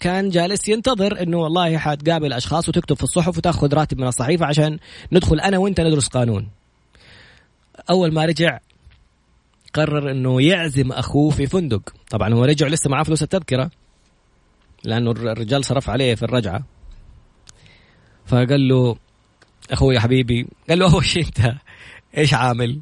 كان 0.00 0.28
جالس 0.28 0.68
ينتظر 0.68 1.22
إنه 1.22 1.38
والله 1.38 1.78
حتقابل 1.78 2.32
أشخاص 2.32 2.68
وتكتب 2.68 2.96
في 2.96 3.02
الصحف 3.02 3.38
وتأخذ 3.38 3.74
راتب 3.74 3.98
من 3.98 4.06
الصحيفة 4.06 4.46
عشان 4.46 4.78
ندخل 5.12 5.40
أنا 5.40 5.58
وأنت 5.58 5.80
ندرس 5.80 6.08
قانون. 6.08 6.48
أول 7.90 8.12
ما 8.12 8.24
رجع 8.24 8.58
قرر 9.74 10.10
إنه 10.10 10.42
يعزم 10.42 10.92
أخوه 10.92 11.30
في 11.30 11.46
فندق، 11.46 11.94
طبعا 12.10 12.34
هو 12.34 12.44
رجع 12.44 12.66
لسه 12.66 12.90
معاه 12.90 13.02
فلوس 13.02 13.22
التذكرة 13.22 13.70
لأنه 14.84 15.10
الرجال 15.10 15.64
صرف 15.64 15.90
عليه 15.90 16.14
في 16.14 16.22
الرجعة. 16.22 16.62
فقال 18.26 18.68
له 18.68 18.96
أخوي 19.70 20.00
حبيبي. 20.00 20.46
قال 20.68 20.78
له 20.78 20.92
اول 20.92 21.04
شيء 21.04 21.24
أنت؟ 21.26 21.54
إيش 22.18 22.34
عامل؟ 22.34 22.80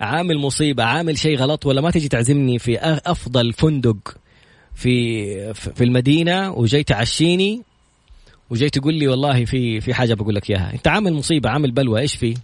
عامل 0.00 0.38
مصيبة 0.38 0.84
عامل 0.84 1.18
شيء 1.18 1.36
غلط 1.38 1.66
ولا 1.66 1.80
ما 1.80 1.90
تجي 1.90 2.08
تعزمني 2.08 2.58
في 2.58 2.78
أفضل 2.82 3.52
فندق 3.52 4.16
في 4.74 5.54
في 5.54 5.84
المدينة 5.84 6.50
وجاي 6.50 6.82
تعشيني 6.84 7.62
وجاي 8.50 8.70
تقول 8.70 8.94
لي 8.94 9.08
والله 9.08 9.44
في 9.44 9.80
في 9.80 9.94
حاجة 9.94 10.14
بقول 10.14 10.34
لك 10.34 10.50
إياها. 10.50 10.72
أنت 10.74 10.88
عامل 10.88 11.12
مصيبة 11.12 11.50
عامل 11.50 11.70
بلوى 11.70 12.00
إيش 12.00 12.16
في؟ 12.16 12.34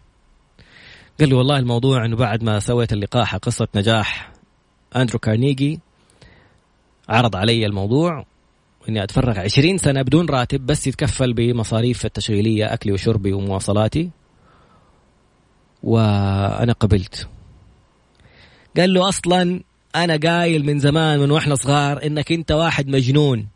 قال 1.21 1.29
لي 1.29 1.35
والله 1.35 1.59
الموضوع 1.59 2.05
إنه 2.05 2.17
بعد 2.17 2.43
ما 2.43 2.59
سويت 2.59 2.93
اللقاح 2.93 3.37
قصة 3.37 3.69
نجاح 3.75 4.33
أندرو 4.97 5.19
كارنيجي 5.19 5.81
عرض 7.09 7.37
علي 7.37 7.67
الموضوع 7.67 8.27
إني 8.89 9.05
أتفرغ 9.05 9.39
20 9.39 9.79
سنة 9.79 10.03
بدون 10.03 10.27
راتب 10.27 10.67
بس 10.67 10.87
يتكفل 10.87 11.33
بمصاريف 11.33 12.05
التشغيلية 12.07 12.75
أكلي 12.75 12.93
وشربي 12.93 13.33
ومواصلاتي. 13.33 14.11
وأنا 15.83 16.73
قبلت. 16.73 17.29
قال 18.77 18.95
له 18.95 19.09
أصلا 19.09 19.61
أنا 19.97 20.17
قايل 20.17 20.67
من 20.67 20.79
زمان 20.79 21.19
من 21.21 21.31
وإحنا 21.31 21.55
صغار 21.55 22.07
إنك 22.07 22.33
أنت 22.33 22.53
واحد 22.53 22.89
مجنون. 22.89 23.49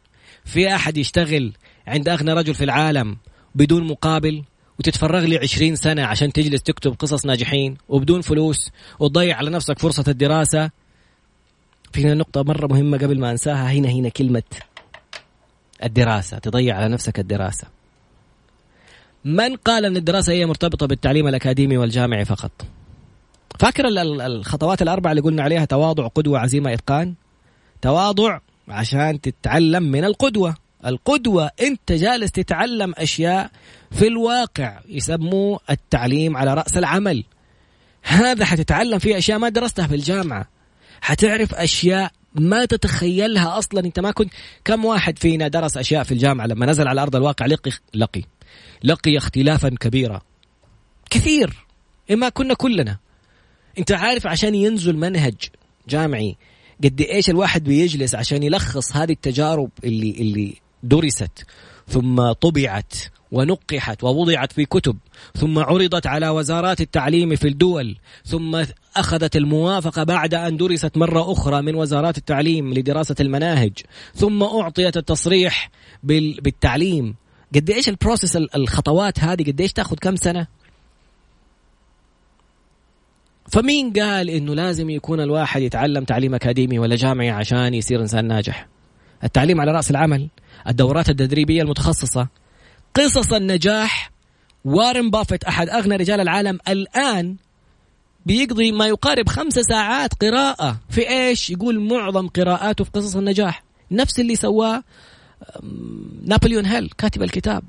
في 0.44 0.74
أحد 0.74 0.96
يشتغل 0.96 1.52
عند 1.86 2.08
أغنى 2.08 2.32
رجل 2.32 2.54
في 2.54 2.64
العالم 2.64 3.16
بدون 3.54 3.86
مقابل 3.86 4.42
وتتفرغ 4.78 5.20
لي 5.24 5.36
عشرين 5.36 5.76
سنة 5.76 6.02
عشان 6.04 6.32
تجلس 6.32 6.62
تكتب 6.62 6.94
قصص 6.98 7.26
ناجحين 7.26 7.76
وبدون 7.88 8.20
فلوس 8.20 8.70
وتضيع 8.98 9.36
على 9.36 9.50
نفسك 9.50 9.78
فرصة 9.78 10.04
الدراسة. 10.08 10.70
في 11.92 12.04
هنا 12.04 12.14
نقطة 12.14 12.42
مرة 12.42 12.66
مهمة 12.66 12.98
قبل 12.98 13.20
ما 13.20 13.30
أنساها. 13.30 13.72
هنا 13.72 13.88
هنا 13.88 14.08
كلمة 14.08 14.42
الدراسة 15.84 16.38
تضيع 16.38 16.76
على 16.76 16.88
نفسك 16.88 17.18
الدراسة. 17.18 17.66
من 19.24 19.56
قال 19.56 19.84
أن 19.84 19.96
الدراسة 19.96 20.32
هي 20.32 20.46
مرتبطة 20.46 20.86
بالتعليم 20.86 21.28
الأكاديمي 21.28 21.76
والجامعي 21.76 22.24
فقط؟ 22.24 22.50
فاكر 23.58 23.88
الخطوات 24.26 24.82
الأربعة 24.82 25.10
اللي 25.10 25.22
قلنا 25.22 25.42
عليها؟ 25.42 25.64
تواضع 25.64 26.06
قدوة 26.06 26.38
عزيمة 26.38 26.72
إتقان. 26.72 27.14
تواضع 27.82 28.38
عشان 28.68 29.20
تتعلم 29.20 29.82
من 29.82 30.04
القدوة. 30.04 30.54
القدوة 30.86 31.50
أنت 31.60 31.92
جالس 31.92 32.32
تتعلم 32.32 32.94
أشياء 32.98 33.50
في 33.90 34.06
الواقع 34.06 34.80
يسموه 34.88 35.60
التعليم 35.70 36.36
على 36.36 36.54
رأس 36.54 36.76
العمل. 36.76 37.24
هذا 38.02 38.44
حتتعلم 38.44 38.98
فيه 38.98 39.18
أشياء 39.18 39.38
ما 39.38 39.48
درستها 39.48 39.86
في 39.86 39.94
الجامعة. 39.94 40.48
حتعرف 41.00 41.54
أشياء 41.54 42.10
ما 42.38 42.64
تتخيلها 42.64 43.58
أصلا. 43.58 43.80
أنت 43.80 44.00
ما 44.00 44.10
كنت 44.10 44.32
كم 44.64 44.84
واحد 44.84 45.18
فينا 45.18 45.48
درس 45.48 45.76
أشياء 45.76 46.02
في 46.02 46.12
الجامعة 46.12 46.46
لما 46.46 46.66
نزل 46.66 46.88
على 46.88 47.02
أرض 47.02 47.16
الواقع؟ 47.16 47.46
لقي 47.46 47.70
لقي. 47.94 48.22
لقي 48.84 49.16
اختلافا 49.16 49.68
كبيرا. 49.68 50.20
كثير. 51.10 51.66
إما 52.10 52.28
كنا 52.28 52.54
كلنا. 52.54 52.98
أنت 53.78 53.92
عارف 53.92 54.26
عشان 54.26 54.54
ينزل 54.54 54.96
منهج 54.96 55.34
جامعي 55.88 56.36
قد 56.84 57.00
إيش 57.00 57.30
الواحد 57.30 57.64
بيجلس 57.64 58.14
عشان 58.14 58.42
يلخص 58.42 58.96
هذه 58.96 59.12
التجارب 59.12 59.70
اللي 59.84 60.10
اللي 60.10 60.54
درست 60.82 61.46
ثم 61.88 62.32
طبعت. 62.32 62.94
ونقحت 63.32 64.04
ووضعت 64.04 64.52
في 64.52 64.64
كتب 64.64 64.96
ثم 65.34 65.58
عرضت 65.58 66.06
على 66.06 66.28
وزارات 66.28 66.80
التعليم 66.80 67.36
في 67.36 67.48
الدول 67.48 67.96
ثم 68.24 68.64
أخذت 68.96 69.36
الموافقة 69.36 70.04
بعد 70.04 70.34
أن 70.34 70.56
درست 70.56 70.96
مرة 70.96 71.32
أخرى 71.32 71.62
من 71.62 71.74
وزارات 71.74 72.18
التعليم 72.18 72.74
لدراسة 72.74 73.14
المناهج 73.20 73.72
ثم 74.14 74.42
أعطيت 74.42 74.96
التصريح 74.96 75.70
بالتعليم. 76.02 77.14
قد 77.54 77.70
إيش 77.70 77.88
process 77.88 78.30
ال 78.30 78.36
الخطوات 78.36 79.20
هذه 79.20 79.42
قد 79.42 79.60
إيش 79.60 79.72
تاخذ 79.72 79.96
كم 79.96 80.16
سنة؟ 80.16 80.46
فمين 83.52 83.92
قال 83.92 84.30
إنه 84.30 84.54
لازم 84.54 84.90
يكون 84.90 85.20
الواحد 85.20 85.62
يتعلم 85.62 86.04
تعليم 86.04 86.34
أكاديمي 86.34 86.78
ولا 86.78 86.96
جامعي 86.96 87.30
عشان 87.30 87.74
يصير 87.74 88.00
إنسان 88.00 88.28
ناجح؟ 88.28 88.68
التعليم 89.24 89.60
على 89.60 89.72
رأس 89.72 89.90
العمل 89.90 90.28
الدورات 90.68 91.08
التدريبية 91.08 91.62
المتخصصة. 91.62 92.28
قصص 92.98 93.32
النجاح 93.32 94.10
وارن 94.64 95.10
بافيت 95.10 95.44
أحد 95.44 95.68
أغنى 95.68 95.96
رجال 95.96 96.20
العالم 96.20 96.58
الآن 96.68 97.36
بيقضي 98.26 98.72
ما 98.72 98.86
يقارب 98.86 99.28
خمسة 99.28 99.62
ساعات 99.62 100.14
قراءة. 100.14 100.76
في 100.90 101.10
إيش؟ 101.10 101.50
يقول 101.50 101.80
معظم 101.80 102.28
قراءاته 102.28 102.84
في 102.84 102.90
قصص 102.90 103.16
النجاح. 103.16 103.62
نفس 103.90 104.20
اللي 104.20 104.36
سواه 104.36 104.82
نابليون 106.24 106.66
هيل 106.66 106.90
كاتب 106.98 107.22
الكتاب. 107.22 107.62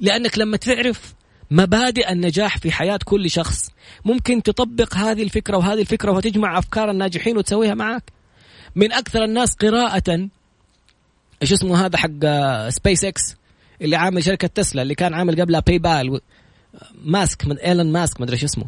لأنك 0.00 0.38
لما 0.38 0.56
تعرف 0.56 1.14
مبادئ 1.50 2.12
النجاح 2.12 2.58
في 2.58 2.72
حياة 2.72 2.98
كل 3.04 3.30
شخص 3.30 3.70
ممكن 4.04 4.42
تطبق 4.42 4.94
هذه 4.94 5.22
الفكرة 5.22 5.56
وهذه 5.56 5.80
الفكرة 5.80 6.12
وتجمع 6.12 6.58
أفكار 6.58 6.90
الناجحين 6.90 7.36
وتسويها 7.36 7.74
معك 7.74 8.12
من 8.74 8.92
أكثر 8.92 9.24
الناس 9.24 9.54
قراءة 9.54 10.28
إيش 11.42 11.52
اسمه 11.52 11.86
هذا 11.86 11.96
حق 11.96 12.26
سبيس 12.68 13.04
إكس 13.04 13.39
اللي 13.82 13.96
عامل 13.96 14.24
شركة 14.24 14.48
تسلا 14.48 14.82
اللي 14.82 14.94
كان 14.94 15.14
عامل 15.14 15.40
قبلها 15.40 15.60
باي 15.60 15.78
بال 15.78 16.20
ماسك 17.04 17.46
من 17.46 17.58
إيلون 17.58 17.92
ماسك 17.92 18.20
ما 18.20 18.24
ادري 18.24 18.34
إيش 18.34 18.44
اسمه. 18.44 18.64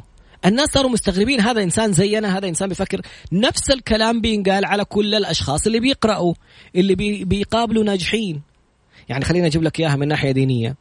الناس 0.47 0.69
صاروا 0.69 0.91
مستغربين 0.91 1.41
هذا 1.41 1.63
إنسان 1.63 1.93
زينا 1.93 2.39
هذا 2.39 2.49
إنسان 2.49 2.69
بيفكر. 2.69 3.01
نفس 3.33 3.71
الكلام 3.71 4.21
بينقال 4.21 4.65
على 4.65 4.85
كل 4.85 5.15
الأشخاص 5.15 5.67
اللي 5.67 5.81
بيقرأوا 5.81 6.35
اللي 6.77 6.95
بي 6.95 7.25
بيقابلوا 7.25 7.85
ناجحين. 7.85 8.43
يعني 9.09 9.25
خلينا 9.25 9.47
أجيب 9.47 9.63
لك 9.63 9.81
إياها 9.81 9.97
من 9.97 10.09
ناحية 10.09 10.33
دينية. 10.33 10.77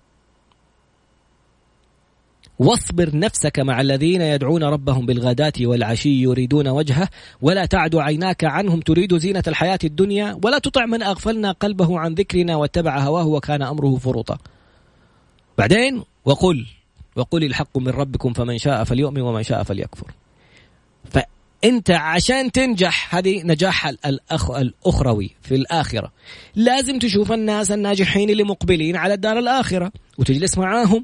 واصبر 2.62 3.18
نفسك 3.18 3.60
مع 3.60 3.82
الذين 3.82 4.22
يدعون 4.22 4.64
ربهم 4.64 5.06
بالغداة 5.06 5.54
والعشي 5.62 6.22
يريدون 6.22 6.68
وجهه 6.68 7.10
ولا 7.42 7.66
تعد 7.66 7.96
عيناك 7.96 8.44
عنهم 8.44 8.80
تريد 8.80 9.18
زينة 9.18 9.44
الحياة 9.48 9.80
الدنيا 9.84 10.40
ولا 10.44 10.60
تطع 10.60 10.86
من 10.86 11.04
أغفلنا 11.04 11.52
قلبه 11.52 12.00
عن 12.00 12.14
ذكرنا 12.14 12.56
واتبع 12.56 13.00
هواه 13.00 13.28
وكان 13.28 13.62
أمره 13.62 13.98
فرطا. 13.98 14.38
بعدين 15.58 16.04
وقل 16.26 16.66
وقل 17.16 17.44
الحق 17.44 17.78
من 17.78 17.88
ربكم 17.88 18.34
فمن 18.34 18.58
شاء 18.58 18.84
فليؤمن 18.84 19.22
ومن 19.22 19.44
شاء 19.44 19.64
فليكفر. 19.64 20.12
فأنت 21.12 21.92
عشان 21.92 22.52
تنجح 22.52 23.16
هذه 23.16 23.42
نجاح 23.44 23.88
الأخ 23.88 24.52
الأخروي 24.52 25.36
في 25.42 25.56
الآخرة. 25.56 26.12
لازم 26.56 27.00
تشوف 27.00 27.32
الناس 27.32 27.72
الناجحين 27.72 28.30
اللي 28.30 28.44
مقبلين 28.44 28.96
على 28.96 29.14
الدار 29.14 29.40
الآخرة 29.40 29.92
وتجلس 30.18 30.58
معاهم 30.58 31.04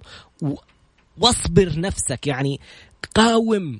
واصبر 1.19 1.79
نفسك. 1.79 2.27
يعني 2.27 2.59
قاوم 3.15 3.79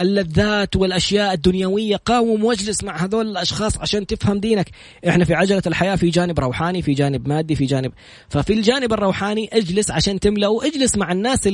اللذات 0.00 0.76
والأشياء 0.76 1.32
الدنيوية 1.32 1.96
قاوم 1.96 2.44
واجلس 2.44 2.84
مع 2.84 2.96
هذول 2.96 3.28
الأشخاص 3.28 3.78
عشان 3.78 4.06
تفهم 4.06 4.40
دينك. 4.40 4.70
إحنا 5.08 5.24
في 5.24 5.34
عجلة 5.34 5.62
الحياة 5.66 5.96
في 5.96 6.10
جانب 6.10 6.40
روحاني 6.40 6.82
في 6.82 6.92
جانب 6.92 7.28
مادي 7.28 7.54
في 7.54 7.64
جانب 7.64 7.92
ففي 8.28 8.52
الجانب 8.52 8.92
الروحاني 8.92 9.50
اجلس 9.52 9.90
عشان 9.90 10.20
تملأ 10.20 10.66
اجلس 10.66 10.96
مع 10.96 11.12
الناس 11.12 11.46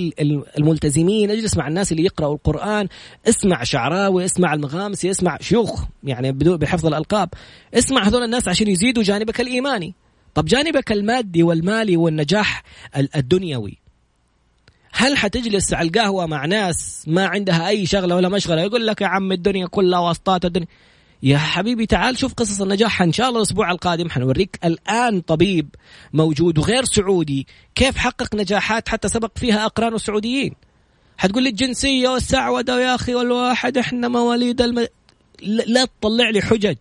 الملتزمين 0.59 1.31
اجلس 1.31 1.57
مع 1.57 1.69
الناس 1.69 1.93
اللي 1.93 2.05
يقرأوا 2.05 2.35
القرآن. 2.35 2.89
اسمع 3.29 3.65
شعراوي 3.65 4.25
اسمع 4.25 4.55
المغامسي 4.55 5.11
اسمع 5.11 5.39
شيوخ 5.41 5.85
يعني 6.05 6.33
بحفظ 6.33 6.87
الألقاب. 6.87 7.29
اسمع 7.75 8.09
هذول 8.09 8.23
الناس 8.23 8.49
عشان 8.49 8.69
يزيدوا 8.69 9.03
جانبك 9.03 9.41
الإيماني. 9.41 9.95
طب 10.35 10.45
جانبك 10.45 10.93
المادي 10.93 11.43
والمالي 11.43 11.97
والنجاح 11.97 12.63
الدنيوي. 13.17 13.84
هل 14.97 15.17
حتجلس 15.17 15.75
على 15.75 15.89
القهوة 15.89 16.27
مع 16.27 16.47
ناس 16.47 17.05
ما 17.07 17.27
عندها 17.27 17.69
أي 17.69 17.87
شغلة 17.87 18.17
ولا 18.17 18.29
مشغلة؟ 18.29 18.63
يقول 18.63 18.87
لك 18.87 19.01
يا 19.01 19.07
عم 19.07 19.33
الدنيا 19.33 19.67
كلها 19.67 19.99
واسطات 19.99 20.45
الدنيا. 20.45 20.67
يا 21.23 21.39
حبيبي 21.39 21.87
تعال 21.87 22.19
شوف 22.19 22.35
قصص 22.35 22.61
النجاح 22.61 23.03
إن 23.03 23.13
شاء 23.13 23.29
الله 23.29 23.39
الأسبوع 23.39 23.71
القادم. 23.71 24.11
حنوريك 24.11 24.59
الآن 24.65 25.21
طبيب 25.21 25.75
موجود 26.13 26.59
وغير 26.59 26.85
سعودي. 26.85 27.47
كيف 27.75 27.97
حقق 27.97 28.35
نجاحات 28.35 28.89
حتى 28.89 29.09
سبق 29.09 29.39
فيها 29.39 29.67
اقرانه 29.67 29.97
السعوديين؟ 29.97 30.55
حتقول 31.19 31.43
لي 31.43 31.49
الجنسية 31.49 32.09
والسعودة 32.09 32.81
يا 32.81 32.95
أخي 32.95 33.15
والواحد 33.15 33.79
إحنا 33.79 34.09
مواليد 34.09 34.63
الم... 34.63 34.87
لا 35.43 35.85
تطلع 35.85 36.31
لي 36.31 36.43
حجج. 36.43 36.77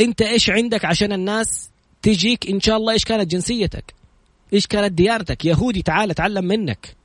أنت 0.00 0.22
إيش 0.22 0.50
عندك 0.50 0.84
عشان 0.84 1.12
الناس 1.12 1.70
تجيك 2.02 2.50
إن 2.50 2.60
شاء 2.60 2.76
الله 2.76 2.92
إيش 2.92 3.04
كانت 3.04 3.30
جنسيتك؟ 3.30 3.97
إيش 4.52 4.66
كانت 4.66 4.92
ديارتك؟ 4.92 5.44
يهودي 5.44 5.82
تعال 5.82 6.10
اتعلم 6.10 6.44
منك. 6.44 6.96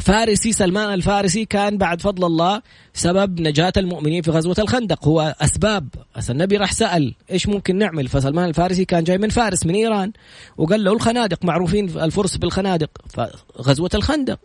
فارسي 0.00 0.52
سلمان 0.52 0.94
الفارسي 0.94 1.44
كان 1.44 1.78
بعد 1.78 2.00
فضل 2.00 2.24
الله 2.24 2.62
سبب 2.94 3.40
نجاة 3.40 3.72
المؤمنين 3.76 4.22
في 4.22 4.30
غزوة 4.30 4.56
الخندق. 4.58 5.08
هو 5.08 5.34
أسباب. 5.40 5.88
النبي 6.30 6.56
راح 6.56 6.72
سأل 6.72 7.14
إيش 7.30 7.48
ممكن 7.48 7.78
نعمل؟ 7.78 8.08
فسلمان 8.08 8.48
الفارسي 8.48 8.84
كان 8.84 9.04
جاي 9.04 9.18
من 9.18 9.28
فارس 9.28 9.66
من 9.66 9.74
إيران. 9.74 10.12
وقال 10.56 10.84
له 10.84 10.92
الخنادق 10.92 11.44
معروفين 11.44 11.98
الفرس 11.98 12.36
بالخنادق. 12.36 12.90
فغزوة 13.08 13.90
الخندق. 13.94 14.38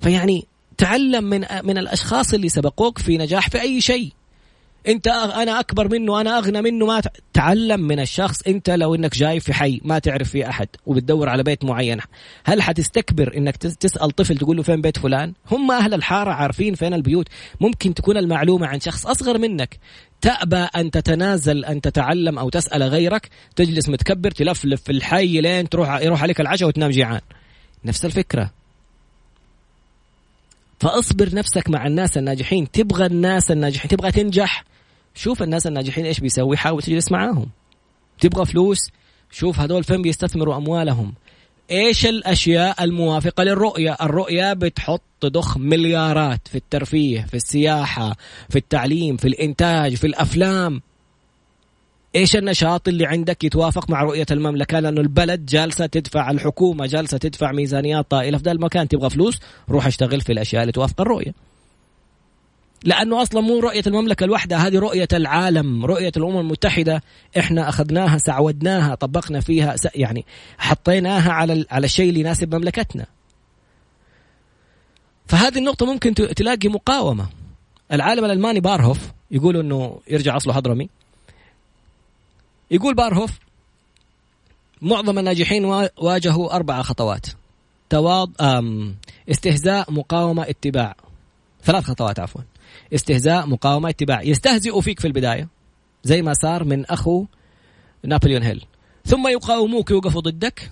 فيعني 0.00 0.46
تعلم 0.78 1.24
من 1.24 1.44
من 1.64 1.78
الأشخاص 1.78 2.34
اللي 2.34 2.48
سبقوك 2.48 2.98
في 2.98 3.18
نجاح 3.18 3.48
في 3.48 3.60
أي 3.60 3.80
شيء. 3.80 4.12
انت 4.88 5.06
أنا 5.06 5.60
اكبر 5.60 5.88
منه 5.88 6.20
أنا 6.20 6.38
اغنى 6.38 6.62
منه 6.62 6.86
ما 6.86 7.02
تعلم 7.32 7.80
من 7.80 8.00
الشخص. 8.00 8.42
انت 8.42 8.70
لو 8.70 8.94
انك 8.94 9.14
جاي 9.14 9.40
في 9.40 9.54
حي 9.54 9.80
ما 9.84 9.98
تعرف 9.98 10.30
فيه 10.30 10.48
أحد 10.48 10.68
وبتدور 10.86 11.28
على 11.28 11.42
بيت 11.42 11.64
معين 11.64 12.00
هل 12.44 12.62
حتستكبر 12.62 13.36
إنك 13.36 13.56
تسأل 13.56 14.10
طفل 14.10 14.38
تقول 14.38 14.56
له 14.56 14.62
فين 14.62 14.80
بيت 14.80 14.98
فلان؟ 14.98 15.32
هم 15.50 15.70
أهل 15.70 15.94
الحارة 15.94 16.30
عارفين 16.30 16.74
فين 16.74 16.94
البيوت. 16.94 17.28
ممكن 17.60 17.94
تكون 17.94 18.16
المعلومة 18.16 18.66
عن 18.66 18.80
شخص 18.80 19.06
أصغر 19.06 19.38
منك. 19.38 19.78
تأبى 20.20 20.56
أن 20.56 20.90
تتنازل 20.90 21.64
أن 21.64 21.80
تتعلم 21.80 22.38
أو 22.38 22.48
تسأل 22.48 22.82
غيرك. 22.82 23.28
تجلس 23.56 23.88
متكبر 23.88 24.30
تلفلف 24.30 24.82
في 24.82 24.92
الحي 24.92 25.40
لين 25.40 25.68
تروح 25.68 26.00
يروح 26.00 26.22
عليك 26.22 26.40
العشاء 26.40 26.68
وتنام 26.68 26.90
جيعان. 26.90 27.20
نفس 27.84 28.04
الفكرة. 28.04 28.50
فأصبر 30.80 31.34
نفسك 31.34 31.70
مع 31.70 31.86
الناس 31.86 32.18
الناجحين. 32.18 32.70
تبغى 32.70 33.06
الناس 33.06 33.50
الناجحين 33.50 33.90
تبغى 33.90 34.12
تنجح. 34.12 34.64
شوف 35.16 35.42
الناس 35.42 35.66
الناجحين 35.66 36.06
إيش 36.06 36.20
بيسوي 36.20 36.56
حاول 36.56 36.82
تجلس 36.82 37.12
معاهم. 37.12 37.46
تبغى 38.20 38.46
فلوس 38.46 38.90
شوف 39.30 39.60
هذول 39.60 39.84
فين 39.84 40.02
بيستثمروا 40.02 40.56
أموالهم. 40.56 41.14
إيش 41.70 42.06
الأشياء 42.06 42.84
الموافقة 42.84 43.44
للرؤية؟ 43.44 43.96
الرؤية 44.02 44.52
بتحط 44.52 45.02
تضخ 45.20 45.58
مليارات 45.58 46.48
في 46.48 46.54
الترفيه 46.54 47.20
في 47.20 47.34
السياحة 47.34 48.16
في 48.48 48.56
التعليم 48.56 49.16
في 49.16 49.28
الإنتاج 49.28 49.94
في 49.94 50.06
الأفلام. 50.06 50.82
إيش 52.14 52.36
النشاط 52.36 52.88
اللي 52.88 53.06
عندك 53.06 53.44
يتوافق 53.44 53.90
مع 53.90 54.02
رؤية 54.02 54.26
المملكة؟ 54.30 54.80
لأنه 54.80 55.00
البلد 55.00 55.46
جالسة 55.46 55.86
تدفع 55.86 56.30
الحكومة 56.30 56.86
جالسة 56.86 57.18
تدفع 57.18 57.52
ميزانيات 57.52 58.10
طائلة. 58.10 58.38
في 58.38 58.44
ذا 58.44 58.52
المكان 58.52 58.88
تبغى 58.88 59.10
فلوس 59.10 59.40
روح 59.70 59.86
اشتغل 59.86 60.20
في 60.20 60.32
الأشياء 60.32 60.62
اللي 60.62 60.72
توافق 60.72 61.00
الرؤية. 61.00 61.32
لأنه 62.84 63.22
أصلا 63.22 63.40
مو 63.40 63.58
رؤية 63.60 63.82
المملكة 63.86 64.24
الواحدة 64.24 64.56
هذه 64.56 64.78
رؤية 64.78 65.08
العالم 65.12 65.86
رؤية 65.86 66.12
الأمم 66.16 66.38
المتحدة. 66.38 67.02
إحنا 67.38 67.68
أخذناها 67.68 68.18
سعودناها 68.18 68.94
طبقنا 68.94 69.40
فيها 69.40 69.74
يعني 69.94 70.24
حطيناها 70.58 71.32
على 71.32 71.66
على 71.70 71.84
الشيء 71.84 72.08
اللي 72.08 72.20
يناسب 72.20 72.54
مملكتنا. 72.54 73.06
فهذه 75.26 75.58
النقطة 75.58 75.86
ممكن 75.86 76.14
تلاقي 76.14 76.68
مقاومة. 76.68 77.26
العالم 77.92 78.24
الألماني 78.24 78.60
بارهوف 78.60 78.98
يقولوا 79.30 79.62
إنه 79.62 80.00
يرجع 80.08 80.36
أصله 80.36 80.52
حضرمي 80.52 80.88
يقول 82.70 82.94
بارهوف 82.94 83.30
معظم 84.82 85.18
الناجحين 85.18 85.64
واجهوا 85.96 86.54
أربع 86.56 86.82
خطوات. 86.82 87.26
تواض 87.90 88.30
استهزاء 89.30 89.92
مقاومة 89.92 90.42
اتباع. 90.42 90.96
ثلاث 91.64 91.84
خطوات 91.84 92.18
عفوا. 92.20 92.40
استهزاء 92.94 93.46
مقاومة 93.46 93.88
اتباع. 93.88 94.22
يستهزئ 94.22 94.80
فيك 94.80 95.00
في 95.00 95.06
البداية 95.06 95.48
زي 96.04 96.22
ما 96.22 96.32
صار 96.32 96.64
من 96.64 96.86
أخو 96.86 97.26
نابليون 98.04 98.42
هيل. 98.42 98.64
ثم 99.04 99.28
يقاوموك 99.28 99.90
يوقفوا 99.90 100.20
ضدك 100.20 100.70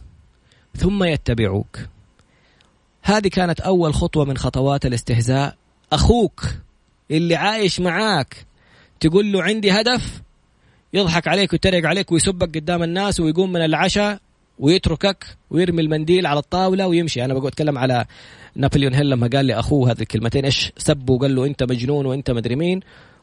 ثم 0.77 1.05
يتبعوك. 1.05 1.79
هذه 3.03 3.29
كانت 3.29 3.61
أول 3.61 3.95
خطوة 3.95 4.25
من 4.25 4.37
خطوات 4.37 4.87
الاستهزاء. 4.87 5.57
أخوك 5.93 6.45
اللي 7.11 7.37
عايش 7.37 7.81
معاك 7.81 8.47
تقول 9.01 9.33
له 9.33 9.43
عندي 9.43 9.71
هدف 9.71 10.23
يضحك 10.93 11.29
عليك 11.29 11.53
ويتريق 11.53 11.87
عليك 11.87 12.13
ويسبك 12.13 12.57
قدام 12.57 12.83
الناس 12.83 13.21
ويقوم 13.21 13.53
من 13.53 13.65
العشاء 13.65 14.21
ويتركك 14.59 15.37
ويرمي 15.51 15.83
المنديل 15.83 16.27
على 16.27 16.39
الطاولة 16.39 16.87
ويمشي. 16.87 17.25
أنا 17.25 17.35
بقول 17.35 17.47
أتكلم 17.47 17.79
على 17.79 18.05
نابليون 18.57 18.95
هيل 18.95 19.11
لما 19.11 19.31
قال 19.33 19.47
لأخوه 19.47 19.91
هذه 19.91 20.01
الكلمتين 20.01 20.45
إيش 20.45 20.73
سبه 20.77 21.15
وقال 21.15 21.35
له 21.35 21.47
أنت 21.47 21.63
مجنون 21.63 22.07
وأنت 22.07 22.31
مدري 22.31 22.57
مين. 22.57 22.81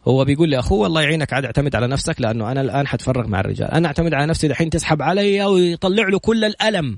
هو 0.07 0.25
بيقول 0.25 0.51
لأخوه 0.51 0.88
الله 0.88 1.01
يعينك 1.01 1.34
عاد 1.34 1.45
اعتمد 1.45 1.75
على 1.75 1.88
نفسك 1.88 2.21
لأنه 2.21 2.51
أنا 2.51 2.61
الآن 2.61 2.88
حتفرغ 2.88 3.27
مع 3.27 3.39
الرجال. 3.39 3.71
أنا 3.71 3.88
أعتمد 3.88 4.13
على 4.13 4.25
نفسي 4.25 4.47
دحين 4.47 4.69
تسحب 4.69 5.01
علي 5.01 5.43
ويطلع 5.43 6.07
له 6.07 6.19
كل 6.19 6.45
الألم. 6.45 6.97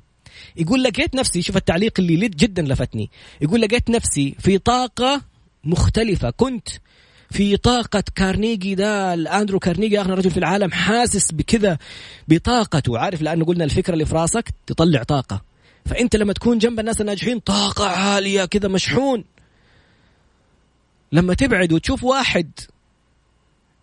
يقول 0.58 0.84
لقيت 0.84 1.16
نفسي 1.16 1.42
شوف 1.42 1.58
التعليق 1.58 1.94
اللي 2.00 2.28
جدا 2.28 2.62
لفتني. 2.62 3.10
يقول 3.42 3.62
لقيت 3.62 3.90
نفسي 3.90 4.36
في 4.40 4.58
طاقة 4.58 5.22
مختلفة. 5.64 6.30
كنت 6.30 6.70
في 7.32 7.58
طاقة 7.58 8.04
كارنيجي 8.16 8.76
ده 8.76 9.14
اندرو 9.14 9.60
كارنيجي 9.60 10.00
اغنى 10.00 10.14
رجل 10.14 10.32
في 10.32 10.38
العالم 10.38 10.72
حاسس 10.72 11.32
بكذا 11.32 11.78
بطاقته. 12.28 12.98
عارف 12.98 13.22
لأنه 13.22 13.46
قلنا 13.46 13.64
الفكرة 13.64 13.94
اللي 13.94 14.06
في 14.06 14.16
راسك 14.16 14.50
تطلع 14.68 15.04
طاقة. 15.04 15.53
فأنت 15.86 16.16
لما 16.16 16.34
تكون 16.34 16.58
جنب 16.58 16.80
الناس 16.80 17.02
الناجحين 17.02 17.40
طاقة 17.40 17.88
عالية 17.88 18.46
كذا 18.46 18.68
مشحون. 18.68 19.24
لما 21.12 21.34
تبعد 21.34 21.74
وتشوف 21.74 22.04
واحد 22.04 22.52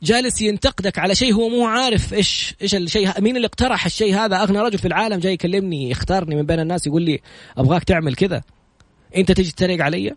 جالس 0.03 0.41
ينتقدك 0.41 0.99
على 0.99 1.15
شيء 1.15 1.35
هو 1.35 1.49
مو 1.49 1.67
عارف 1.67 2.15
إيش 2.15 2.55
إيش 2.63 2.75
الشيء 2.75 3.21
مين 3.21 3.37
اللي 3.37 3.47
اقترح 3.47 3.87
الشيء 3.87 4.15
هذا؟ 4.15 4.43
أغنى 4.43 4.59
رجل 4.59 4.79
في 4.79 4.89
العالم 4.89 5.19
جاي 5.19 5.33
يكلمني 5.33 5.91
يختارني 5.91 6.35
من 6.37 6.43
بين 6.43 6.61
الناس 6.61 6.87
يقول 6.87 7.03
لي 7.03 7.21
أبغاك 7.59 7.85
تعمل 7.85 8.15
كذا. 8.15 8.43
أنت 9.17 9.33
تجي 9.33 9.53
تتريق 9.53 9.85
علي؟ 9.85 10.15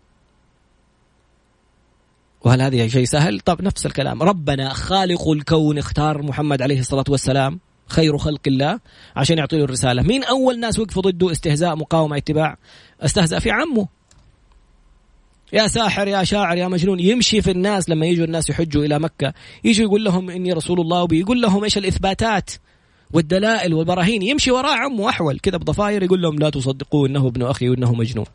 وهل 2.40 2.62
هذه 2.62 2.88
شيء 2.88 3.04
سهل؟ 3.04 3.40
طب 3.40 3.62
نفس 3.62 3.86
الكلام. 3.86 4.22
ربنا 4.22 4.72
خالق 4.72 5.28
الكون 5.28 5.78
اختار 5.78 6.22
محمد 6.22 6.62
عليه 6.62 6.80
الصلاة 6.80 7.04
والسلام. 7.08 7.60
خير 7.94 8.18
خلق 8.18 8.40
الله 8.46 8.80
عشان 9.16 9.38
يعطي 9.38 9.56
له 9.56 9.64
الرسالة. 9.64 10.02
مين 10.02 10.24
أول 10.24 10.60
ناس 10.60 10.78
وقفوا 10.78 11.02
ضده؟ 11.02 11.32
استهزاء 11.32 11.76
مقاومة 11.76 12.16
اتباع. 12.16 12.56
استهزأ 13.00 13.38
في 13.38 13.50
عمه. 13.50 13.88
يا 15.52 15.66
ساحر 15.66 16.08
يا 16.08 16.24
شاعر 16.24 16.56
يا 16.56 16.68
مجنون. 16.68 17.00
يمشي 17.00 17.42
في 17.42 17.50
الناس. 17.50 17.88
لما 17.88 18.06
يجوا 18.06 18.24
الناس 18.24 18.50
يحجوا 18.50 18.84
إلى 18.84 18.98
مكة 18.98 19.34
يجي 19.64 19.82
يقول 19.82 20.04
لهم 20.04 20.30
إني 20.30 20.52
رسول 20.52 20.80
الله 20.80 21.02
وبيقول 21.02 21.40
لهم 21.40 21.64
إيش 21.64 21.78
الإثباتات 21.78 22.50
والدلائل 23.12 23.74
والبراهين. 23.74 24.22
يمشي 24.22 24.50
وراء 24.50 24.76
عمه 24.78 25.08
أحول. 25.08 25.38
كذا 25.38 25.56
بضفاير 25.56 26.02
يقول 26.02 26.22
لهم 26.22 26.38
لا 26.38 26.50
تصدقوا 26.50 27.08
إنه 27.08 27.26
ابن 27.26 27.42
أخي 27.42 27.68
وإنه 27.68 27.94
مجنون. 27.94 28.26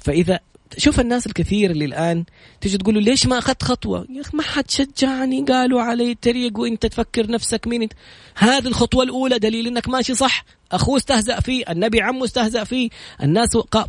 فإذا 0.00 0.40
شوف 0.78 1.00
الناس 1.00 1.26
الكثير 1.26 1.70
اللي 1.70 1.84
الآن 1.84 2.24
تيجي 2.60 2.78
تقول 2.78 2.94
له 2.94 3.00
ليش 3.00 3.26
ما 3.26 3.38
أخذت 3.38 3.62
خطوة؟ 3.62 4.06
يا 4.10 4.20
أخي 4.20 4.36
ما 4.36 4.42
حد 4.42 4.70
شجعني 4.70 5.44
قالوا 5.44 5.82
علي 5.82 6.14
تريق 6.14 6.58
وإنت 6.58 6.86
تفكر 6.86 7.30
نفسك 7.30 7.66
مين 7.66 7.82
أنت؟ 7.82 7.92
هذه 8.34 8.66
الخطوة 8.66 9.04
الأولى 9.04 9.38
دليل 9.38 9.66
إنك 9.66 9.88
ماشي 9.88 10.14
صح، 10.14 10.44
أخوه 10.72 10.96
استهزأ 10.96 11.40
فيه، 11.40 11.64
النبي 11.70 12.00
عمه 12.00 12.24
استهزأ 12.24 12.64
فيه، 12.64 12.90
الناس 13.22 13.56
ق... 13.56 13.86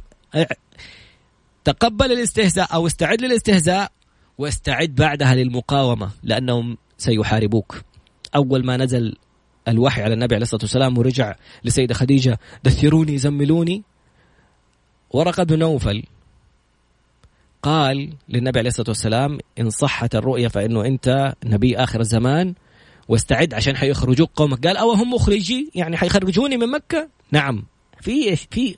تقبل 1.64 2.12
الاستهزاء 2.12 2.74
أو 2.74 2.88
استعد 2.88 3.22
للاستهزاء 3.22 3.92
واستعد 4.38 4.96
بعدها 4.96 5.36
للمقاومة 5.36 6.10
لأنهم 6.24 6.78
سيحاربوك. 6.98 7.82
أول 8.36 8.66
ما 8.66 8.78
نزل 8.78 9.16
الوحي 9.68 10.02
على 10.02 10.14
النبي 10.14 10.36
عليه 10.36 10.44
الصلاة 10.44 10.62
والسلام 10.62 10.98
ورجع 10.98 11.36
لسيدة 11.64 11.94
خديجة 11.94 12.40
دثروني 12.64 13.18
زملوني 13.18 13.84
ورقه 15.12 15.44
بن 15.44 15.60
نوفل 15.60 16.04
قال 17.64 18.14
للنبي 18.30 18.60
عليه 18.60 18.70
الصلاة 18.70 18.90
والسلام 18.90 19.40
إن 19.60 19.70
صحت 19.70 20.16
الرؤيا 20.16 20.48
فإنه 20.48 20.86
أنت 20.86 21.34
نبي 21.46 21.78
آخر 21.78 22.00
الزمان 22.00 22.54
واستعد 23.08 23.54
عشان 23.54 23.78
حيخرجوك 23.78 24.32
قومك. 24.36 24.68
قال 24.68 24.78
أو 24.78 24.92
هم 24.92 25.14
مخرجي؟ 25.14 25.72
يعني 25.76 25.98
حيخرجوني 25.98 26.58
من 26.58 26.72
مكة? 26.72 27.10
نعم. 27.32 27.66
في 28.02 28.36
في 28.36 28.76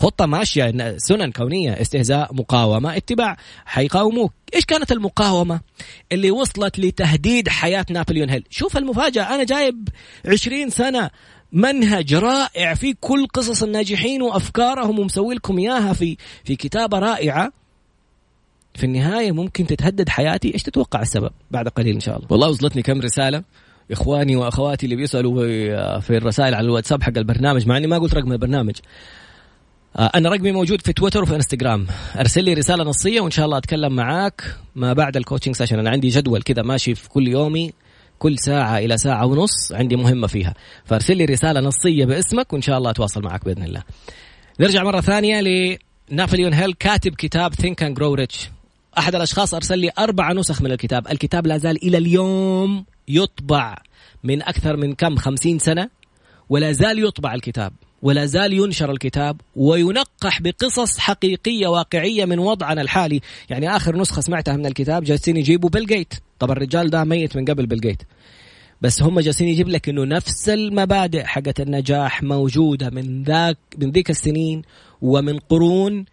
خطة 0.00 0.26
ماشية 0.26 0.96
سنن 0.96 1.32
كونية 1.32 1.72
استهزاء 1.80 2.34
مقاومة 2.34 2.96
اتباع 2.96 3.36
حيقاوموك. 3.64 4.32
إيش 4.54 4.64
كانت 4.64 4.92
المقاومة؟ 4.92 5.60
اللي 6.12 6.30
وصلت 6.30 6.78
لتهديد 6.78 7.48
حياة 7.48 7.86
نابليون 7.90 8.30
هيل. 8.30 8.44
شوف 8.50 8.76
المفاجأة 8.76 9.34
أنا 9.34 9.44
جايب 9.44 9.88
عشرين 10.26 10.70
سنة 10.70 11.10
منهج 11.52 12.14
رائع 12.14 12.74
في 12.74 12.94
كل 13.00 13.26
قصص 13.26 13.62
الناجحين 13.62 14.22
وأفكارهم 14.22 14.98
ومسوي 14.98 15.34
لكم 15.34 15.58
إياها 15.58 15.92
في 15.92 16.16
في 16.44 16.56
كتابة 16.56 16.98
رائعة. 16.98 17.57
في 18.78 18.84
النهاية 18.84 19.32
ممكن 19.32 19.66
تتهدد 19.66 20.08
حياتي. 20.08 20.54
إيش 20.54 20.62
تتوقع 20.62 21.02
السبب 21.02 21.30
بعد 21.50 21.68
قليل 21.68 21.94
إن 21.94 22.00
شاء 22.00 22.16
الله؟ 22.16 22.28
والله 22.30 22.48
وصلتني 22.48 22.82
كم 22.82 23.00
رسالة. 23.00 23.42
إخواني 23.90 24.36
وأخواتي 24.36 24.86
اللي 24.86 24.96
بيسألوا 24.96 26.00
في 26.00 26.16
الرسائل 26.16 26.54
على 26.54 26.64
الواتساب 26.64 27.02
حق 27.02 27.18
البرنامج 27.18 27.66
مع 27.66 27.76
إني 27.76 27.86
ما 27.86 27.98
قلت 27.98 28.14
رقم 28.14 28.32
البرنامج. 28.32 28.74
آه، 29.96 30.10
أنا 30.14 30.28
رقمي 30.28 30.52
موجود 30.52 30.80
في 30.80 30.92
تويتر 30.92 31.22
وفي 31.22 31.34
إنستغرام. 31.34 31.86
أرسل 32.18 32.44
لي 32.44 32.54
رسالة 32.54 32.84
نصية 32.84 33.20
وإن 33.20 33.30
شاء 33.30 33.46
الله 33.46 33.58
أتكلم 33.58 33.96
معاك 33.96 34.56
ما 34.76 34.92
بعد 34.92 35.16
ال 35.16 35.20
coaching 35.20 35.54
session 35.54 35.78
أنا 35.78 35.90
عندي 35.90 36.08
جدول 36.08 36.42
كذا 36.42 36.62
ماشي 36.62 36.94
في 36.94 37.08
كل 37.08 37.28
يومي 37.28 37.72
كل 38.18 38.38
ساعة 38.38 38.78
إلى 38.78 38.98
ساعة 38.98 39.26
ونص 39.26 39.72
عندي 39.72 39.96
مهمة 39.96 40.26
فيها. 40.26 40.54
فأرسل 40.84 41.16
لي 41.16 41.24
رسالة 41.24 41.60
نصية 41.60 42.04
باسمك 42.04 42.52
وإن 42.52 42.62
شاء 42.62 42.78
الله 42.78 42.90
أتواصل 42.90 43.22
معك 43.22 43.44
بإذن 43.44 43.62
الله. 43.62 43.82
نرجع 44.60 44.84
مرة 44.84 45.00
ثانية 45.00 45.40
لنابليون 46.10 46.54
هيل 46.54 46.72
كاتب 46.72 47.14
كتاب 47.14 47.54
Think 47.54 47.84
and 47.84 47.94
Grow 47.98 48.16
Rich. 48.16 48.57
أحد 48.98 49.14
الأشخاص 49.14 49.54
أرسل 49.54 49.78
لي 49.78 49.90
أربع 49.98 50.32
نسخ 50.32 50.62
من 50.62 50.72
الكتاب. 50.72 51.08
الكتاب 51.08 51.46
لا 51.46 51.58
زال 51.58 51.82
إلى 51.82 51.98
اليوم 51.98 52.84
يطبع 53.08 53.76
من 54.24 54.42
أكثر 54.42 54.76
من 54.76 54.94
كم؟ 54.94 55.16
خمسين 55.16 55.58
سنة. 55.58 55.90
ولا 56.48 56.72
زال 56.72 57.04
يطبع 57.04 57.34
الكتاب 57.34 57.72
ولا 58.02 58.26
زال 58.26 58.52
ينشر 58.52 58.90
الكتاب 58.90 59.40
وينقح 59.56 60.42
بقصص 60.42 60.98
حقيقية 60.98 61.68
واقعية 61.68 62.24
من 62.24 62.38
وضعنا 62.38 62.82
الحالي. 62.82 63.20
يعني 63.50 63.76
آخر 63.76 63.96
نسخة 63.96 64.20
سمعتها 64.20 64.56
من 64.56 64.66
الكتاب 64.66 65.04
جالسين 65.04 65.36
يجيبوا 65.36 65.70
بيل 65.70 65.86
جيت. 65.86 66.14
طب 66.38 66.50
الرجال 66.50 66.90
ده 66.90 67.04
ميت 67.04 67.36
من 67.36 67.44
قبل 67.44 67.66
بيل 67.66 67.80
جيت. 67.80 68.02
بس 68.80 69.02
هم 69.02 69.20
جالسين 69.20 69.48
يجيب 69.48 69.68
لك 69.68 69.88
إنه 69.88 70.04
نفس 70.04 70.48
المبادئ 70.48 71.24
حقت 71.24 71.60
النجاح 71.60 72.22
موجودة 72.22 72.90
من 72.90 73.22
ذاك 73.22 73.58
من 73.78 73.90
ذيك 73.90 74.10
السنين 74.10 74.62
ومن 75.02 75.38
قرون 75.38 76.04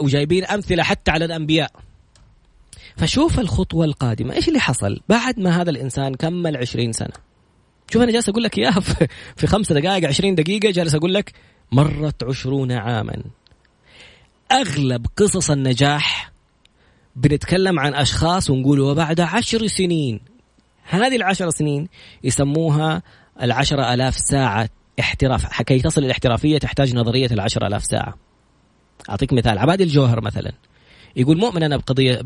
وجايبين 0.00 0.44
أمثلة 0.44 0.82
حتى 0.82 1.10
على 1.10 1.24
الأنبياء. 1.24 1.70
فشوف 2.96 3.40
الخطوة 3.40 3.84
القادمة. 3.84 4.34
إيش 4.34 4.48
اللي 4.48 4.60
حصل؟ 4.60 5.00
بعد 5.08 5.40
ما 5.40 5.62
هذا 5.62 5.70
الإنسان 5.70 6.14
كمل 6.14 6.56
عشرين 6.56 6.92
سنة. 6.92 7.12
شوف 7.92 8.02
أنا 8.02 8.12
جالس 8.12 8.28
أقول 8.28 8.42
لك 8.42 8.58
إياها 8.58 8.80
في 9.36 9.46
خمسة 9.46 9.74
دقائق 9.74 10.08
عشرين 10.08 10.34
دقيقة 10.34 10.70
جالس 10.70 10.94
أقول 10.94 11.14
لك 11.14 11.32
مرت 11.72 12.24
عشرون 12.24 12.72
عاما. 12.72 13.22
أغلب 14.52 15.06
قصص 15.16 15.50
النجاح 15.50 16.32
بنتكلم 17.16 17.80
عن 17.80 17.94
أشخاص 17.94 18.50
ونقول 18.50 18.80
وبعد 18.80 19.20
عشر 19.20 19.66
سنين. 19.66 20.20
هذه 20.82 21.16
العشر 21.16 21.50
سنين 21.50 21.88
يسموها 22.24 23.02
العشرة 23.42 23.94
ألاف 23.94 24.16
ساعة 24.16 24.68
احتراف؟ 25.00 25.62
كي 25.62 25.78
تصل 25.78 26.04
الاحترافية 26.04 26.58
تحتاج 26.58 26.94
نظرية 26.94 27.28
العشرة 27.30 27.66
ألاف 27.66 27.84
ساعة. 27.84 28.14
أعطيك 29.10 29.32
مثال. 29.32 29.58
عبادي 29.58 29.84
الجوهر 29.84 30.20
مثلا. 30.20 30.52
يقول 31.16 31.38
مؤمن 31.38 31.62
أنا 31.62 31.76
بقضية 31.76 32.20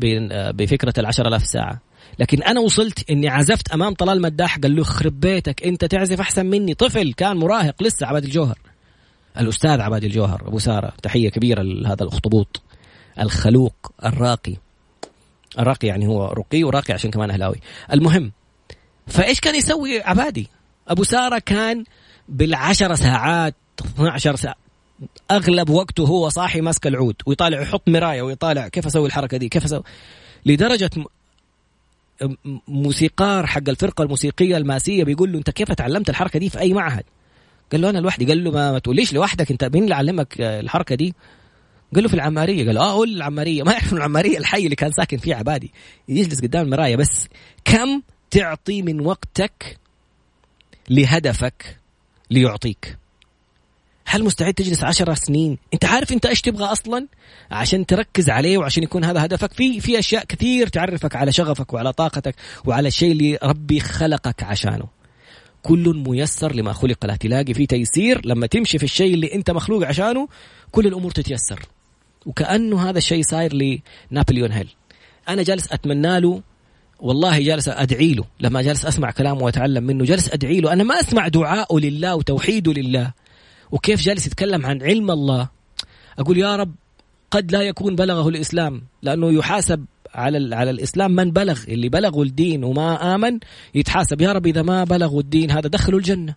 بفكرة 0.51 0.93
العشر 0.97 1.27
ألاف 1.27 1.45
ساعة. 1.45 1.81
لكن 2.19 2.43
أنا 2.43 2.59
وصلت 2.59 3.09
إني 3.09 3.29
عزفت 3.29 3.71
أمام 3.71 3.93
طلال 3.93 4.21
مداح 4.21 4.57
قال 4.57 4.75
له 4.75 4.83
خرب 4.83 5.19
بيتك 5.19 5.63
أنت 5.63 5.85
تعزف 5.85 6.19
أحسن 6.19 6.45
مني. 6.45 6.73
طفل 6.73 7.13
كان 7.13 7.37
مراهق 7.37 7.83
لسه 7.83 8.07
عباد 8.07 8.23
الجوهر. 8.23 8.59
الأستاذ 9.39 9.81
عباد 9.81 10.03
الجوهر 10.03 10.47
أبو 10.47 10.59
سارة 10.59 10.93
تحية 11.03 11.29
كبيرة 11.29 11.61
لهذا 11.61 12.03
الأخطبوط. 12.03 12.61
الخلوق 13.19 13.91
الراقي. 14.05 14.55
الراقي 15.59 15.87
يعني 15.87 16.07
هو 16.07 16.25
رقي 16.27 16.63
وراقي 16.63 16.93
عشان 16.93 17.11
كمان 17.11 17.31
أهلاوي. 17.31 17.55
المهم 17.93 18.31
فإيش 19.07 19.39
كان 19.39 19.55
يسوي 19.55 20.01
عبادي؟ 20.01 20.47
أبو 20.87 21.03
سارة 21.03 21.39
كان 21.39 21.83
بالعشر 22.29 22.95
ساعات 22.95 23.55
12 23.81 24.35
ساعة. 24.35 24.55
أغلب 25.31 25.69
وقته 25.69 26.03
هو 26.03 26.29
صاحي 26.29 26.61
ماسك 26.61 26.87
العود 26.87 27.15
ويطالع 27.25 27.61
يحط 27.61 27.89
مراية 27.89 28.21
ويطالع 28.21 28.67
كيف 28.67 28.85
أسوي 28.85 29.07
الحركة 29.07 29.37
دي 29.37 29.49
كيف 29.49 29.65
أسوي؟ 29.65 29.83
لدرجة 30.45 30.89
موسيقار 32.67 33.47
حق 33.47 33.69
الفرقة 33.69 34.01
الموسيقية 34.03 34.57
الماسية 34.57 35.03
بيقول 35.03 35.31
له 35.31 35.37
أنت 35.37 35.49
كيف 35.49 35.71
تعلمت 35.71 36.09
الحركة 36.09 36.39
دي 36.39 36.49
في 36.49 36.59
أي 36.59 36.73
معهد؟ 36.73 37.03
قال 37.71 37.81
له 37.81 37.89
أنا 37.89 37.97
لوحدي. 37.97 38.25
قال 38.25 38.43
له 38.43 38.51
ما, 38.51 38.71
ما 38.71 38.79
تقوليش 38.79 39.13
لوحدك 39.13 39.51
أنت 39.51 39.63
مين 39.63 39.83
اللي 39.83 39.95
علمك 39.95 40.41
الحركة 40.41 40.95
دي؟ 40.95 41.15
قال 41.93 42.03
له 42.03 42.09
في 42.09 42.15
العمارية. 42.15 42.65
قال 42.65 42.77
آه 42.77 42.93
قول 42.93 43.15
العمارية. 43.15 43.63
ما 43.65 43.71
يعرف 43.71 43.93
العمارية 43.93 44.37
الحي 44.37 44.63
اللي 44.65 44.75
كان 44.75 44.91
ساكن 44.91 45.17
فيه 45.17 45.35
عبادي. 45.35 45.71
يجلس 46.09 46.41
قدام 46.41 46.65
المراية 46.65 46.95
بس. 46.95 47.27
كم 47.65 48.01
تعطي 48.31 48.81
من 48.81 48.99
وقتك 48.99 49.77
لهدفك 50.89 51.79
ليعطيك؟ 52.31 53.00
هل 54.11 54.23
مستعد 54.23 54.53
تجلس 54.53 54.83
عشر 54.83 55.13
سنين؟ 55.13 55.57
انت 55.73 55.85
عارف 55.85 56.11
انت 56.11 56.25
إيش 56.25 56.41
تبغى 56.41 56.65
أصلا؟ 56.65 57.07
عشان 57.51 57.85
تركز 57.85 58.29
عليه 58.29 58.57
وعشان 58.57 58.83
يكون 58.83 59.03
هذا 59.03 59.25
هدفك. 59.25 59.53
في 59.53 59.81
في 59.81 59.99
أشياء 59.99 60.25
كثير 60.25 60.67
تعرفك 60.67 61.15
على 61.15 61.31
شغفك 61.31 61.73
وعلى 61.73 61.93
طاقتك 61.93 62.35
وعلى 62.65 62.87
الشيء 62.87 63.11
اللي 63.11 63.37
ربي 63.43 63.79
خلقك 63.79 64.43
عشانه. 64.43 64.87
كل 65.63 66.03
ميسر 66.07 66.55
لما 66.55 66.73
خلق. 66.73 67.05
له 67.05 67.15
تلاقي 67.15 67.53
في 67.53 67.65
تيسير 67.65 68.21
لما 68.25 68.47
تمشي 68.47 68.77
في 68.77 68.83
الشيء 68.83 69.13
اللي 69.13 69.33
انت 69.33 69.51
مخلوق 69.51 69.87
عشانه 69.87 70.27
كل 70.71 70.87
الأمور 70.87 71.11
تتيسر. 71.11 71.59
وكأنه 72.25 72.89
هذا 72.89 72.97
الشيء 72.97 73.23
صاير 73.23 73.79
لنابليون 74.11 74.51
هيل. 74.51 74.69
أنا 75.29 75.43
جالس 75.43 75.71
أتمنى 75.71 76.19
له 76.19 76.41
والله 76.99 77.39
جالس 77.39 77.67
أدعي 77.69 78.13
له. 78.13 78.23
لما 78.39 78.61
جالس 78.61 78.85
أسمع 78.85 79.11
كلامه 79.11 79.43
وأتعلم 79.43 79.83
منه 79.83 80.05
جالس 80.05 80.29
أدعي 80.33 80.59
له. 80.59 80.73
أنا 80.73 80.83
ما 80.83 80.99
أسمع 80.99 81.27
دعاءه 81.27 81.79
لله 81.79 82.15
وتوحيده 82.15 82.73
لله. 82.73 83.20
وكيف 83.71 84.01
جالس 84.01 84.27
يتكلم 84.27 84.65
عن 84.65 84.81
علم 84.81 85.11
الله. 85.11 85.49
أقول 86.19 86.37
يا 86.37 86.55
رب 86.55 86.75
قد 87.31 87.51
لا 87.51 87.61
يكون 87.61 87.95
بلغه 87.95 88.29
الإسلام 88.29 88.83
لأنه 89.01 89.31
يحاسب 89.31 89.85
على 90.15 90.55
على 90.55 90.71
الإسلام 90.71 91.11
من 91.11 91.31
بلغ 91.31 91.63
اللي 91.67 91.89
بلغوا 91.89 92.25
الدين 92.25 92.63
وما 92.63 93.15
آمن 93.15 93.39
يتحاسب. 93.75 94.21
يا 94.21 94.31
رب 94.31 94.47
إذا 94.47 94.61
ما 94.61 94.83
بلغوا 94.83 95.21
الدين 95.21 95.51
هذا 95.51 95.67
دخلوا 95.67 95.99
الجنة. 95.99 96.35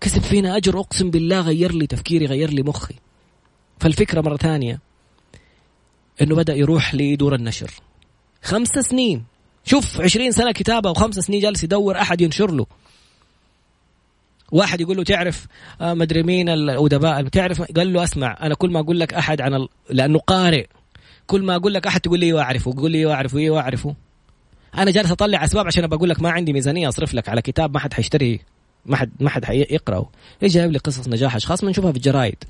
كسب 0.00 0.22
فينا 0.22 0.56
أجر 0.56 0.80
أقسم 0.80 1.10
بالله 1.10 1.40
غير 1.40 1.72
لي 1.72 1.86
تفكيري 1.86 2.26
غير 2.26 2.50
لي 2.50 2.62
مخي. 2.62 2.94
فالفكرة 3.80 4.20
مرة 4.20 4.36
ثانية 4.36 4.80
إنه 6.22 6.34
بدأ 6.36 6.54
يروح 6.54 6.94
لدور 6.94 7.34
النشر. 7.34 7.70
خمس 8.42 8.68
سنين. 8.68 9.24
شوف 9.64 10.00
عشرين 10.00 10.32
سنة 10.32 10.52
كتابة 10.52 10.90
وخمس 10.90 11.18
سنين 11.18 11.40
جالس 11.40 11.64
يدور 11.64 12.00
أحد 12.00 12.20
ينشر 12.20 12.50
له. 12.50 12.66
واحد 14.52 14.80
يقول 14.80 14.96
له 14.96 15.04
تعرف 15.04 15.46
آه 15.80 15.94
مدري 15.94 16.22
مين 16.22 16.48
الأدباء 16.48 17.22
تعرف؟ 17.22 17.62
قال 17.62 17.92
له 17.92 18.04
أسمع 18.04 18.38
أنا 18.42 18.54
كل 18.54 18.70
ما 18.70 18.80
أقول 18.80 19.00
لك 19.00 19.14
أحد 19.14 19.40
عن 19.40 19.54
ال... 19.54 19.68
لأنه 19.90 20.18
قارئ. 20.18 20.66
كل 21.26 21.42
ما 21.42 21.56
أقول 21.56 21.74
لك 21.74 21.86
أحد 21.86 22.00
تقول 22.00 22.20
لي 22.20 22.26
إيوه 22.26 22.42
أعرفه 22.42 22.72
تقول 22.72 22.90
لي 22.90 22.98
إيوه 22.98 23.14
أعرفه 23.14 23.38
إيوه 23.38 23.60
أعرفه 23.60 23.94
أنا 24.78 24.90
جالس 24.90 25.10
أطلع 25.10 25.44
أسباب 25.44 25.66
عشان 25.66 25.86
بقول 25.86 26.08
لك 26.08 26.22
ما 26.22 26.30
عندي 26.30 26.52
ميزانية 26.52 26.88
أصرف 26.88 27.14
لك 27.14 27.28
على 27.28 27.42
كتاب 27.42 27.74
ما 27.74 27.78
حد 27.78 27.94
حيشتري 27.94 28.40
ما 28.86 28.96
حد 28.96 29.10
ما 29.20 29.30
حد 29.30 29.44
حيقرأه. 29.44 30.10
إيش 30.42 30.52
جايب 30.52 30.72
لي 30.72 30.78
قصص 30.78 31.08
نجاح 31.08 31.36
أشخاص؟ 31.36 31.64
ما 31.64 31.70
نشوفها 31.70 31.90
في 31.92 31.96
الجرايد. 31.96 32.44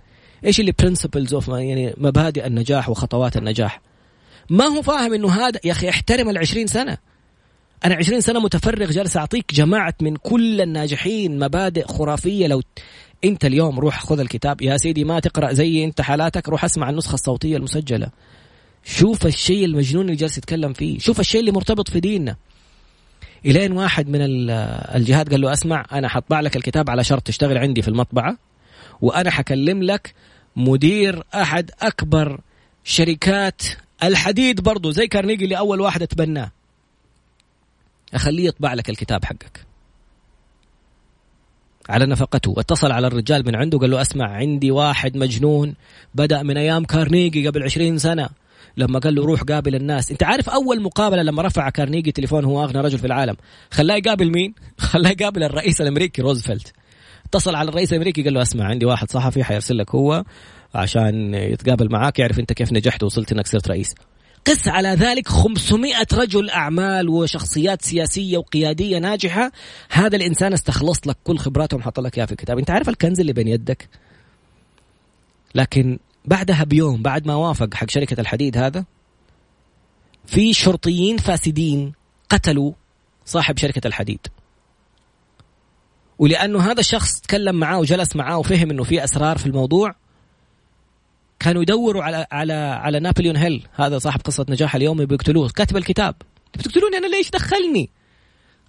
إيش 0.44 0.60
اللي 0.60 0.72
principles 0.78 1.34
of 1.34 1.48
يعني 1.48 1.94
مبادئ 1.96 2.46
النجاح 2.46 2.88
وخطوات 2.88 3.36
النجاح؟ 3.36 3.80
ما 4.50 4.64
هو 4.64 4.82
فاهم 4.82 5.14
إنه 5.14 5.32
هذا 5.32 5.60
يا 5.64 5.72
أخي 5.72 5.88
احترم 5.88 6.30
ال 6.30 6.38
20 6.38 6.66
سنة. 6.66 6.98
أنا 7.84 7.94
20 7.94 8.20
سنة 8.20 8.40
متفرغ 8.40 8.90
جالس 8.90 9.16
أعطيك 9.16 9.54
جماعة 9.54 9.94
من 10.00 10.16
كل 10.16 10.60
الناجحين 10.60 11.38
مبادئ 11.38 11.86
خرافية. 11.86 12.46
لو 12.46 12.62
أنت 13.24 13.44
اليوم 13.44 13.80
روح 13.80 14.00
خذ 14.04 14.20
الكتاب. 14.20 14.62
يا 14.62 14.76
سيدي 14.76 15.04
ما 15.04 15.20
تقرأ 15.20 15.52
زي 15.52 15.84
أنت 15.84 16.00
حالاتك. 16.00 16.48
روح 16.48 16.64
اسمع 16.64 16.90
النسخة 16.90 17.14
الصوتية 17.14 17.56
المسجلة. 17.56 18.08
شوف 18.84 19.26
الشيء 19.26 19.64
المجنون 19.64 20.04
اللي 20.04 20.16
جالس 20.16 20.38
يتكلم 20.38 20.72
فيه. 20.72 20.98
شوف 20.98 21.20
الشيء 21.20 21.40
اللي 21.40 21.52
مرتبط 21.52 21.90
في 21.90 22.00
ديننا. 22.00 22.36
إلين 23.46 23.72
واحد 23.72 24.08
من 24.08 24.20
الجهات 24.20 25.30
قال 25.30 25.40
له 25.40 25.52
أسمع 25.52 25.86
أنا 25.92 26.08
حطبع 26.08 26.40
لك 26.40 26.56
الكتاب 26.56 26.90
على 26.90 27.04
شرط 27.04 27.22
تشتغل 27.22 27.58
عندي 27.58 27.82
في 27.82 27.88
المطبعة 27.88 28.38
وأنا 29.00 29.30
حكلم 29.30 29.82
لك 29.82 30.14
مدير 30.56 31.22
أحد 31.34 31.70
أكبر 31.80 32.40
شركات 32.84 33.62
الحديد 34.02 34.60
برضو 34.60 34.90
زي 34.90 35.06
كارنيجي 35.06 35.44
اللي 35.44 35.58
أول 35.58 35.80
واحد 35.80 36.02
أتبناه. 36.02 36.50
أخليه 38.14 38.48
يطبع 38.48 38.74
لك 38.74 38.90
الكتاب 38.90 39.24
حقك. 39.24 39.66
على 41.88 42.06
نفقته. 42.06 42.54
اتصل 42.58 42.92
على 42.92 43.06
الرجال 43.06 43.46
من 43.46 43.56
عنده 43.56 43.78
قال 43.78 43.90
له 43.90 44.00
أسمع 44.00 44.30
عندي 44.30 44.70
واحد 44.70 45.16
مجنون 45.16 45.74
بدأ 46.14 46.42
من 46.42 46.56
أيام 46.56 46.84
كارنيجي 46.84 47.48
قبل 47.48 47.62
عشرين 47.62 47.98
سنة. 47.98 48.28
لما 48.76 48.98
قال 48.98 49.14
له 49.14 49.24
روح 49.24 49.42
قابل 49.42 49.74
الناس. 49.74 50.10
أنت 50.10 50.22
عارف 50.22 50.50
أول 50.50 50.82
مقابلة 50.82 51.22
لما 51.22 51.42
رفع 51.42 51.70
كارنيجي 51.70 52.12
تليفون 52.12 52.44
هو 52.44 52.64
أغنى 52.64 52.80
رجل 52.80 52.98
في 52.98 53.06
العالم. 53.06 53.36
خلاه 53.70 53.96
يقابل 53.96 54.30
مين؟ 54.30 54.54
خلاه 54.92 55.10
يقابل 55.10 55.42
الرئيس 55.42 55.80
الأمريكي 55.80 56.22
روزفلت. 56.22 56.72
اتصل 57.26 57.54
على 57.54 57.68
الرئيس 57.68 57.92
الأمريكي 57.92 58.22
قال 58.22 58.34
له 58.34 58.42
أسمع 58.42 58.64
عندي 58.64 58.86
واحد 58.86 59.10
صحفي 59.10 59.44
حيرسل 59.44 59.78
لك 59.78 59.94
هو 59.94 60.24
عشان 60.74 61.34
يتقابل 61.34 61.92
معاك 61.92 62.18
يعرف 62.18 62.38
أنت 62.38 62.52
كيف 62.52 62.72
نجحت 62.72 63.02
ووصلت 63.02 63.32
إنك 63.32 63.46
صرت 63.46 63.68
رئيس. 63.68 63.94
قس 64.46 64.68
على 64.68 64.88
ذلك 64.88 65.28
500 65.28 66.06
رجل 66.12 66.50
أعمال 66.50 67.08
وشخصيات 67.08 67.82
سياسية 67.82 68.38
وقيادية 68.38 68.98
ناجحة. 68.98 69.52
هذا 69.90 70.16
الإنسان 70.16 70.52
استخلص 70.52 70.98
لك 71.06 71.16
كل 71.24 71.38
خبراتهم 71.38 71.82
حط 71.82 72.00
لك 72.00 72.16
إياها 72.16 72.26
في 72.26 72.32
الكتاب 72.32 72.58
أنت 72.58 72.70
عارف 72.70 72.88
الكنز 72.88 73.20
اللي 73.20 73.32
بين 73.32 73.48
يدك؟ 73.48 73.88
لكن 75.54 75.98
بعدها 76.24 76.64
بيوم 76.64 77.02
بعد 77.02 77.26
ما 77.26 77.34
وافق 77.34 77.74
حق 77.74 77.90
شركة 77.90 78.20
الحديد 78.20 78.58
هذا 78.58 78.84
في 80.26 80.52
شرطيين 80.52 81.16
فاسدين 81.16 81.92
قتلوا 82.28 82.72
صاحب 83.24 83.58
شركة 83.58 83.86
الحديد. 83.86 84.26
ولأنه 86.18 86.60
هذا 86.60 86.80
الشخص 86.80 87.20
تكلم 87.20 87.54
معاه 87.56 87.78
وجلس 87.78 88.16
معاه 88.16 88.38
وفهم 88.38 88.70
أنه 88.70 88.84
في 88.84 89.04
أسرار 89.04 89.38
في 89.38 89.46
الموضوع 89.46 89.94
كانوا 91.42 91.62
يدوروا 91.62 92.02
على 92.02 92.26
على 92.32 92.52
على 92.52 93.00
نابليون 93.00 93.36
هيل. 93.36 93.66
هذا 93.74 93.98
صاحب 93.98 94.20
قصة 94.20 94.46
نجاح 94.48 94.74
اليوم 94.74 95.04
بيقتلوه 95.04 95.48
كاتب 95.48 95.76
الكتاب. 95.76 96.14
بتقتلوني؟ 96.54 96.96
أنا 96.96 97.06
ليش 97.06 97.30
دخلني؟ 97.30 97.90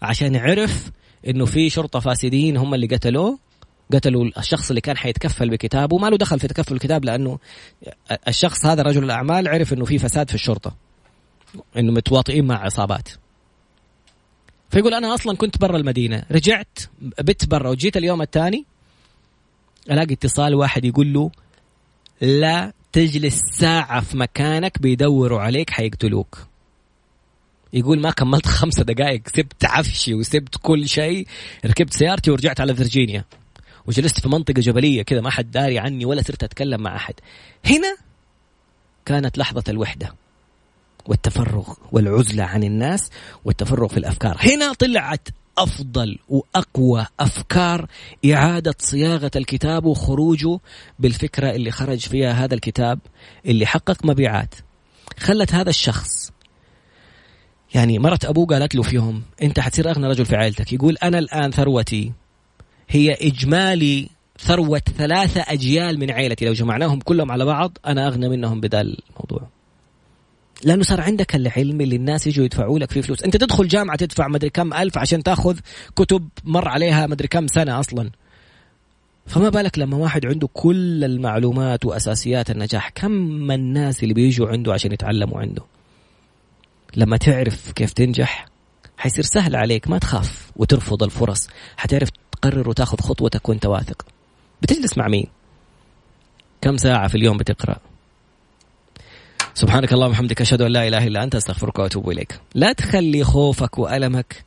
عشان 0.02 0.36
عرف 0.36 0.92
إنه 1.28 1.46
في 1.46 1.70
شرطة 1.70 2.00
فاسدين 2.00 2.58
هم 2.58 2.74
اللي 2.74 2.88
قتلوه. 2.88 3.40
قتلوا 3.94 4.30
الشخص 4.38 4.70
اللي 4.70 4.82
كان 4.82 4.98
حيتكفل 4.98 5.50
بكتابه. 5.50 5.98
ما 5.98 6.08
له 6.08 6.18
دخل 6.18 6.40
في 6.40 6.48
تكفل 6.48 6.74
الكتاب 6.74 7.06
لأنه 7.06 7.40
الشخص 8.28 8.66
هذا 8.66 8.82
رجل 8.82 9.04
الأعمال 9.04 9.48
عرف 9.48 9.74
إنه 9.74 9.86
في 9.86 10.00
فساد 10.00 10.30
في 10.30 10.36
الشرطة. 10.36 10.76
إنه 11.78 11.92
متواطئين 11.92 12.46
مع 12.46 12.66
عصابات. 12.66 13.10
فيقول 14.70 14.94
أنا 14.94 15.14
أصلا 15.14 15.38
كنت 15.38 15.62
برا 15.62 15.78
المدينة. 15.78 16.24
رجعت 16.32 16.80
بت 17.02 17.46
برا 17.46 17.70
وجيت 17.70 17.98
اليوم 17.98 18.22
الثاني 18.22 18.66
ألاقي 19.92 20.14
اتصال 20.14 20.56
واحد 20.56 20.86
يقول 20.86 21.14
له 21.14 21.32
لا 22.22 22.74
تجلس 22.92 23.42
ساعة 23.52 24.02
في 24.02 24.18
مكانك 24.18 24.82
بيدوروا 24.82 25.42
عليك 25.42 25.70
حيقتلوك. 25.70 26.48
يقول 27.74 28.00
ما 28.00 28.12
كملت 28.12 28.48
خمسة 28.60 28.84
دقائق 28.84 29.22
سبت 29.36 29.66
عفشي 29.66 30.14
وسبت 30.14 30.56
كل 30.62 30.90
شيء 30.90 31.28
ركبت 31.66 31.94
سيارتي 31.94 32.32
ورجعت 32.32 32.62
على 32.62 32.76
فيرجينيا. 32.76 33.26
وجلست 33.86 34.20
في 34.20 34.30
منطقة 34.30 34.62
جبلية 34.62 35.02
كذا 35.02 35.22
ما 35.22 35.30
حد 35.30 35.52
داري 35.52 35.80
عني 35.80 36.06
ولا 36.06 36.22
صرت 36.22 36.44
أتكلم 36.44 36.82
مع 36.82 36.96
أحد. 36.96 37.14
هنا 37.66 37.98
كانت 39.06 39.38
لحظة 39.38 39.64
الوحدة 39.70 40.16
والتفرغ 41.06 41.74
والعزلة 41.92 42.44
عن 42.44 42.64
الناس 42.64 43.10
والتفرغ 43.46 43.88
في 43.88 43.98
الأفكار. 43.98 44.38
هنا 44.40 44.74
طلعت 44.74 45.28
أفضل 45.58 46.20
وأقوى 46.30 47.06
أفكار 47.20 47.88
إعادة 48.34 48.76
صياغة 48.80 49.32
الكتاب 49.36 49.86
وخروجه 49.86 50.60
بالفكرة 51.00 51.50
اللي 51.50 51.72
خرج 51.72 52.00
فيها 52.00 52.32
هذا 52.32 52.54
الكتاب 52.54 53.00
اللي 53.46 53.66
حقق 53.66 54.06
مبيعات. 54.06 54.56
خلت 55.20 55.54
هذا 55.54 55.70
الشخص 55.70 56.32
يعني 57.74 58.00
مرت 58.00 58.26
أبوه 58.26 58.46
قالت 58.46 58.76
له 58.76 58.82
في 58.82 58.96
يوم 58.96 59.24
أنت 59.42 59.60
حتصير 59.60 59.90
أغنى 59.90 60.08
رجل 60.08 60.26
في 60.26 60.36
عائلتك. 60.36 60.74
يقول 60.74 60.98
أنا 61.04 61.20
الآن 61.20 61.52
ثروتي 61.52 62.12
هي 62.90 63.14
إجمالي 63.14 64.10
ثروة 64.40 64.82
ثلاثة 64.98 65.42
أجيال 65.48 66.00
من 66.00 66.12
عائلتي. 66.12 66.46
لو 66.46 66.54
جمعناهم 66.54 67.00
كلهم 67.00 67.32
على 67.32 67.46
بعض 67.46 67.78
أنا 67.86 68.08
أغنى 68.08 68.30
منهم 68.30 68.62
بدال 68.62 68.98
الموضوع. 69.10 69.48
لأنه 70.66 70.84
صار 70.84 71.02
عندك 71.02 71.36
العلم 71.36 71.82
اللي 71.82 71.96
الناس 71.96 72.28
يجوا 72.28 72.46
يدفعوا 72.46 72.80
لك 72.80 72.92
فيه 72.92 73.02
فلوس. 73.02 73.24
أنت 73.24 73.38
تدخل 73.38 73.68
جامعة 73.68 73.98
تدفع 73.98 74.28
مدري 74.28 74.50
كم 74.50 74.74
ألف 74.74 74.98
عشان 74.98 75.24
تاخذ 75.24 75.60
كتب 75.96 76.30
مر 76.44 76.68
عليها 76.68 77.08
مدري 77.08 77.28
كم 77.28 77.48
سنة 77.48 77.80
أصلا. 77.80 78.10
فما 79.26 79.50
بالك 79.50 79.80
لما 79.80 79.98
واحد 79.98 80.26
عنده 80.26 80.50
كل 80.54 81.04
المعلومات 81.04 81.86
وأساسيات 81.86 82.52
النجاح؟ 82.52 82.90
كم 82.90 83.52
الناس 83.52 84.04
اللي 84.04 84.14
بيجوا 84.14 84.48
عنده 84.48 84.74
عشان 84.74 84.92
يتعلموا 84.92 85.40
عنده؟ 85.40 85.62
لما 86.96 87.18
تعرف 87.18 87.72
كيف 87.72 87.94
تنجح 87.94 88.46
حيصير 88.98 89.24
سهل 89.24 89.56
عليك 89.56 89.88
ما 89.88 89.98
تخاف 89.98 90.52
وترفض 90.56 91.04
الفرص. 91.04 91.48
حتعرف 91.78 92.10
تقرر 92.32 92.70
وتاخذ 92.70 92.98
خطوتك 93.02 93.50
وانت 93.50 93.66
واثق. 93.66 94.06
بتجلس 94.62 94.98
مع 94.98 95.08
مين؟ 95.08 95.28
كم 96.62 96.78
ساعة 96.78 97.08
في 97.08 97.16
اليوم 97.16 97.38
بتقرأ؟ 97.38 97.80
سبحانك 99.56 99.94
اللهم 99.94 100.10
وبحمدك 100.10 100.42
أشهد 100.42 100.62
أن 100.62 100.72
لا 100.72 100.88
إله 100.88 101.08
إلا 101.08 101.24
أنت 101.24 101.36
أستغفرك 101.36 101.80
وأتوب 101.80 102.10
إليك. 102.10 102.40
لا 102.56 102.74
تخلي 102.74 103.24
خوفك 103.24 103.78
وألمك 103.78 104.46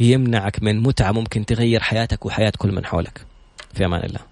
يمنعك 0.00 0.62
من 0.62 0.80
متعة 0.80 1.12
ممكن 1.12 1.46
تغير 1.46 1.80
حياتك 1.80 2.26
وحياة 2.26 2.52
كل 2.58 2.72
من 2.72 2.84
حولك. 2.84 3.26
في 3.74 3.84
أمان 3.84 4.04
الله. 4.04 4.28